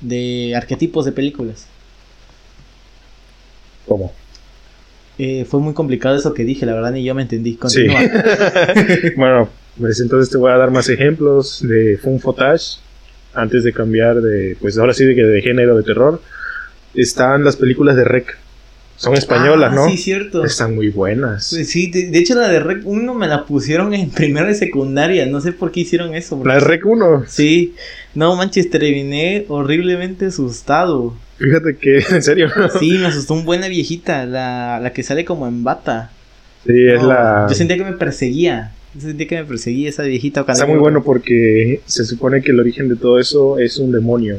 de 0.00 0.54
arquetipos 0.56 1.04
de 1.04 1.12
películas. 1.12 1.66
¿Cómo? 3.86 4.12
Eh, 5.18 5.44
fue 5.48 5.60
muy 5.60 5.74
complicado 5.74 6.16
eso 6.16 6.34
que 6.34 6.44
dije, 6.44 6.66
la 6.66 6.74
verdad 6.74 6.92
ni 6.92 7.04
yo 7.04 7.14
me 7.14 7.22
entendí. 7.22 7.54
Continúa. 7.56 8.00
Sí. 8.00 9.10
bueno, 9.16 9.48
pues 9.78 10.00
entonces 10.00 10.30
te 10.30 10.38
voy 10.38 10.50
a 10.50 10.56
dar 10.56 10.70
más 10.70 10.88
ejemplos 10.88 11.60
de 11.66 11.98
phone 12.02 12.20
footage 12.20 12.78
antes 13.34 13.64
de 13.64 13.72
cambiar 13.72 14.20
de, 14.20 14.56
pues 14.60 14.78
ahora 14.78 14.94
sí 14.94 15.04
de, 15.04 15.14
de 15.14 15.42
género 15.42 15.76
de 15.76 15.82
terror, 15.82 16.20
están 16.94 17.44
las 17.44 17.56
películas 17.56 17.96
de 17.96 18.04
Rec. 18.04 18.38
Son 18.96 19.14
españolas, 19.14 19.72
ah, 19.72 19.74
¿no? 19.74 19.88
Sí, 19.88 19.96
cierto. 19.96 20.44
Están 20.44 20.74
muy 20.74 20.88
buenas. 20.88 21.50
Pues 21.50 21.68
sí, 21.68 21.90
de, 21.90 22.16
hecho 22.18 22.34
la 22.34 22.48
de 22.48 22.60
Rec 22.60 22.82
1 22.84 23.14
me 23.14 23.26
la 23.26 23.44
pusieron 23.44 23.92
en 23.92 24.10
primera 24.10 24.50
y 24.50 24.54
secundaria. 24.54 25.26
No 25.26 25.40
sé 25.40 25.52
por 25.52 25.72
qué 25.72 25.80
hicieron 25.80 26.14
eso. 26.14 26.40
¿La 26.44 26.54
de 26.54 26.60
Rec 26.60 26.86
1? 26.86 27.24
Sí. 27.26 27.74
No, 28.14 28.36
manches, 28.36 28.70
terminé 28.70 29.44
horriblemente 29.48 30.26
asustado. 30.26 31.14
Fíjate 31.38 31.76
que, 31.76 31.98
en 32.10 32.22
serio. 32.22 32.48
sí, 32.78 32.92
me 32.98 33.06
asustó 33.06 33.34
una 33.34 33.44
buena 33.44 33.68
viejita, 33.68 34.24
la, 34.26 34.78
la 34.80 34.92
que 34.92 35.02
sale 35.02 35.24
como 35.24 35.46
en 35.48 35.64
bata. 35.64 36.10
Sí, 36.66 36.86
es 36.86 37.02
la... 37.02 37.46
Yo 37.48 37.54
sentía 37.54 37.76
que 37.76 37.84
me 37.84 37.92
perseguía. 37.92 38.72
Sentí 38.98 39.26
que 39.26 39.36
me 39.36 39.44
perseguía 39.44 39.88
esa 39.88 40.04
viejita. 40.04 40.44
Está 40.48 40.66
muy 40.66 40.78
bueno 40.78 41.02
porque 41.02 41.80
se 41.84 42.04
supone 42.04 42.42
que 42.42 42.52
el 42.52 42.60
origen 42.60 42.88
de 42.88 42.96
todo 42.96 43.18
eso 43.18 43.58
es 43.58 43.78
un 43.78 43.90
demonio. 43.90 44.38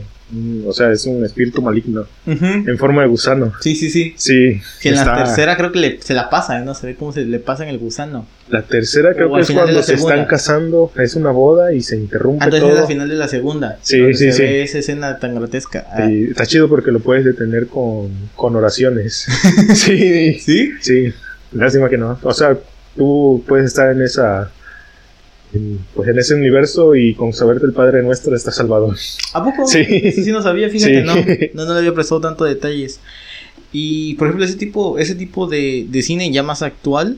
O 0.65 0.73
sea, 0.73 0.91
es 0.91 1.05
un 1.05 1.23
espíritu 1.23 1.61
maligno. 1.61 2.07
En 2.25 2.77
forma 2.77 3.03
de 3.03 3.07
gusano. 3.07 3.53
Sí, 3.61 3.75
sí, 3.75 3.89
sí. 3.89 4.13
Sí. 4.17 4.59
Que 4.81 4.89
en 4.89 4.95
la 4.95 5.17
tercera 5.17 5.55
creo 5.55 5.71
que 5.71 5.99
se 6.01 6.13
la 6.15 6.29
pasa, 6.29 6.59
¿no? 6.59 6.73
Se 6.73 6.87
ve 6.87 6.95
cómo 6.95 7.11
se 7.11 7.25
le 7.25 7.39
pasa 7.39 7.63
en 7.63 7.69
el 7.69 7.77
gusano. 7.77 8.25
La 8.49 8.63
tercera 8.63 9.13
creo 9.13 9.33
que 9.33 9.41
es 9.41 9.51
cuando 9.51 9.83
se 9.83 9.93
están 9.93 10.25
casando. 10.25 10.91
Es 10.97 11.15
una 11.15 11.29
boda 11.31 11.73
y 11.73 11.81
se 11.81 11.95
interrumpe 11.95 12.43
Antes 12.43 12.59
todo. 12.59 12.73
es 12.73 12.79
al 12.79 12.87
final 12.87 13.07
de 13.07 13.15
la 13.15 13.27
segunda. 13.27 13.77
Sí, 13.81 14.13
sí, 14.13 14.31
se 14.31 14.31
sí. 14.31 14.41
Ve 14.41 14.63
esa 14.63 14.79
escena 14.79 15.19
tan 15.19 15.35
grotesca. 15.35 15.85
Ah. 15.91 16.09
está 16.09 16.45
chido 16.45 16.67
porque 16.67 16.91
lo 16.91 16.99
puedes 16.99 17.23
detener 17.23 17.67
con, 17.67 18.09
con 18.35 18.55
oraciones. 18.55 19.27
sí. 19.75 20.39
¿Sí? 20.39 20.71
Sí. 20.81 21.13
Lástima 21.51 21.87
que 21.87 21.97
no. 21.97 22.17
O 22.23 22.33
sea, 22.33 22.57
tú 22.95 23.43
puedes 23.47 23.67
estar 23.67 23.91
en 23.91 24.01
esa 24.01 24.49
pues 25.93 26.09
en 26.09 26.19
ese 26.19 26.35
universo 26.35 26.95
y 26.95 27.13
con 27.13 27.33
saberte 27.33 27.65
el 27.65 27.73
Padre 27.73 28.03
Nuestro 28.03 28.35
está 28.35 28.51
salvado. 28.51 28.93
¿A 29.33 29.43
poco? 29.43 29.67
Sí. 29.67 29.83
Sí, 30.11 30.31
no 30.31 30.41
sabía, 30.41 30.69
fíjate, 30.69 31.03
no, 31.03 31.15
no, 31.15 31.65
no 31.65 31.73
le 31.73 31.79
había 31.79 31.93
prestado 31.93 32.21
tanto 32.21 32.45
detalles. 32.45 32.99
Y 33.71 34.13
por 34.15 34.27
ejemplo, 34.27 34.45
ese 34.45 34.55
tipo, 34.55 34.97
ese 34.99 35.15
tipo 35.15 35.47
de, 35.47 35.85
de 35.89 36.01
cine 36.01 36.31
ya 36.31 36.43
más 36.43 36.61
actual 36.61 37.17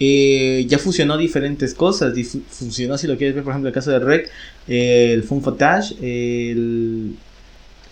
eh, 0.00 0.66
ya 0.68 0.78
fusionó 0.78 1.16
diferentes 1.16 1.74
cosas. 1.74 2.14
Funcionó, 2.48 2.98
si 2.98 3.06
lo 3.06 3.16
quieres 3.16 3.34
ver, 3.34 3.44
por 3.44 3.52
ejemplo, 3.52 3.68
el 3.68 3.74
caso 3.74 3.90
de 3.90 3.98
Rec, 4.00 4.30
el 4.66 5.22
Fun 5.22 5.42
Footage, 5.42 5.94
el, 6.00 7.14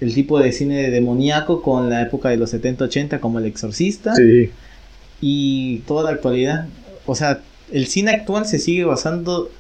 el 0.00 0.14
tipo 0.14 0.38
de 0.40 0.52
cine 0.52 0.90
demoníaco 0.90 1.62
con 1.62 1.88
la 1.90 2.02
época 2.02 2.28
de 2.30 2.36
los 2.36 2.52
70-80, 2.52 3.20
como 3.20 3.38
El 3.38 3.46
Exorcista. 3.46 4.14
Sí. 4.14 4.50
Y 5.20 5.78
toda 5.86 6.02
la 6.04 6.10
actualidad. 6.10 6.66
O 7.06 7.14
sea, 7.14 7.40
el 7.70 7.86
cine 7.86 8.10
actual 8.10 8.46
se 8.46 8.58
sigue 8.58 8.84
basando 8.84 9.50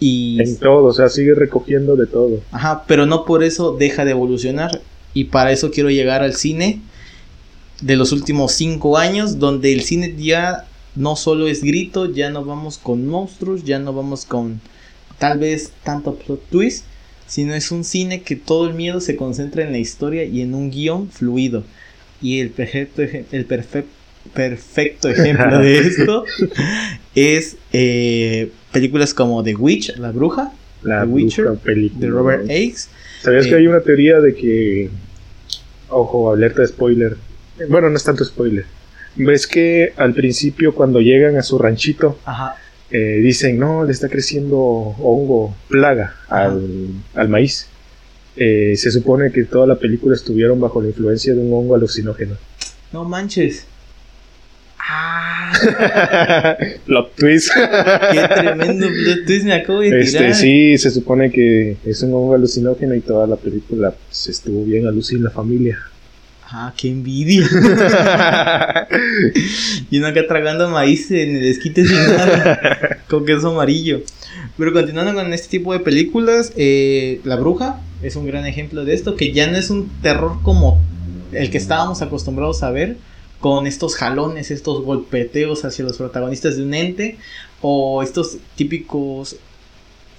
y... 0.00 0.40
En 0.40 0.56
todo, 0.56 0.86
o 0.86 0.92
sea, 0.92 1.10
sigue 1.10 1.34
recogiendo 1.34 1.94
de 1.94 2.06
todo. 2.06 2.40
Ajá, 2.50 2.84
pero 2.88 3.06
no 3.06 3.24
por 3.24 3.44
eso 3.44 3.76
deja 3.76 4.04
de 4.04 4.12
evolucionar. 4.12 4.80
Y 5.12 5.24
para 5.24 5.52
eso 5.52 5.70
quiero 5.70 5.90
llegar 5.90 6.22
al 6.22 6.34
cine 6.34 6.80
de 7.82 7.96
los 7.96 8.12
últimos 8.12 8.52
cinco 8.52 8.96
años, 8.96 9.38
donde 9.38 9.72
el 9.72 9.82
cine 9.82 10.14
ya 10.18 10.66
no 10.94 11.16
solo 11.16 11.46
es 11.46 11.62
grito, 11.62 12.10
ya 12.12 12.30
no 12.30 12.44
vamos 12.44 12.78
con 12.78 13.06
monstruos, 13.06 13.64
ya 13.64 13.78
no 13.78 13.92
vamos 13.92 14.24
con 14.24 14.60
tal 15.18 15.38
vez 15.38 15.72
tanto 15.84 16.14
plot 16.14 16.48
twist, 16.50 16.84
sino 17.26 17.54
es 17.54 17.70
un 17.70 17.84
cine 17.84 18.22
que 18.22 18.36
todo 18.36 18.66
el 18.66 18.74
miedo 18.74 19.00
se 19.00 19.16
concentra 19.16 19.62
en 19.62 19.72
la 19.72 19.78
historia 19.78 20.24
y 20.24 20.40
en 20.40 20.54
un 20.54 20.70
guion 20.70 21.10
fluido. 21.10 21.64
Y 22.22 22.40
el 22.40 22.50
perfecto, 22.50 23.02
el 23.02 23.44
perfecto, 23.44 23.90
perfecto 24.34 25.08
ejemplo 25.08 25.58
de 25.58 25.78
esto 25.86 26.24
es 27.14 27.56
eh, 27.72 28.50
películas 28.72 29.14
como 29.14 29.42
The 29.42 29.54
Witch, 29.54 29.96
La 29.96 30.10
Bruja, 30.10 30.52
La 30.82 31.02
The 31.02 31.08
Witcher, 31.08 31.48
de 31.48 32.06
Robert 32.08 32.48
Aix. 32.48 32.88
¿Sabías 33.22 33.46
que 33.46 33.52
eh, 33.52 33.56
hay 33.56 33.66
una 33.66 33.80
teoría 33.80 34.20
de 34.20 34.34
que, 34.34 34.90
ojo, 35.88 36.32
alerta 36.32 36.62
de 36.62 36.68
spoiler, 36.68 37.16
bueno, 37.68 37.90
no 37.90 37.96
es 37.96 38.04
tanto 38.04 38.24
spoiler, 38.24 38.64
ves 39.16 39.46
que 39.46 39.92
al 39.96 40.14
principio 40.14 40.74
cuando 40.74 41.00
llegan 41.00 41.36
a 41.36 41.42
su 41.42 41.58
ranchito, 41.58 42.18
eh, 42.90 43.20
dicen, 43.22 43.58
no, 43.58 43.84
le 43.84 43.92
está 43.92 44.08
creciendo 44.08 44.58
hongo, 44.58 45.54
plaga 45.68 46.16
al, 46.28 47.28
maíz. 47.28 47.68
se 48.36 48.90
supone 48.90 49.30
que 49.30 49.44
toda 49.44 49.66
la 49.66 49.78
película 49.78 50.14
estuvieron 50.14 50.60
bajo 50.60 50.80
la 50.80 50.88
influencia 50.88 51.34
de 51.34 51.40
un 51.40 51.52
hongo 51.52 51.74
alucinógeno. 51.74 52.36
No 52.92 53.04
manches. 53.04 53.66
Ah. 54.92 56.56
plot 56.86 57.14
twist. 57.16 57.50
Qué 58.12 58.28
tremendo 58.34 58.88
plot 58.88 59.26
twist 59.26 59.44
me 59.44 59.54
acabo 59.54 59.80
de 59.80 60.00
este, 60.00 60.18
tirar. 60.18 60.34
Sí, 60.34 60.78
se 60.78 60.90
supone 60.90 61.30
que 61.30 61.76
es 61.84 62.02
un 62.02 62.12
hongo 62.14 62.34
alucinógeno 62.34 62.94
y 62.94 63.00
toda 63.00 63.26
la 63.26 63.36
película 63.36 63.92
pues, 63.92 64.28
estuvo 64.28 64.64
bien 64.64 64.86
a 64.86 64.90
Lucy 64.90 65.16
y 65.16 65.20
la 65.20 65.30
familia. 65.30 65.78
Ah, 66.52 66.74
qué 66.76 66.88
envidia. 66.88 67.42
y 69.90 69.98
uno 69.98 70.08
acá 70.08 70.26
tragando 70.26 70.68
maíz 70.68 71.08
en 71.12 71.36
el 71.36 71.44
esquite 71.44 71.84
sin 71.84 71.96
nada. 71.96 72.98
con 73.08 73.24
queso 73.24 73.50
amarillo. 73.50 74.02
Pero 74.58 74.72
continuando 74.72 75.14
con 75.14 75.32
este 75.32 75.48
tipo 75.48 75.72
de 75.72 75.78
películas, 75.78 76.52
eh, 76.56 77.20
La 77.22 77.36
Bruja 77.36 77.80
es 78.02 78.16
un 78.16 78.26
gran 78.26 78.46
ejemplo 78.46 78.84
de 78.84 78.94
esto, 78.94 79.14
que 79.14 79.32
ya 79.32 79.46
no 79.48 79.56
es 79.56 79.70
un 79.70 79.88
terror 80.02 80.38
como 80.42 80.80
el 81.32 81.50
que 81.50 81.58
estábamos 81.58 82.02
acostumbrados 82.02 82.64
a 82.64 82.70
ver, 82.70 82.96
con 83.40 83.66
estos 83.66 83.96
jalones, 83.96 84.50
estos 84.50 84.82
golpeteos 84.82 85.64
hacia 85.64 85.84
los 85.84 85.96
protagonistas 85.96 86.56
de 86.56 86.62
un 86.62 86.74
ente, 86.74 87.18
o 87.62 88.02
estos 88.02 88.36
típicos, 88.54 89.36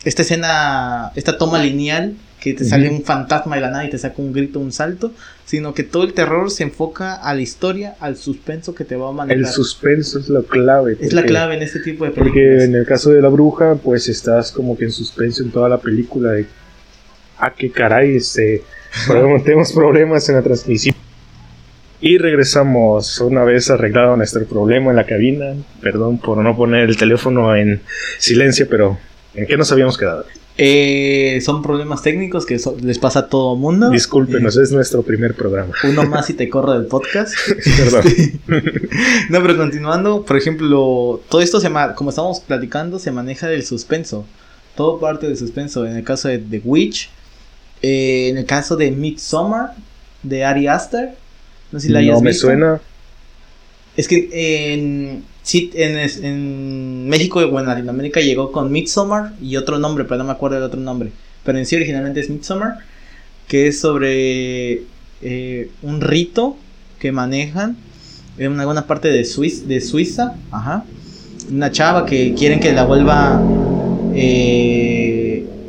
esta 0.03 0.23
escena, 0.23 1.11
esta 1.15 1.37
toma 1.37 1.59
lineal, 1.59 2.15
que 2.39 2.55
te 2.55 2.65
sale 2.65 2.89
un 2.89 3.03
fantasma 3.03 3.55
de 3.55 3.61
la 3.61 3.69
nada 3.69 3.85
y 3.85 3.91
te 3.91 3.99
saca 3.99 4.15
un 4.19 4.33
grito, 4.33 4.59
un 4.59 4.71
salto, 4.71 5.11
sino 5.45 5.75
que 5.75 5.83
todo 5.83 6.03
el 6.03 6.13
terror 6.13 6.49
se 6.49 6.63
enfoca 6.63 7.13
a 7.13 7.35
la 7.35 7.41
historia, 7.41 7.95
al 7.99 8.17
suspenso 8.17 8.73
que 8.73 8.83
te 8.83 8.95
va 8.95 9.09
a 9.09 9.11
manejar. 9.11 9.37
El 9.37 9.47
suspenso 9.47 10.17
es 10.17 10.27
la 10.27 10.41
clave. 10.41 10.97
es 10.99 11.13
la 11.13 11.23
clave 11.23 11.55
en 11.55 11.61
este 11.61 11.81
tipo 11.81 12.03
de 12.03 12.09
películas. 12.09 12.33
Porque 12.33 12.63
en 12.63 12.73
el 12.73 12.85
caso 12.87 13.11
de 13.11 13.21
la 13.21 13.27
bruja, 13.27 13.75
pues 13.75 14.09
estás 14.09 14.51
como 14.51 14.75
que 14.75 14.85
en 14.85 14.91
suspenso 14.91 15.43
en 15.43 15.51
toda 15.51 15.69
la 15.69 15.77
película 15.77 16.31
de, 16.31 16.47
ah, 17.37 17.53
qué 17.55 17.69
caray, 17.71 18.15
este, 18.15 18.63
tenemos 19.45 19.71
problemas 19.71 20.27
en 20.27 20.35
la 20.35 20.41
transmisión 20.41 20.95
Y 22.01 22.17
regresamos 22.17 23.19
una 23.19 23.43
vez 23.43 23.69
arreglado 23.69 24.17
nuestro 24.17 24.43
problema 24.45 24.89
en 24.89 24.95
la 24.97 25.05
cabina. 25.05 25.53
Perdón 25.81 26.17
por 26.17 26.37
no 26.37 26.55
poner 26.57 26.89
el 26.89 26.97
teléfono 26.97 27.55
en 27.55 27.81
silencio, 28.17 28.67
pero 28.69 28.97
¿en 29.35 29.45
qué 29.45 29.55
nos 29.55 29.71
habíamos 29.71 29.97
quedado? 29.97 30.25
Eh, 30.57 31.39
son 31.45 31.61
problemas 31.61 32.01
técnicos 32.01 32.45
que 32.45 32.59
so- 32.59 32.75
les 32.81 32.99
pasa 32.99 33.19
a 33.19 33.27
todo 33.29 33.55
mundo. 33.55 33.89
Discúlpenos, 33.89 34.57
es 34.57 34.71
nuestro 34.71 35.01
primer 35.03 35.33
programa. 35.35 35.73
Uno 35.83 36.03
más 36.03 36.29
y 36.29 36.33
te 36.33 36.49
corro 36.49 36.73
del 36.73 36.87
podcast. 36.87 37.33
Perdón. 37.77 38.03
No, 39.29 39.41
pero 39.41 39.55
continuando, 39.55 40.25
por 40.25 40.35
ejemplo, 40.37 41.21
todo 41.29 41.41
esto 41.41 41.59
se 41.61 41.69
como 41.95 42.09
estamos 42.09 42.41
platicando, 42.41 42.99
se 42.99 43.11
maneja 43.11 43.47
del 43.47 43.63
suspenso. 43.63 44.25
Todo 44.75 44.99
parte 44.99 45.27
del 45.27 45.37
suspenso. 45.37 45.85
En 45.85 45.95
el 45.95 46.03
caso 46.03 46.27
de 46.27 46.37
The 46.39 46.61
Witch, 46.65 47.09
eh, 47.81 48.27
en 48.29 48.37
el 48.37 48.45
caso 48.45 48.75
de 48.75 48.91
Midsommar, 48.91 49.73
de 50.23 50.43
Ari 50.43 50.67
Aster. 50.67 51.20
No 51.71 51.79
sé 51.79 51.87
si 51.87 51.93
la 51.93 51.99
hayas 51.99 52.15
No 52.15 52.21
me 52.21 52.29
visto. 52.31 52.47
suena. 52.47 52.81
Es 53.97 54.07
que 54.07 54.73
en, 54.73 55.23
sí, 55.43 55.69
en, 55.73 55.97
en 56.25 57.09
México 57.09 57.39
o 57.39 57.59
en 57.59 57.65
Latinoamérica 57.65 58.19
llegó 58.21 58.51
con 58.51 58.71
Midsommar 58.71 59.33
y 59.41 59.57
otro 59.57 59.79
nombre, 59.79 60.05
pero 60.05 60.17
no 60.19 60.23
me 60.25 60.31
acuerdo 60.31 60.55
del 60.55 60.65
otro 60.65 60.79
nombre. 60.79 61.11
Pero 61.43 61.57
en 61.57 61.65
sí 61.65 61.75
originalmente 61.75 62.19
es 62.21 62.29
Midsommar, 62.29 62.79
que 63.47 63.67
es 63.67 63.79
sobre 63.79 64.83
eh, 65.21 65.69
un 65.81 66.01
rito 66.01 66.57
que 66.99 67.11
manejan 67.11 67.75
en 68.37 68.51
una, 68.53 68.61
alguna 68.61 68.87
parte 68.87 69.09
de, 69.09 69.23
Suiz- 69.25 69.63
de 69.65 69.81
Suiza. 69.81 70.35
Ajá. 70.51 70.85
Una 71.51 71.71
chava 71.71 72.05
que 72.05 72.33
quieren 72.33 72.59
que 72.59 72.71
la 72.71 72.85
vuelva 72.85 73.41
eh, 74.13 75.20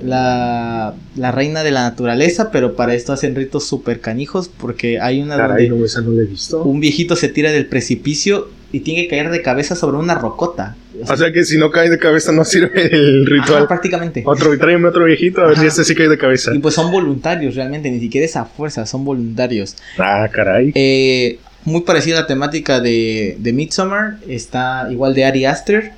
la, 0.04 0.94
la 1.16 1.32
reina 1.32 1.62
de 1.62 1.70
la 1.70 1.82
naturaleza, 1.82 2.50
pero 2.50 2.74
para 2.76 2.94
esto 2.94 3.12
hacen 3.12 3.34
ritos 3.34 3.66
super 3.66 4.00
canijos 4.00 4.48
porque 4.48 5.00
hay 5.00 5.20
una 5.22 5.36
Caray, 5.36 5.68
donde 5.68 5.80
no, 5.80 5.84
esa 5.86 6.00
no 6.00 6.10
la 6.12 6.22
he 6.22 6.26
visto. 6.26 6.62
un 6.62 6.80
viejito 6.80 7.16
se 7.16 7.28
tira 7.28 7.52
del 7.52 7.66
precipicio 7.66 8.48
y 8.72 8.80
tiene 8.80 9.02
que 9.02 9.08
caer 9.08 9.30
de 9.30 9.42
cabeza 9.42 9.76
sobre 9.76 9.98
una 9.98 10.14
rocota. 10.14 10.76
O 11.06 11.16
sea 11.16 11.32
que 11.32 11.44
si 11.44 11.58
no 11.58 11.70
cae 11.70 11.90
de 11.90 11.98
cabeza 11.98 12.32
no 12.32 12.44
sirve 12.44 12.86
el 12.94 13.22
Ajá, 13.26 13.30
ritual. 13.30 13.66
prácticamente. 13.68 14.22
Otro, 14.24 14.56
tráeme 14.58 14.88
otro 14.88 15.04
viejito, 15.04 15.42
a 15.42 15.48
ver 15.48 15.58
si 15.58 15.66
este 15.66 15.84
sí 15.84 15.94
cae 15.94 16.08
de 16.08 16.16
cabeza. 16.18 16.54
Y 16.54 16.58
pues 16.58 16.74
son 16.74 16.90
voluntarios 16.90 17.54
realmente, 17.54 17.90
ni 17.90 18.00
siquiera 18.00 18.24
es 18.24 18.36
a 18.36 18.44
fuerza, 18.46 18.86
son 18.86 19.04
voluntarios. 19.04 19.76
Ah, 19.98 20.26
caray. 20.32 20.72
Eh, 20.74 21.38
muy 21.64 21.82
parecida 21.82 22.18
a 22.18 22.20
la 22.22 22.26
temática 22.26 22.80
de, 22.80 23.36
de 23.38 23.52
Midsommar, 23.52 24.18
está 24.26 24.88
igual 24.90 25.14
de 25.14 25.24
Ari 25.26 25.44
Aster, 25.44 25.92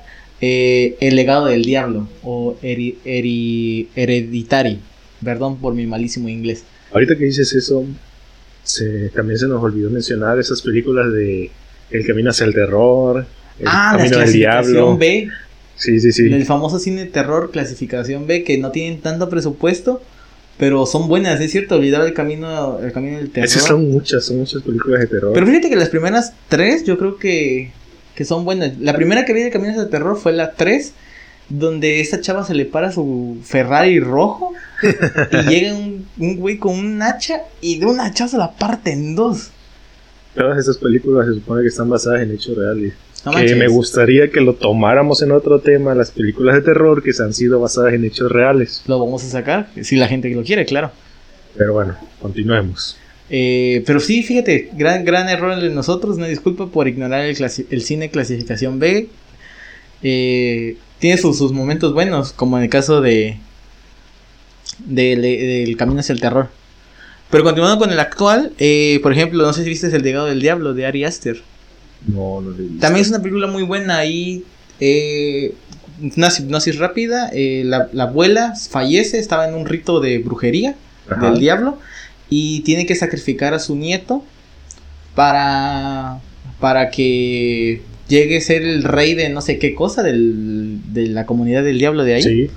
eh, 0.47 0.95
El 0.99 1.15
legado 1.15 1.47
del 1.47 1.63
diablo 1.63 2.07
o 2.23 2.55
Heri- 2.61 2.97
Heri- 3.03 3.87
Hereditary. 3.95 4.79
Perdón 5.23 5.57
por 5.57 5.73
mi 5.73 5.85
malísimo 5.87 6.29
inglés. 6.29 6.63
Ahorita 6.91 7.15
que 7.17 7.25
dices 7.25 7.51
eso, 7.53 7.83
se, 8.63 9.09
también 9.09 9.39
se 9.39 9.47
nos 9.47 9.63
olvidó 9.63 9.89
mencionar 9.89 10.37
esas 10.39 10.61
películas 10.61 11.11
de 11.11 11.49
El 11.91 12.05
camino 12.05 12.29
hacia 12.29 12.45
el 12.45 12.53
terror, 12.53 13.25
El 13.59 13.65
ah, 13.67 13.95
camino 13.97 14.19
del 14.19 14.33
diablo. 14.33 14.97
B, 14.97 15.27
Sí, 15.77 15.99
sí, 15.99 16.11
sí. 16.13 16.31
el 16.31 16.45
famoso 16.45 16.79
cine 16.79 17.01
de 17.05 17.11
terror 17.11 17.51
clasificación 17.51 18.27
B 18.27 18.43
que 18.45 18.57
no 18.57 18.71
tienen 18.71 19.01
tanto 19.01 19.27
presupuesto, 19.29 20.01
pero 20.57 20.85
son 20.85 21.09
buenas, 21.09 21.41
es 21.41 21.51
cierto, 21.51 21.75
olvidar 21.75 22.05
el 22.07 22.13
camino, 22.13 22.79
el 22.79 22.93
camino 22.93 23.17
del 23.17 23.29
terror. 23.29 23.45
Esas 23.49 23.63
son 23.63 23.91
muchas, 23.91 24.23
son 24.25 24.37
muchas 24.37 24.61
películas 24.61 25.01
de 25.01 25.07
terror. 25.07 25.31
Pero 25.33 25.45
fíjate 25.45 25.69
que 25.69 25.75
las 25.75 25.89
primeras 25.89 26.31
tres 26.47 26.85
yo 26.85 26.97
creo 26.97 27.17
que, 27.17 27.71
que 28.15 28.25
son 28.25 28.45
buenas. 28.45 28.77
La 28.79 28.95
primera 28.95 29.25
que 29.25 29.33
vi 29.33 29.41
de 29.41 29.51
Caminos 29.51 29.77
de 29.77 29.85
Terror 29.85 30.17
fue 30.17 30.33
la 30.33 30.53
3, 30.53 30.93
donde 31.49 31.99
esta 31.99 32.21
chava 32.21 32.43
se 32.43 32.55
le 32.55 32.65
para 32.65 32.91
su 32.91 33.37
Ferrari 33.43 33.99
rojo 33.99 34.53
y 35.31 35.37
llega 35.49 35.73
un, 35.73 36.07
un 36.17 36.37
güey 36.37 36.57
con 36.57 36.73
un 36.77 37.01
hacha 37.01 37.41
y 37.61 37.79
de 37.79 37.85
un 37.85 37.99
hachazo 37.99 38.37
la 38.37 38.53
parte 38.53 38.91
en 38.91 39.15
dos. 39.15 39.51
Todas 40.33 40.57
esas 40.59 40.77
películas 40.77 41.27
se 41.27 41.33
supone 41.35 41.61
que 41.61 41.67
están 41.67 41.89
basadas 41.89 42.21
en 42.21 42.31
hechos 42.31 42.57
reales. 42.57 42.93
No 43.25 43.31
que 43.31 43.37
manches. 43.37 43.57
me 43.57 43.67
gustaría 43.67 44.29
que 44.29 44.41
lo 44.41 44.53
tomáramos 44.53 45.21
en 45.21 45.31
otro 45.31 45.59
tema, 45.59 45.95
las 45.95 46.11
películas 46.11 46.55
de 46.55 46.61
terror 46.61 47.01
que 47.01 47.13
se 47.13 47.23
han 47.23 47.33
sido 47.33 47.59
basadas 47.59 47.93
en 47.93 48.05
hechos 48.05 48.31
reales. 48.31 48.83
Lo 48.87 48.99
vamos 48.99 49.23
a 49.23 49.27
sacar, 49.27 49.69
si 49.81 49.95
la 49.95 50.07
gente 50.07 50.29
lo 50.29 50.43
quiere, 50.43 50.65
claro. 50.65 50.91
Pero 51.57 51.73
bueno, 51.73 51.95
continuemos. 52.21 52.97
Eh, 53.29 53.83
pero 53.87 53.99
sí, 53.99 54.21
fíjate, 54.23 54.69
gran, 54.77 55.03
gran 55.03 55.27
error 55.29 55.59
de 55.59 55.69
nosotros, 55.69 56.17
una 56.17 56.27
disculpa 56.27 56.67
por 56.67 56.87
ignorar 56.87 57.21
el, 57.25 57.35
clasi- 57.35 57.65
el 57.71 57.81
cine 57.81 58.09
clasificación 58.09 58.77
B. 58.79 59.09
Eh, 60.03 60.77
tiene 60.99 61.17
sus, 61.17 61.37
sus 61.37 61.51
momentos 61.51 61.93
buenos, 61.93 62.33
como 62.33 62.57
en 62.57 62.63
el 62.65 62.69
caso 62.69 63.01
de, 63.01 63.37
de- 64.85 65.15
de- 65.15 65.37
del 65.65 65.77
Camino 65.77 65.99
hacia 65.99 66.13
el 66.13 66.21
Terror. 66.21 66.49
Pero 67.31 67.43
continuando 67.43 67.79
con 67.79 67.91
el 67.91 67.99
actual, 67.99 68.53
eh, 68.59 68.99
por 69.01 69.11
ejemplo, 69.11 69.43
no 69.43 69.51
sé 69.53 69.63
si 69.63 69.69
viste 69.69 69.87
El 69.87 70.03
legado 70.03 70.27
del 70.27 70.41
diablo 70.41 70.73
de 70.73 70.85
Ari 70.85 71.03
Aster. 71.05 71.41
No, 72.07 72.41
no 72.41 72.51
lo. 72.51 72.79
También 72.79 73.01
es 73.03 73.09
una 73.09 73.19
película 73.19 73.47
muy 73.47 73.63
buena 73.63 73.97
ahí. 73.97 74.43
Eh, 74.79 75.53
una 76.15 76.27
hipnosis 76.37 76.77
rápida. 76.77 77.29
eh, 77.33 77.63
la, 77.65 77.89
la 77.93 78.03
abuela 78.03 78.53
fallece, 78.69 79.17
estaba 79.17 79.47
en 79.47 79.55
un 79.55 79.65
rito 79.65 79.99
de 79.99 80.19
brujería 80.19 80.75
Ajá. 81.09 81.31
del 81.31 81.39
diablo 81.39 81.79
y 82.29 82.61
tiene 82.61 82.85
que 82.85 82.95
sacrificar 82.95 83.53
a 83.53 83.59
su 83.59 83.75
nieto 83.75 84.23
para 85.13 86.19
para 86.59 86.89
que 86.89 87.81
llegue 88.07 88.37
a 88.37 88.41
ser 88.41 88.61
el 88.63 88.83
rey 88.83 89.13
de 89.13 89.29
no 89.29 89.41
sé 89.41 89.57
qué 89.59 89.73
cosa 89.75 90.03
del- 90.03 90.79
de 90.93 91.07
la 91.07 91.25
comunidad 91.25 91.63
del 91.63 91.79
diablo 91.79 92.03
de 92.03 92.15
ahí. 92.15 92.23
Sí, 92.23 92.49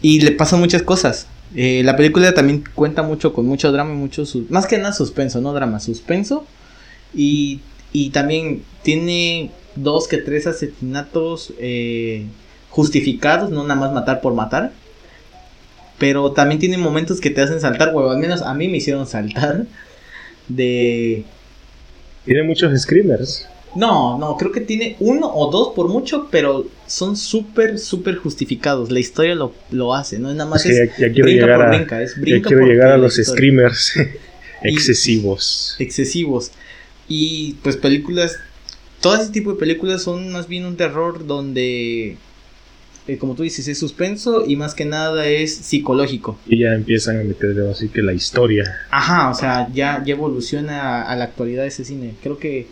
y 0.00 0.20
le 0.20 0.32
pasan 0.32 0.60
muchas 0.60 0.82
cosas. 0.82 1.26
Eh, 1.54 1.82
la 1.84 1.96
película 1.96 2.32
también 2.34 2.64
cuenta 2.74 3.02
mucho 3.02 3.32
con 3.32 3.46
mucho 3.46 3.72
drama 3.72 3.92
y 3.92 3.96
mucho 3.96 4.24
más 4.48 4.66
que 4.66 4.78
nada 4.78 4.92
suspenso 4.92 5.40
no 5.40 5.52
drama 5.52 5.80
suspenso. 5.80 6.46
Y, 7.14 7.60
y 7.92 8.10
también 8.10 8.62
tiene 8.82 9.50
dos 9.76 10.08
que 10.08 10.18
tres 10.18 10.46
asesinatos 10.46 11.52
eh, 11.58 12.26
justificados 12.70 13.50
no 13.50 13.62
nada 13.64 13.80
más 13.80 13.92
matar 13.92 14.20
por 14.20 14.34
matar 14.34 14.72
pero 15.98 16.32
también 16.32 16.60
tiene 16.60 16.78
momentos 16.78 17.20
que 17.20 17.30
te 17.30 17.40
hacen 17.40 17.60
saltar, 17.60 17.92
o 17.94 18.10
al 18.10 18.18
menos 18.18 18.42
a 18.42 18.54
mí 18.54 18.68
me 18.68 18.78
hicieron 18.78 19.06
saltar. 19.06 19.66
De. 20.48 21.24
tiene 22.24 22.42
muchos 22.44 22.80
screamers. 22.80 23.46
No, 23.74 24.18
no, 24.18 24.36
creo 24.36 24.50
que 24.50 24.62
tiene 24.62 24.96
uno 24.98 25.30
o 25.32 25.50
dos 25.50 25.74
por 25.74 25.88
mucho, 25.88 26.28
pero 26.30 26.66
son 26.86 27.16
súper, 27.16 27.78
súper 27.78 28.16
justificados. 28.16 28.90
La 28.90 28.98
historia 28.98 29.34
lo, 29.34 29.52
lo 29.70 29.94
hace, 29.94 30.18
¿no? 30.18 30.32
Nada 30.32 30.48
más 30.48 30.64
Es 30.64 30.76
ya, 30.76 31.06
ya 31.08 31.12
quiero 31.12 31.24
brinca 31.24 31.46
por 31.46 31.62
a, 31.62 31.68
brinca, 31.68 32.02
es 32.02 32.14
ya 32.14 32.20
brinca 32.22 32.48
quiero 32.48 32.62
porque 32.62 32.74
llegar 32.74 32.92
a 32.92 32.96
los 32.96 33.16
screamers 33.16 33.94
excesivos. 34.62 35.76
excesivos. 35.78 36.52
Y 37.08 37.54
pues 37.62 37.76
películas. 37.76 38.38
Todo 39.00 39.16
ese 39.16 39.30
tipo 39.30 39.52
de 39.52 39.58
películas 39.58 40.02
son 40.02 40.32
más 40.32 40.48
bien 40.48 40.64
un 40.64 40.76
terror 40.76 41.26
donde. 41.26 42.16
Eh, 43.08 43.16
como 43.16 43.34
tú 43.34 43.42
dices, 43.42 43.66
es 43.68 43.78
suspenso 43.78 44.44
y 44.46 44.56
más 44.56 44.74
que 44.74 44.84
nada 44.84 45.26
es 45.26 45.56
psicológico. 45.56 46.38
Y 46.46 46.60
ya 46.60 46.74
empiezan 46.74 47.18
a 47.18 47.24
meterle 47.24 47.70
así 47.70 47.88
que 47.88 48.02
la 48.02 48.12
historia. 48.12 48.64
Ajá, 48.90 49.30
o 49.30 49.34
sea, 49.34 49.68
ya, 49.72 50.02
ya 50.04 50.12
evoluciona 50.12 50.82
a, 50.82 51.02
a 51.10 51.16
la 51.16 51.24
actualidad 51.24 51.66
ese 51.66 51.86
cine. 51.86 52.14
Creo 52.22 52.38
que, 52.38 52.66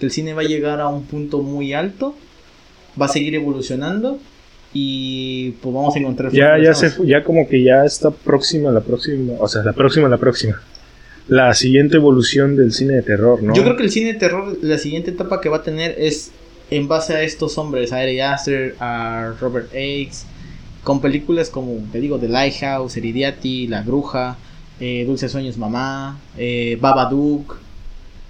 que 0.00 0.06
el 0.06 0.10
cine 0.10 0.32
va 0.32 0.40
a 0.40 0.46
llegar 0.46 0.80
a 0.80 0.88
un 0.88 1.04
punto 1.04 1.42
muy 1.42 1.74
alto, 1.74 2.16
va 3.00 3.06
a 3.06 3.08
seguir 3.10 3.34
evolucionando 3.34 4.18
y 4.72 5.50
pues 5.60 5.74
vamos 5.74 5.94
a 5.94 5.98
encontrar... 5.98 6.32
Ya, 6.32 6.58
ya 6.58 6.72
se 6.72 6.90
ya 7.04 7.22
como 7.22 7.46
que 7.46 7.62
ya 7.62 7.84
está 7.84 8.10
próxima 8.10 8.70
la 8.70 8.80
próxima, 8.80 9.34
o 9.38 9.46
sea, 9.46 9.62
la 9.62 9.74
próxima, 9.74 10.08
la 10.08 10.16
próxima. 10.16 10.58
La 11.28 11.54
siguiente 11.54 11.96
evolución 11.96 12.56
del 12.56 12.72
cine 12.72 12.94
de 12.94 13.02
terror, 13.02 13.42
¿no? 13.42 13.54
Yo 13.54 13.62
creo 13.62 13.76
que 13.76 13.84
el 13.84 13.90
cine 13.90 14.14
de 14.14 14.18
terror, 14.18 14.56
la 14.62 14.78
siguiente 14.78 15.10
etapa 15.10 15.40
que 15.40 15.48
va 15.48 15.58
a 15.58 15.62
tener 15.62 15.94
es 15.98 16.32
en 16.76 16.88
base 16.88 17.14
a 17.14 17.22
estos 17.22 17.58
hombres, 17.58 17.92
a 17.92 17.98
Ari 17.98 18.20
Aster, 18.20 18.76
a 18.80 19.34
Robert 19.38 19.68
Eggs, 19.74 20.24
con 20.82 21.00
películas 21.02 21.50
como, 21.50 21.84
te 21.92 22.00
digo, 22.00 22.18
The 22.18 22.28
Lighthouse, 22.28 22.96
Heredity, 22.96 23.66
La 23.66 23.82
Bruja, 23.82 24.38
eh, 24.80 25.04
Dulces 25.06 25.30
Sueños 25.30 25.58
Mamá, 25.58 26.18
eh, 26.38 26.78
Babadook, 26.80 27.58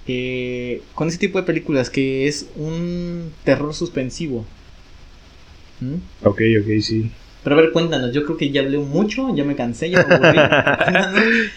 eh, 0.08 0.82
con 0.94 1.06
ese 1.06 1.18
tipo 1.18 1.38
de 1.38 1.44
películas 1.44 1.88
que 1.88 2.26
es 2.26 2.46
un 2.56 3.32
terror 3.44 3.72
suspensivo. 3.74 4.44
¿Mm? 5.80 6.26
Ok, 6.26 6.40
ok, 6.60 6.80
sí. 6.80 7.10
Pero 7.44 7.56
a 7.56 7.60
ver, 7.60 7.70
cuéntanos, 7.70 8.12
yo 8.12 8.24
creo 8.24 8.36
que 8.36 8.50
ya 8.50 8.62
hablé 8.62 8.78
mucho, 8.78 9.34
ya 9.36 9.44
me 9.44 9.54
cansé, 9.54 9.90
ya 9.90 10.04
me 10.04 10.14
aburrí. 10.14 10.38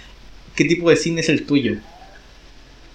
¿Qué 0.55 0.65
tipo 0.65 0.89
de 0.91 0.95
cine 0.95 1.21
es 1.21 1.29
el 1.29 1.45
tuyo? 1.45 1.77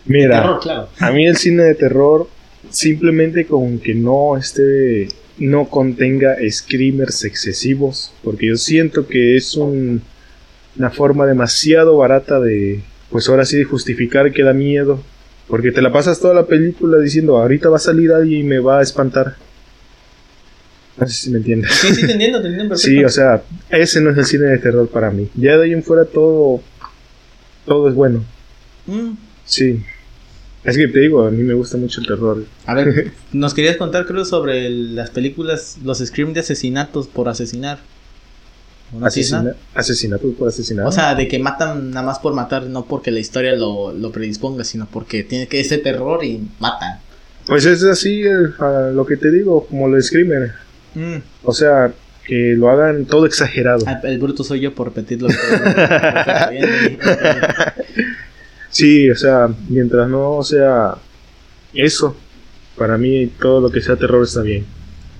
Mira, 0.06 0.40
Terror, 0.40 0.60
claro. 0.60 0.88
a 0.98 1.10
mí 1.10 1.26
el 1.26 1.36
cine 1.36 1.64
de 1.64 1.74
terror 1.74 2.28
simplemente 2.68 3.46
con 3.46 3.78
que 3.78 3.94
no 3.94 4.36
esté, 4.36 5.08
no 5.38 5.68
contenga 5.68 6.36
screamers 6.50 7.24
excesivos, 7.24 8.12
porque 8.22 8.48
yo 8.48 8.56
siento 8.56 9.06
que 9.06 9.36
es 9.36 9.54
un- 9.56 10.02
una 10.76 10.90
forma 10.90 11.26
demasiado 11.26 11.96
barata 11.96 12.38
de, 12.40 12.80
pues 13.10 13.28
ahora 13.28 13.44
sí, 13.44 13.56
de 13.56 13.64
justificar 13.64 14.32
que 14.32 14.42
da 14.42 14.52
miedo, 14.52 15.02
porque 15.48 15.72
te 15.72 15.82
la 15.82 15.92
pasas 15.92 16.20
toda 16.20 16.34
la 16.34 16.46
película 16.46 16.98
diciendo, 16.98 17.38
ahorita 17.38 17.68
va 17.68 17.76
a 17.76 17.80
salir 17.80 18.12
alguien 18.12 18.40
y 18.40 18.44
me 18.44 18.58
va 18.60 18.78
a 18.78 18.82
espantar. 18.82 19.34
No 20.96 21.06
sé 21.08 21.14
si 21.14 21.30
me 21.30 21.38
entiendes. 21.38 21.72
Sí, 21.72 21.94
sí, 21.94 22.06
te 22.06 22.12
entiendo, 22.12 22.40
te 22.42 22.48
entiendo 22.48 22.74
perfecto. 22.74 22.90
Sí, 23.00 23.04
o 23.04 23.08
sea, 23.08 23.42
ese 23.70 24.00
no 24.00 24.10
es 24.10 24.18
el 24.18 24.24
cine 24.26 24.44
de 24.46 24.58
terror 24.58 24.86
para 24.88 25.10
mí. 25.10 25.28
Ya 25.34 25.56
de 25.56 25.64
ahí 25.64 25.72
en 25.72 25.82
fuera 25.82 26.04
todo, 26.04 26.60
todo 27.66 27.88
es 27.88 27.94
bueno. 27.94 28.22
Mm, 28.86 29.12
Sí. 29.46 29.82
Es 30.64 30.76
que 30.76 30.88
te 30.88 31.00
digo, 31.00 31.26
a 31.26 31.30
mí 31.30 31.42
me 31.42 31.54
gusta 31.54 31.76
mucho 31.78 32.00
el 32.00 32.06
terror. 32.06 32.44
A 32.66 32.74
ver, 32.74 33.12
nos 33.32 33.54
querías 33.54 33.76
contar, 33.76 34.04
creo, 34.06 34.24
sobre 34.24 34.66
el- 34.66 34.94
las 34.94 35.10
películas, 35.10 35.78
los 35.82 35.98
scream 35.98 36.32
de 36.34 36.40
asesinatos 36.40 37.06
por 37.06 37.28
asesinar. 37.28 37.78
¿O 38.94 38.98
no 39.00 39.06
así 39.06 39.20
es, 39.20 39.30
no? 39.32 39.38
Asesina- 39.38 39.56
asesinato 39.74 40.32
por 40.32 40.48
asesinato. 40.48 40.88
O 40.88 40.92
sea, 40.92 41.14
de 41.14 41.28
que 41.28 41.38
matan 41.38 41.90
nada 41.92 42.04
más 42.04 42.18
por 42.18 42.34
matar, 42.34 42.64
no 42.64 42.84
porque 42.84 43.10
la 43.10 43.20
historia 43.20 43.54
lo, 43.56 43.92
lo 43.92 44.12
predisponga, 44.12 44.64
sino 44.64 44.86
porque 44.90 45.22
tiene 45.24 45.46
que 45.48 45.60
ese 45.60 45.78
terror 45.78 46.24
y 46.24 46.46
matan. 46.58 46.98
pues 47.46 47.64
es 47.64 47.82
así 47.84 48.22
eh, 48.22 48.30
a 48.58 48.90
lo 48.92 49.06
que 49.06 49.16
te 49.16 49.30
digo, 49.30 49.66
como 49.66 49.88
lo 49.88 50.00
Screamer. 50.02 50.52
Mm. 50.94 51.16
O 51.44 51.52
sea, 51.54 51.92
que 52.26 52.54
lo 52.56 52.68
hagan 52.68 53.06
todo 53.06 53.26
exagerado. 53.26 53.84
Ah, 53.86 54.00
El 54.04 54.18
bruto 54.18 54.44
soy 54.44 54.60
yo 54.60 54.74
por 54.74 54.88
repetir 54.88 55.22
lo 55.22 55.28
que... 55.28 55.34
Perfecto, 55.34 56.50
bien, 56.50 56.68
bien. 56.80 56.98
Sí, 58.70 59.10
o 59.10 59.16
sea, 59.16 59.48
mientras 59.68 60.08
no 60.08 60.42
sea 60.42 60.96
eso, 61.74 62.16
para 62.76 62.96
mí 62.96 63.26
todo 63.26 63.60
lo 63.60 63.70
que 63.70 63.80
sea 63.80 63.96
terror 63.96 64.24
está 64.24 64.42
bien. 64.42 64.64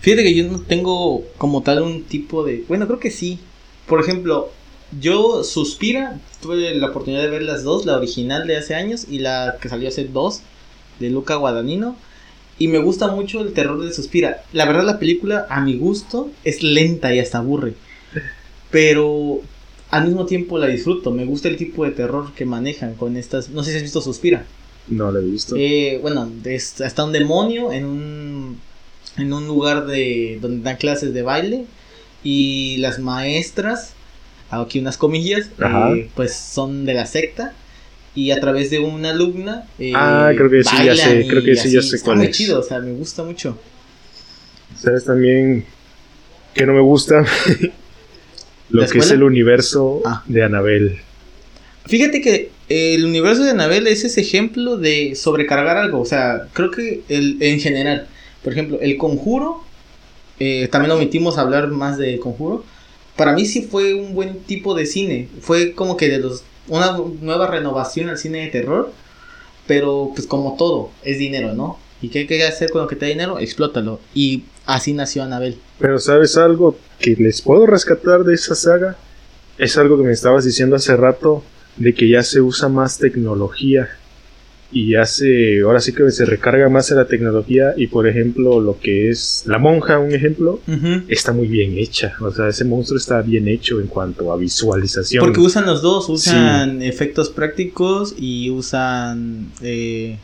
Fíjate 0.01 0.23
que 0.23 0.35
yo 0.35 0.45
no 0.45 0.61
tengo 0.61 1.25
como 1.37 1.63
tal 1.63 1.83
un 1.83 2.05
tipo 2.05 2.45
de... 2.45 2.65
Bueno, 2.69 2.87
creo 2.87 3.01
que 3.01 3.11
sí. 3.11 3.39
Por 3.87 4.01
ejemplo, 4.01 4.51
yo 4.99 5.45
Suspira, 5.45 6.21
tuve 6.41 6.75
la 6.75 6.89
oportunidad 6.89 7.23
de 7.23 7.29
ver 7.29 7.43
las 7.43 7.65
dos, 7.65 7.85
la 7.87 7.97
original 7.97 8.47
de 8.47 8.57
hace 8.57 8.75
años 8.75 9.07
y 9.11 9.19
la 9.19 9.57
que 9.61 9.69
salió 9.69 9.89
hace 9.89 10.05
dos, 10.05 10.41
de 11.01 11.11
Luca 11.11 11.35
Guadagnino. 11.35 11.97
Y 12.59 12.69
me 12.69 12.79
gusta 12.79 13.09
mucho 13.09 13.41
el 13.41 13.53
terror 13.53 13.83
de 13.83 13.93
Suspira. 13.93 14.43
La 14.53 14.65
verdad 14.65 14.85
la 14.85 14.99
película, 14.99 15.47
a 15.51 15.61
mi 15.61 15.77
gusto, 15.77 16.31
es 16.45 16.63
lenta 16.63 17.15
y 17.15 17.19
hasta 17.19 17.39
aburre. 17.39 17.75
Pero 18.71 19.41
al 19.91 20.05
mismo 20.07 20.27
tiempo 20.27 20.59
la 20.59 20.67
disfruto. 20.67 21.11
Me 21.11 21.25
gusta 21.25 21.49
el 21.49 21.57
tipo 21.57 21.85
de 21.85 21.91
terror 21.93 22.33
que 22.35 22.45
manejan 22.45 22.95
con 22.95 23.17
estas... 23.17 23.51
No 23.51 23.63
sé 23.63 23.71
si 23.73 23.77
has 23.79 23.83
visto 23.83 24.01
Suspira. 24.01 24.45
No 24.89 25.11
lo 25.13 25.21
he 25.21 25.25
visto. 25.25 25.57
Eh, 25.57 25.99
bueno, 26.03 26.31
es- 26.45 26.81
está 26.81 27.05
un 27.05 27.13
demonio 27.13 27.73
en 27.73 27.85
un, 27.85 28.59
en 29.17 29.33
un 29.33 29.47
lugar 29.47 29.87
de 29.87 30.39
donde 30.41 30.63
dan 30.63 30.77
clases 30.77 31.15
de 31.15 31.23
baile 31.23 31.65
y 32.25 32.77
las 32.79 32.99
maestras, 32.99 33.93
hago 34.51 34.65
aquí 34.65 34.79
unas 34.81 34.97
comillas, 34.97 35.51
eh, 35.61 36.11
pues 36.15 36.35
son 36.35 36.87
de 36.87 36.95
la 36.95 37.07
secta 37.07 37.53
y 38.15 38.33
a 38.33 38.41
través 38.41 38.71
de 38.71 38.81
una 38.81 39.11
alumna 39.11 39.67
eh, 39.79 39.93
Ah, 39.95 40.33
creo 40.37 40.51
que 40.51 40.65
sí, 40.65 40.77
ya 40.85 40.95
sé, 40.97 41.27
creo 41.29 41.43
que 41.45 41.57
sí, 41.57 41.71
ya 41.73 41.83
sé 41.83 41.97
Está 41.97 42.07
cuál 42.07 42.19
muy 42.19 42.27
es. 42.29 42.37
chido, 42.37 42.61
o 42.61 42.63
sea, 42.63 42.81
me 42.81 42.93
gusta 42.93 43.23
mucho. 43.23 43.57
¿Sabes 44.77 45.05
también 45.05 45.65
que 46.55 46.67
no 46.67 46.75
me 46.75 46.81
gusta? 46.83 47.25
lo 48.71 48.83
¿La 48.83 48.89
que 48.89 48.99
es 48.99 49.11
el 49.11 49.23
universo 49.23 50.01
Ah. 50.05 50.23
de 50.27 50.43
Anabel. 50.43 50.99
Fíjate 51.87 52.21
que 52.21 52.51
el 52.69 53.05
universo 53.05 53.43
de 53.43 53.51
Anabel 53.51 53.87
es 53.87 54.05
ese 54.05 54.21
ejemplo 54.21 54.77
de 54.77 55.15
sobrecargar 55.17 55.77
algo. 55.77 56.01
O 56.01 56.05
sea, 56.05 56.47
creo 56.53 56.71
que 56.71 57.03
el, 57.09 57.37
en 57.41 57.59
general, 57.61 58.07
por 58.45 58.53
ejemplo, 58.53 58.79
el 58.81 58.97
conjuro, 58.97 59.65
eh, 60.39 60.69
también 60.71 60.93
omitimos 60.93 61.37
hablar 61.39 61.69
más 61.69 61.99
de 61.99 62.19
conjuro. 62.21 62.65
Para 63.17 63.33
mí 63.33 63.45
sí 63.45 63.63
fue 63.63 63.95
un 63.95 64.15
buen 64.15 64.41
tipo 64.41 64.75
de 64.75 64.87
cine. 64.87 65.29
Fue 65.41 65.73
como 65.73 65.97
que 65.97 66.09
de 66.09 66.19
los 66.21 66.45
una 66.69 66.97
nueva 67.21 67.49
renovación 67.49 68.09
al 68.09 68.19
cine 68.19 68.43
de 68.43 68.47
terror. 68.49 68.93
Pero 69.67 70.11
pues 70.15 70.27
como 70.27 70.57
todo, 70.57 70.91
es 71.05 71.19
dinero, 71.19 71.55
¿no? 71.55 71.79
¿Y 72.03 72.09
qué 72.09 72.21
hay 72.21 72.27
que 72.27 72.43
hacer 72.45 72.71
con 72.71 72.83
lo 72.83 72.89
que 72.89 72.97
te 72.97 73.05
da 73.07 73.11
dinero? 73.11 73.39
Explótalo. 73.39 74.01
Y 74.15 74.45
así 74.75 74.93
nació 74.93 75.23
Anabel. 75.23 75.59
Pero 75.79 75.99
¿sabes 75.99 76.37
algo 76.37 76.79
que 76.99 77.17
les 77.17 77.43
puedo 77.43 77.67
rescatar 77.67 78.25
de 78.25 78.35
esa 78.35 78.55
saga? 78.55 78.97
Es 79.59 79.77
algo 79.77 79.99
que 79.99 80.05
me 80.05 80.13
estabas 80.13 80.45
diciendo 80.45 80.77
hace 80.77 80.97
rato, 80.97 81.43
de 81.77 81.95
que 81.95 82.09
ya 82.09 82.23
se 82.23 82.41
usa 82.41 82.69
más 82.69 82.99
tecnología. 82.99 83.89
Y 84.73 84.93
ya 84.93 85.05
se, 85.05 85.63
ahora 85.63 85.81
sí 85.81 85.93
que 85.93 86.09
se 86.13 86.25
recarga 86.25 86.69
más 86.69 86.93
en 86.93 86.99
la 86.99 87.07
tecnología. 87.07 87.75
Y 87.77 87.89
por 87.89 88.07
ejemplo, 88.07 88.61
lo 88.61 88.79
que 88.79 89.11
es 89.11 89.43
la 89.47 89.59
monja, 89.59 89.99
un 89.99 90.15
ejemplo, 90.15 90.61
está 91.09 91.33
muy 91.33 91.49
bien 91.49 91.77
hecha. 91.77 92.15
O 92.21 92.31
sea, 92.31 92.49
ese 92.49 92.65
monstruo 92.65 92.97
está 92.97 93.21
bien 93.21 93.49
hecho 93.49 93.81
en 93.81 93.89
cuanto 93.89 94.33
a 94.33 94.37
visualización. 94.37 95.25
Porque 95.25 95.41
usan 95.41 95.67
los 95.67 95.83
dos, 95.83 96.09
usan 96.09 96.83
efectos 96.83 97.31
prácticos 97.31 98.15
y 98.17 98.51
usan 98.51 99.51
eh, 99.61 100.19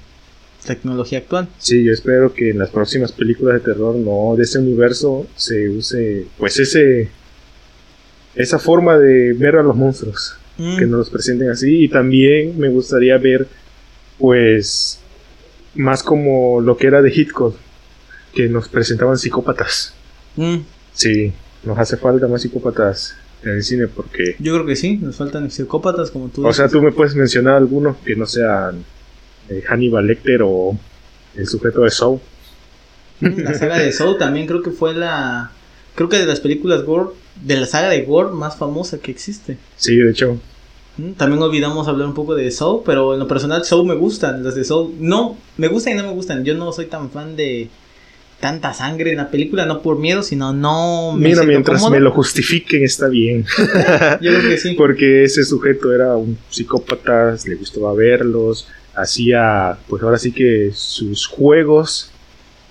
tecnología 0.66 1.18
actual. 1.18 1.48
Sí, 1.58 1.82
yo 1.84 1.92
espero 1.92 2.34
que 2.34 2.50
en 2.50 2.58
las 2.58 2.68
próximas 2.70 3.12
películas 3.12 3.54
de 3.54 3.60
terror, 3.72 3.94
no, 3.96 4.34
de 4.36 4.42
ese 4.42 4.58
universo, 4.58 5.26
se 5.34 5.70
use, 5.70 6.26
pues 6.36 6.58
ese, 6.58 7.08
esa 8.34 8.58
forma 8.58 8.98
de 8.98 9.32
ver 9.32 9.56
a 9.56 9.62
los 9.62 9.74
monstruos, 9.76 10.36
Mm. 10.58 10.78
que 10.78 10.86
nos 10.86 10.98
los 11.00 11.10
presenten 11.10 11.50
así. 11.50 11.84
Y 11.84 11.88
también 11.88 12.58
me 12.58 12.68
gustaría 12.70 13.16
ver, 13.18 13.46
pues, 14.18 15.00
más 15.74 16.02
como 16.02 16.60
lo 16.62 16.76
que 16.76 16.86
era 16.86 17.02
de 17.02 17.10
Hitchcock, 17.14 17.54
que 18.34 18.48
nos 18.48 18.68
presentaban 18.68 19.18
psicópatas. 19.18 19.94
Mm, 20.36 20.56
Sí, 20.94 21.30
nos 21.64 21.78
hace 21.78 21.98
falta 21.98 22.26
más 22.26 22.40
psicópatas 22.40 23.14
en 23.42 23.50
el 23.50 23.62
cine 23.62 23.86
porque, 23.86 24.34
Yo 24.38 24.54
creo 24.54 24.64
que 24.64 24.76
sí, 24.76 24.96
nos 24.96 25.16
faltan 25.16 25.50
psicópatas 25.50 26.10
como 26.10 26.28
tú. 26.30 26.46
o 26.46 26.52
sea, 26.54 26.68
tú 26.68 26.80
me 26.80 26.90
puedes 26.90 27.14
mencionar 27.14 27.56
algunos 27.56 27.98
que 27.98 28.16
no 28.16 28.24
sean 28.24 28.82
eh, 29.48 29.62
Hannibal 29.68 30.06
Lecter 30.06 30.40
o 30.44 30.76
el 31.36 31.46
sujeto 31.46 31.82
de 31.82 31.90
Saw. 31.90 32.20
Mm, 33.20 33.40
La 33.40 33.54
saga 33.54 33.78
de 33.78 33.92
Saw 33.92 34.16
también 34.18 34.46
creo 34.46 34.62
que 34.62 34.70
fue 34.70 34.94
la... 34.94 35.50
Creo 35.94 36.08
que 36.08 36.18
de 36.18 36.26
las 36.26 36.40
películas 36.40 36.82
gore, 36.82 37.10
de 37.42 37.56
la 37.56 37.66
saga 37.66 37.88
de 37.88 38.02
gore 38.02 38.30
más 38.32 38.56
famosa 38.56 38.98
que 38.98 39.10
existe. 39.10 39.58
Sí, 39.76 39.96
de 39.96 40.10
hecho, 40.10 40.38
Mm, 40.98 41.12
También 41.12 41.42
olvidamos 41.42 41.88
hablar 41.88 42.06
un 42.08 42.14
poco 42.14 42.34
de 42.34 42.50
Saw, 42.50 42.82
pero 42.82 43.12
en 43.12 43.18
lo 43.20 43.28
personal 43.28 43.62
Saw 43.66 43.84
me 43.84 43.94
gustan, 43.94 44.42
las 44.42 44.54
de 44.54 44.64
Saw 44.64 44.94
no, 44.98 45.36
me 45.58 45.68
gustan 45.68 45.92
y 45.92 45.96
no 45.96 46.04
me 46.04 46.12
gustan. 46.12 46.42
Yo 46.42 46.54
no 46.54 46.72
soy 46.72 46.86
tan 46.86 47.10
fan 47.10 47.36
de 47.36 47.68
tanta 48.40 48.72
sangre 48.72 49.10
en 49.10 49.18
la 49.18 49.30
película, 49.30 49.66
no 49.66 49.82
por 49.82 49.98
miedo, 49.98 50.22
sino 50.22 50.54
no 50.54 51.12
me 51.12 51.28
Mira, 51.28 51.42
mientras 51.42 51.80
cómodo. 51.82 51.98
me 51.98 52.00
lo 52.02 52.12
justifiquen 52.12 52.82
está 52.82 53.08
bien. 53.08 53.44
Yo 54.22 54.30
creo 54.32 54.40
que 54.48 54.56
sí. 54.56 54.72
Porque 54.74 55.24
ese 55.24 55.44
sujeto 55.44 55.92
era 55.92 56.16
un 56.16 56.38
psicópata, 56.48 57.36
le 57.46 57.54
gustaba 57.56 57.92
verlos, 57.92 58.66
hacía, 58.96 59.78
pues 59.88 60.02
ahora 60.02 60.18
sí 60.18 60.32
que 60.32 60.70
sus 60.74 61.26
juegos 61.26 62.10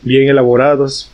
bien 0.02 0.28
elaborados 0.28 1.10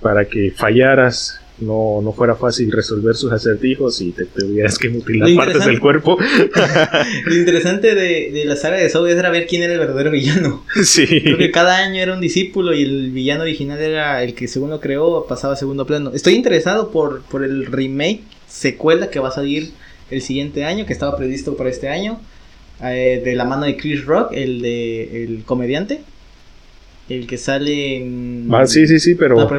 para 0.00 0.26
que 0.26 0.50
fallaras, 0.50 1.40
no, 1.58 2.00
no 2.02 2.12
fuera 2.12 2.34
fácil 2.34 2.72
resolver 2.72 3.14
sus 3.14 3.32
acertijos 3.32 4.00
y 4.00 4.12
te 4.12 4.24
tuvieras 4.24 4.78
que 4.78 4.88
mutilar 4.88 5.28
partes 5.34 5.66
del 5.66 5.78
cuerpo. 5.78 6.18
Lo 7.26 7.34
interesante 7.34 7.94
de, 7.94 8.30
de 8.32 8.44
la 8.46 8.56
saga 8.56 8.78
de 8.78 8.88
Saw 8.88 9.06
era 9.06 9.28
ver 9.28 9.46
quién 9.46 9.62
era 9.62 9.74
el 9.74 9.78
verdadero 9.78 10.10
villano. 10.10 10.64
sí. 10.82 11.06
Creo 11.06 11.36
que 11.36 11.50
cada 11.50 11.76
año 11.76 12.00
era 12.00 12.14
un 12.14 12.20
discípulo 12.20 12.74
y 12.74 12.82
el 12.82 13.10
villano 13.10 13.42
original 13.42 13.78
era 13.78 14.22
el 14.22 14.34
que 14.34 14.48
según 14.48 14.70
lo 14.70 14.80
creó 14.80 15.26
pasaba 15.26 15.52
a 15.52 15.56
segundo 15.56 15.86
plano. 15.86 16.12
Estoy 16.14 16.34
interesado 16.34 16.90
por, 16.90 17.22
por 17.24 17.44
el 17.44 17.66
remake, 17.66 18.22
secuela 18.48 19.10
que 19.10 19.20
va 19.20 19.28
a 19.28 19.32
salir 19.32 19.72
el 20.10 20.22
siguiente 20.22 20.64
año, 20.64 20.86
que 20.86 20.94
estaba 20.94 21.16
previsto 21.16 21.56
para 21.56 21.68
este 21.68 21.88
año, 21.88 22.20
eh, 22.82 23.20
de 23.24 23.34
la 23.34 23.44
mano 23.44 23.64
de 23.64 23.76
Chris 23.76 24.04
Rock, 24.04 24.32
el 24.32 24.62
de 24.62 25.24
el 25.24 25.44
comediante, 25.44 26.00
el 27.08 27.26
que 27.26 27.38
sale 27.38 27.96
en... 27.96 28.48
Ah, 28.52 28.66
sí, 28.66 28.86
sí, 28.86 29.00
sí, 29.00 29.14
pero 29.16 29.34
no. 29.34 29.50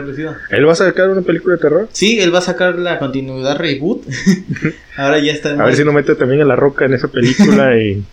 él 0.52 0.68
va 0.68 0.72
a 0.72 0.76
sacar 0.76 1.10
una 1.10 1.22
película 1.22 1.56
de 1.56 1.62
terror. 1.62 1.90
Sí, 1.92 2.20
él 2.20 2.34
va 2.34 2.40
a 2.40 2.44
sacar 2.44 2.80
la 2.80 2.98
continuidad 2.98 3.58
reboot. 3.58 4.04
Ahora 4.98 5.20
ya 5.20 5.34
está 5.34 5.52
en 5.52 5.62
A 5.62 5.66
ver 5.66 5.76
si 5.76 5.84
no 5.84 5.92
mete 5.92 6.16
también 6.16 6.42
a 6.42 6.46
la 6.46 6.56
roca 6.56 6.86
en 6.86 6.94
esa 6.94 7.10
película 7.10 7.78
y 7.78 8.04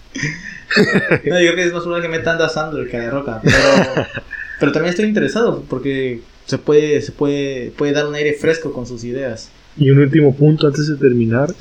No, 1.24 1.40
yo 1.40 1.52
creo 1.52 1.56
que 1.56 1.64
es 1.64 1.72
más 1.72 1.82
probable 1.82 2.08
que 2.08 2.16
metan 2.16 2.40
a 2.40 2.48
Sandler 2.48 2.88
que 2.88 2.96
a 2.96 3.00
La 3.00 3.10
Roca. 3.10 3.40
Pero, 3.42 3.56
pero 4.60 4.72
también 4.72 4.90
estoy 4.90 5.06
interesado 5.06 5.64
porque 5.68 6.20
se 6.46 6.58
puede, 6.58 7.00
se 7.02 7.12
puede, 7.12 7.70
puede 7.76 7.92
dar 7.92 8.06
un 8.06 8.14
aire 8.14 8.34
fresco 8.34 8.72
con 8.72 8.86
sus 8.86 9.04
ideas. 9.04 9.50
Y 9.76 9.90
un 9.90 9.98
último 9.98 10.34
punto 10.34 10.66
antes 10.66 10.88
de 10.88 10.96
terminar 10.96 11.54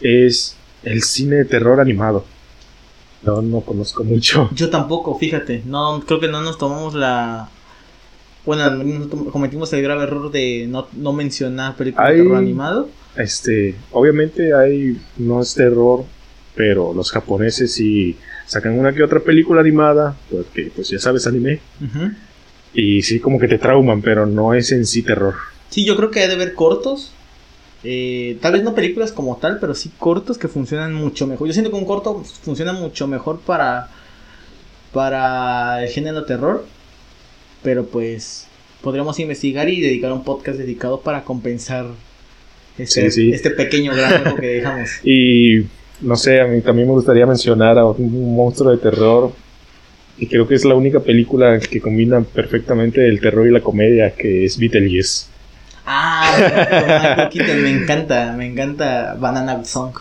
es 0.00 0.56
el 0.84 1.02
cine 1.02 1.36
de 1.36 1.44
terror 1.44 1.80
animado. 1.80 2.24
No, 3.22 3.42
no 3.42 3.60
conozco 3.60 4.04
mucho. 4.04 4.48
Yo 4.54 4.70
tampoco, 4.70 5.18
fíjate, 5.18 5.62
no 5.66 6.02
creo 6.06 6.20
que 6.20 6.28
no 6.28 6.40
nos 6.40 6.58
tomamos 6.58 6.94
la 6.94 7.50
bueno, 8.48 9.04
cometimos 9.30 9.70
el 9.74 9.82
grave 9.82 10.04
error 10.04 10.30
de 10.30 10.66
no, 10.68 10.88
no 10.94 11.12
mencionar 11.12 11.76
películas 11.76 12.08
de 12.08 12.16
terror 12.16 12.36
animado. 12.36 12.88
Este, 13.14 13.74
obviamente 13.92 14.54
hay 14.54 14.96
no 15.18 15.42
es 15.42 15.52
terror, 15.52 16.04
pero 16.54 16.94
los 16.94 17.10
japoneses 17.10 17.74
sí 17.74 18.16
sacan 18.46 18.78
una 18.78 18.94
que 18.94 19.02
otra 19.02 19.20
película 19.20 19.60
animada, 19.60 20.16
porque 20.30 20.72
pues 20.74 20.88
ya 20.88 20.98
sabes 20.98 21.26
anime 21.26 21.60
y 22.72 23.02
sí 23.02 23.20
como 23.20 23.38
que 23.38 23.48
te 23.48 23.58
trauman, 23.58 24.00
pero 24.00 24.24
no 24.24 24.54
es 24.54 24.72
en 24.72 24.86
sí 24.86 25.02
terror. 25.02 25.34
Sí, 25.68 25.84
yo 25.84 25.94
creo 25.96 26.10
que 26.10 26.20
hay 26.20 26.28
de 26.28 26.36
ver 26.36 26.54
cortos. 26.54 27.12
Eh, 27.84 28.38
tal 28.40 28.52
vez 28.54 28.62
no 28.64 28.74
películas 28.74 29.12
como 29.12 29.36
tal, 29.36 29.58
pero 29.60 29.74
sí 29.74 29.90
cortos 29.98 30.38
que 30.38 30.48
funcionan 30.48 30.94
mucho 30.94 31.26
mejor. 31.26 31.46
Yo 31.46 31.52
siento 31.52 31.70
que 31.70 31.76
un 31.76 31.84
corto 31.86 32.22
funciona 32.24 32.72
mucho 32.72 33.06
mejor 33.06 33.40
para 33.40 33.90
para 34.92 35.82
el 35.82 35.88
género 35.90 36.24
terror. 36.24 36.66
Pero 37.62 37.86
pues 37.86 38.46
podríamos 38.82 39.18
investigar 39.18 39.68
y 39.68 39.80
dedicar 39.80 40.12
un 40.12 40.24
podcast 40.24 40.58
dedicado 40.58 41.00
para 41.02 41.24
compensar 41.24 41.86
este, 42.78 43.10
Sí, 43.10 43.10
sí. 43.10 43.30
este 43.32 43.50
pequeño 43.50 43.94
gran 43.94 44.14
hueco 44.14 44.36
que 44.36 44.46
dejamos. 44.46 44.90
Y 45.04 45.66
no 46.00 46.16
sé, 46.16 46.40
a 46.40 46.46
mí 46.46 46.60
también 46.62 46.88
me 46.88 46.94
gustaría 46.94 47.26
mencionar 47.26 47.78
a 47.78 47.86
un 47.86 48.36
monstruo 48.36 48.70
de 48.70 48.78
terror 48.78 49.32
Y 50.16 50.28
creo 50.28 50.46
que 50.48 50.54
es 50.54 50.64
la 50.64 50.74
única 50.74 51.00
película 51.00 51.58
que 51.60 51.80
combina 51.80 52.20
perfectamente 52.22 53.06
el 53.08 53.20
terror 53.20 53.46
y 53.48 53.52
la 53.52 53.62
comedia, 53.62 54.14
que 54.14 54.44
es 54.44 54.58
Beetlejuice. 54.58 55.26
Ah, 55.90 56.36
con 56.38 56.86
Michael 56.86 57.28
Keaton, 57.30 57.62
me 57.62 57.70
encanta, 57.70 58.34
me 58.36 58.46
encanta 58.46 59.16
Banana 59.18 59.64
Song. 59.64 59.92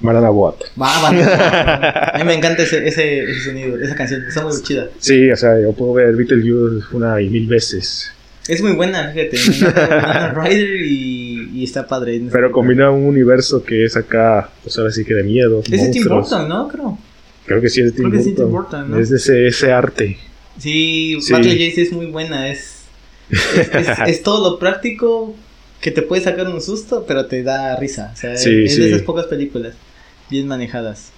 Banana 0.00 0.30
What. 0.30 0.54
Va, 0.80 1.02
Banana. 1.02 2.10
A 2.14 2.18
mí 2.18 2.24
me 2.24 2.34
encanta 2.34 2.62
ese, 2.62 2.88
ese, 2.88 3.24
ese 3.24 3.40
sonido, 3.44 3.78
esa 3.78 3.94
canción, 3.94 4.24
está 4.26 4.42
muy 4.42 4.54
chida. 4.62 4.88
Sí, 4.98 5.30
o 5.30 5.36
sea, 5.36 5.60
yo 5.60 5.72
puedo 5.72 5.92
ver 5.92 6.16
Beetlejuice 6.16 6.86
una 6.92 7.20
y 7.20 7.28
mil 7.28 7.46
veces. 7.46 8.10
Es 8.48 8.62
muy 8.62 8.72
buena, 8.72 9.12
fíjate. 9.12 9.36
Banana 9.74 10.32
Rider 10.42 10.80
y, 10.86 11.50
y 11.54 11.64
está 11.64 11.86
padre. 11.86 12.22
Pero 12.32 12.50
combina 12.50 12.90
un 12.90 13.04
universo 13.04 13.62
que 13.62 13.84
es 13.84 13.96
acá, 13.98 14.48
pues 14.62 14.78
ahora 14.78 14.90
sí 14.90 15.04
que 15.04 15.12
de 15.12 15.22
miedo. 15.22 15.60
Es 15.70 15.82
de 15.82 15.90
Tim. 15.90 16.08
Burton, 16.08 16.48
¿no? 16.48 16.66
Creo. 16.68 16.98
Creo 17.44 17.60
que 17.60 17.68
sí 17.68 17.80
es 17.82 17.86
de 17.86 17.92
Tim 17.92 18.08
Creo 18.08 18.18
que 18.18 18.24
sí, 18.24 18.30
Burton. 18.30 18.46
Tim 18.46 18.54
Burton, 18.56 18.90
¿no? 18.92 18.98
Es 18.98 19.10
de 19.10 19.16
ese, 19.18 19.46
ese 19.46 19.70
arte. 19.70 20.16
Sí, 20.58 21.18
Sí. 21.20 21.32
Battle 21.32 21.52
Jace 21.52 21.82
es 21.82 21.92
muy 21.92 22.06
buena, 22.06 22.48
es, 22.48 22.79
es, 23.30 23.70
es- 23.74 24.02
es 24.06 24.22
todo 24.22 24.50
lo 24.50 24.58
práctico 24.58 25.34
que 25.80 25.90
te 25.90 26.02
puede 26.02 26.22
sacar 26.22 26.46
un 26.48 26.60
susto, 26.60 27.04
pero 27.06 27.26
te 27.26 27.42
da 27.42 27.76
risa. 27.76 28.10
O 28.12 28.16
sea, 28.16 28.36
Sí, 28.36 28.64
es 28.64 28.74
sí. 28.74 28.80
de 28.80 28.88
esas 28.88 29.02
pocas 29.02 29.26
películas 29.26 29.74
bien 30.28 30.46
manejadas. 30.48 31.12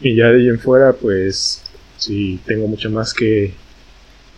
Y 0.00 0.16
ya 0.16 0.28
de 0.28 0.40
ahí 0.40 0.48
en 0.48 0.58
fuera, 0.58 0.92
pues 0.92 1.62
sí, 1.96 2.40
tengo 2.46 2.66
mucho 2.66 2.90
más 2.90 3.14
que, 3.14 3.54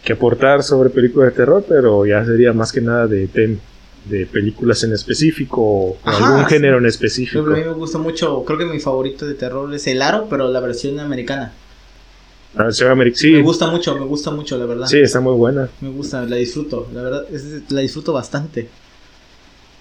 que 0.04 0.12
aportar 0.14 0.62
sobre 0.62 0.90
películas 0.90 1.30
de 1.30 1.36
terror, 1.36 1.64
pero 1.68 2.06
ya 2.06 2.24
sería 2.24 2.52
más 2.52 2.72
que 2.72 2.80
nada 2.80 3.06
de, 3.06 3.28
tem- 3.30 3.58
de 4.04 4.26
películas 4.26 4.84
en 4.84 4.92
específico 4.92 5.62
o 5.62 5.98
Ajá, 6.04 6.26
algún 6.26 6.46
sí. 6.48 6.54
género 6.54 6.78
en 6.78 6.86
específico. 6.86 7.40
a 7.40 7.56
mí 7.56 7.60
me 7.64 7.72
gusta 7.72 7.98
mucho, 7.98 8.44
creo 8.44 8.58
que 8.58 8.66
mi 8.66 8.80
favorito 8.80 9.26
de 9.26 9.34
terror 9.34 9.72
es 9.74 9.86
El 9.86 10.02
Aro, 10.02 10.26
pero 10.28 10.50
la 10.50 10.60
versión 10.60 11.00
americana. 11.00 11.52
Ah, 12.56 12.70
sí, 12.70 13.30
Me 13.32 13.42
gusta 13.42 13.66
mucho, 13.68 13.98
me 13.98 14.04
gusta 14.06 14.30
mucho, 14.30 14.56
la 14.56 14.66
verdad. 14.66 14.86
sí, 14.86 14.98
está 14.98 15.20
muy 15.20 15.34
buena. 15.34 15.68
Me 15.80 15.88
gusta, 15.90 16.24
la 16.24 16.36
disfruto, 16.36 16.88
la 16.94 17.02
verdad, 17.02 17.24
es- 17.32 17.70
la 17.70 17.80
disfruto 17.80 18.12
bastante. 18.12 18.68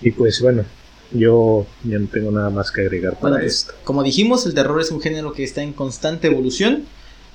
Y 0.01 0.11
pues 0.11 0.41
bueno, 0.41 0.65
yo 1.11 1.65
ya 1.83 1.99
no 1.99 2.07
tengo 2.07 2.31
nada 2.31 2.49
más 2.49 2.71
que 2.71 2.81
agregar 2.81 3.13
para 3.13 3.21
Bueno, 3.35 3.37
pues, 3.43 3.53
esto. 3.59 3.73
como 3.83 4.03
dijimos, 4.03 4.45
el 4.45 4.53
terror 4.53 4.81
es 4.81 4.91
un 4.91 5.01
género 5.01 5.33
que 5.33 5.43
está 5.43 5.61
en 5.61 5.73
constante 5.73 6.27
evolución, 6.27 6.83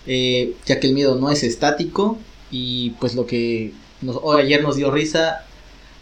eh, 0.06 0.54
ya 0.66 0.80
que 0.80 0.88
el 0.88 0.94
miedo 0.94 1.14
no 1.16 1.30
es 1.30 1.42
estático 1.44 2.18
y 2.50 2.90
pues 2.98 3.14
lo 3.14 3.26
que 3.26 3.72
nos, 4.02 4.18
hoy 4.22 4.42
ayer 4.42 4.62
nos 4.62 4.76
dio 4.76 4.90
risa, 4.90 5.44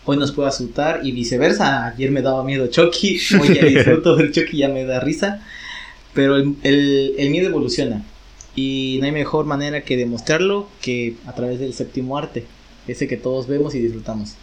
hoy 0.06 0.16
nos 0.16 0.32
puede 0.32 0.48
asustar 0.48 1.00
y 1.04 1.12
viceversa. 1.12 1.86
Ayer 1.88 2.10
me 2.10 2.22
daba 2.22 2.42
miedo 2.42 2.66
Chucky, 2.68 3.20
hoy 3.40 3.54
ya 3.54 3.64
disfruto 3.66 4.16
del 4.16 4.32
Chucky 4.32 4.58
ya 4.58 4.68
me 4.68 4.84
da 4.86 4.98
risa, 5.00 5.42
pero 6.14 6.36
el, 6.36 6.54
el- 6.62 7.14
el 7.18 7.30
miedo 7.30 7.48
evoluciona 7.48 8.02
y 8.56 8.96
no 9.00 9.06
hay 9.06 9.12
mejor 9.12 9.44
manera 9.44 9.82
que 9.82 9.96
demostrarlo 9.96 10.66
que 10.80 11.16
a 11.26 11.34
través 11.34 11.60
del 11.60 11.74
séptimo 11.74 12.16
arte, 12.16 12.44
ese 12.88 13.06
que 13.06 13.18
todos 13.18 13.46
vemos 13.46 13.74
y 13.74 13.80
disfrutamos. 13.80 14.34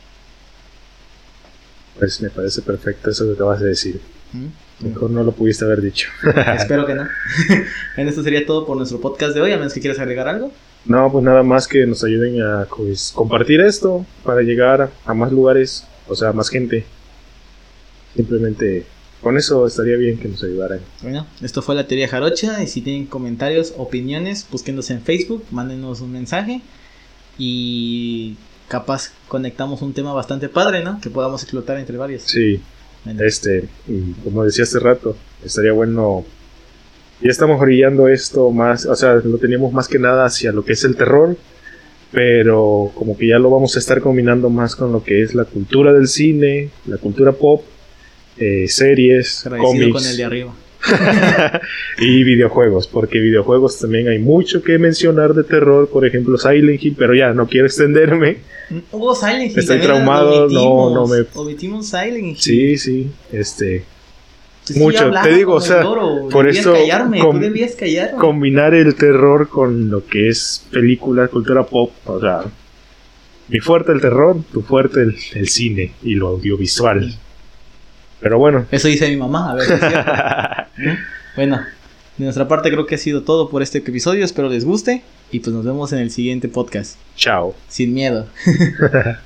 Pues 1.97 2.21
me 2.21 2.29
parece 2.29 2.61
perfecto 2.61 3.09
eso 3.09 3.25
que 3.25 3.33
acabas 3.33 3.59
de 3.59 3.69
decir. 3.69 3.99
¿Mm? 4.31 4.87
Mejor 4.87 5.11
no 5.11 5.23
lo 5.23 5.31
pudiste 5.31 5.65
haber 5.65 5.81
dicho. 5.81 6.09
Espero 6.57 6.85
que 6.85 6.93
no. 6.93 7.07
bueno, 7.95 8.09
esto 8.09 8.23
sería 8.23 8.45
todo 8.45 8.65
por 8.65 8.77
nuestro 8.77 9.01
podcast 9.01 9.33
de 9.33 9.41
hoy, 9.41 9.51
a 9.51 9.57
menos 9.57 9.73
que 9.73 9.79
quieras 9.79 9.99
agregar 9.99 10.27
algo. 10.27 10.51
No, 10.85 11.11
pues 11.11 11.23
nada 11.23 11.43
más 11.43 11.67
que 11.67 11.85
nos 11.85 12.03
ayuden 12.03 12.41
a 12.41 12.65
pues, 12.65 13.13
compartir 13.15 13.61
esto 13.61 14.05
para 14.23 14.41
llegar 14.41 14.91
a 15.05 15.13
más 15.13 15.31
lugares, 15.31 15.87
o 16.07 16.15
sea, 16.15 16.29
a 16.29 16.33
más 16.33 16.49
gente. 16.49 16.85
Simplemente 18.15 18.85
con 19.23 19.37
eso 19.37 19.65
estaría 19.65 19.95
bien 19.95 20.19
que 20.19 20.27
nos 20.27 20.43
ayudaran. 20.43 20.81
Bueno, 21.01 21.25
esto 21.41 21.61
fue 21.61 21.75
la 21.75 21.87
teoría 21.87 22.09
jarocha 22.09 22.61
y 22.61 22.67
si 22.67 22.81
tienen 22.81 23.05
comentarios, 23.05 23.73
opiniones, 23.77 24.45
búsquenos 24.51 24.91
en 24.91 25.01
Facebook, 25.01 25.45
mándenos 25.49 26.01
un 26.01 26.11
mensaje 26.11 26.61
y 27.37 28.35
capaz 28.67 29.11
conectamos 29.29 29.81
un 29.81 29.93
tema 29.93 30.13
bastante 30.13 30.49
padre, 30.49 30.83
¿no? 30.83 30.99
Que 31.01 31.09
podamos 31.09 31.41
explotar 31.41 31.79
entre 31.79 31.97
varios. 31.97 32.23
Sí, 32.23 32.61
Bueno, 33.05 33.23
este, 33.23 33.69
y 33.87 34.11
como 34.23 34.43
decía 34.43 34.65
hace 34.65 34.79
rato, 34.79 35.15
estaría 35.43 35.71
bueno. 35.71 36.25
Ya 37.21 37.31
estamos 37.31 37.61
orillando 37.61 38.09
esto 38.09 38.51
más, 38.51 38.85
o 38.85 38.95
sea, 38.95 39.13
lo 39.15 39.37
teníamos 39.37 39.71
más 39.71 39.87
que 39.87 39.97
nada 39.97 40.25
hacia 40.25 40.51
lo 40.51 40.65
que 40.65 40.73
es 40.73 40.83
el 40.83 40.97
terror, 40.97 41.37
pero 42.11 42.91
como 42.93 43.17
que 43.17 43.27
ya 43.27 43.39
lo 43.39 43.49
vamos 43.49 43.77
a 43.77 43.79
estar 43.79 44.01
combinando 44.01 44.49
más 44.49 44.75
con 44.75 44.91
lo 44.91 45.01
que 45.01 45.21
es 45.21 45.33
la 45.33 45.45
cultura 45.45 45.93
del 45.93 46.09
cine, 46.09 46.69
la 46.85 46.97
cultura 46.97 47.31
pop, 47.31 47.63
eh, 48.37 48.65
series, 48.67 49.45
cómics. 49.59 49.91
con 49.93 50.05
el 50.05 50.17
de 50.17 50.23
arriba. 50.23 50.53
y 51.99 52.23
videojuegos, 52.23 52.87
porque 52.87 53.19
videojuegos 53.19 53.79
también 53.79 54.09
hay 54.09 54.19
mucho 54.19 54.61
que 54.61 54.77
mencionar 54.77 55.33
de 55.33 55.43
terror, 55.43 55.87
por 55.89 56.05
ejemplo 56.05 56.37
Silent 56.37 56.83
Hill, 56.83 56.95
pero 56.97 57.15
ya 57.15 57.33
no 57.33 57.47
quiero 57.47 57.67
extenderme. 57.67 58.37
Hubo 58.91 59.15
Silent 59.15 59.51
Hill. 59.51 59.59
Estoy 59.59 59.79
traumado, 59.79 60.49
no, 60.49 60.93
no 60.93 61.07
me- 61.07 61.25
Omitimos 61.35 61.87
Silent 61.87 62.25
Hill. 62.25 62.37
Sí, 62.37 62.77
sí, 62.77 63.11
este, 63.31 63.85
Pues 64.67 64.77
mucho, 64.77 65.09
te 65.23 65.33
digo, 65.33 65.53
o 65.55 65.61
sea, 65.61 65.77
el 65.79 65.83
loro, 65.85 66.27
por 66.29 66.49
eso 66.49 66.73
callarme, 66.73 67.19
com- 67.19 67.39
combinar 68.19 68.73
el 68.73 68.95
terror 68.95 69.47
con 69.47 69.89
lo 69.89 70.05
que 70.05 70.27
es 70.29 70.65
película, 70.71 71.29
cultura 71.29 71.63
pop, 71.63 71.91
o 72.05 72.19
sea, 72.19 72.41
mi 73.47 73.59
fuerte 73.59 73.91
el 73.93 74.01
terror, 74.01 74.37
tu 74.51 74.61
fuerte 74.61 75.01
el, 75.01 75.15
el 75.35 75.47
cine 75.47 75.93
y 76.03 76.15
lo 76.15 76.27
audiovisual. 76.27 77.13
Pero 78.23 78.39
bueno, 78.39 78.65
Eso 78.71 78.87
dice 78.87 79.09
mi 79.09 79.17
mamá, 79.17 79.51
a 79.51 79.55
ver 79.55 79.71
es 79.71 79.79
cierto. 79.79 80.11
¿Mm? 80.77 80.97
Bueno, 81.35 81.57
de 82.17 82.23
nuestra 82.23 82.47
parte 82.47 82.71
creo 82.71 82.85
que 82.85 82.95
ha 82.95 82.97
sido 82.97 83.23
todo 83.23 83.49
por 83.49 83.61
este 83.61 83.79
episodio, 83.79 84.23
espero 84.23 84.49
les 84.49 84.65
guste 84.65 85.03
y 85.31 85.41
pues 85.41 85.53
nos 85.53 85.65
vemos 85.65 85.91
en 85.91 85.99
el 85.99 86.09
siguiente 86.09 86.47
podcast. 86.47 86.95
chao. 87.15 87.53
Sin 87.67 87.93
miedo. 87.93 88.27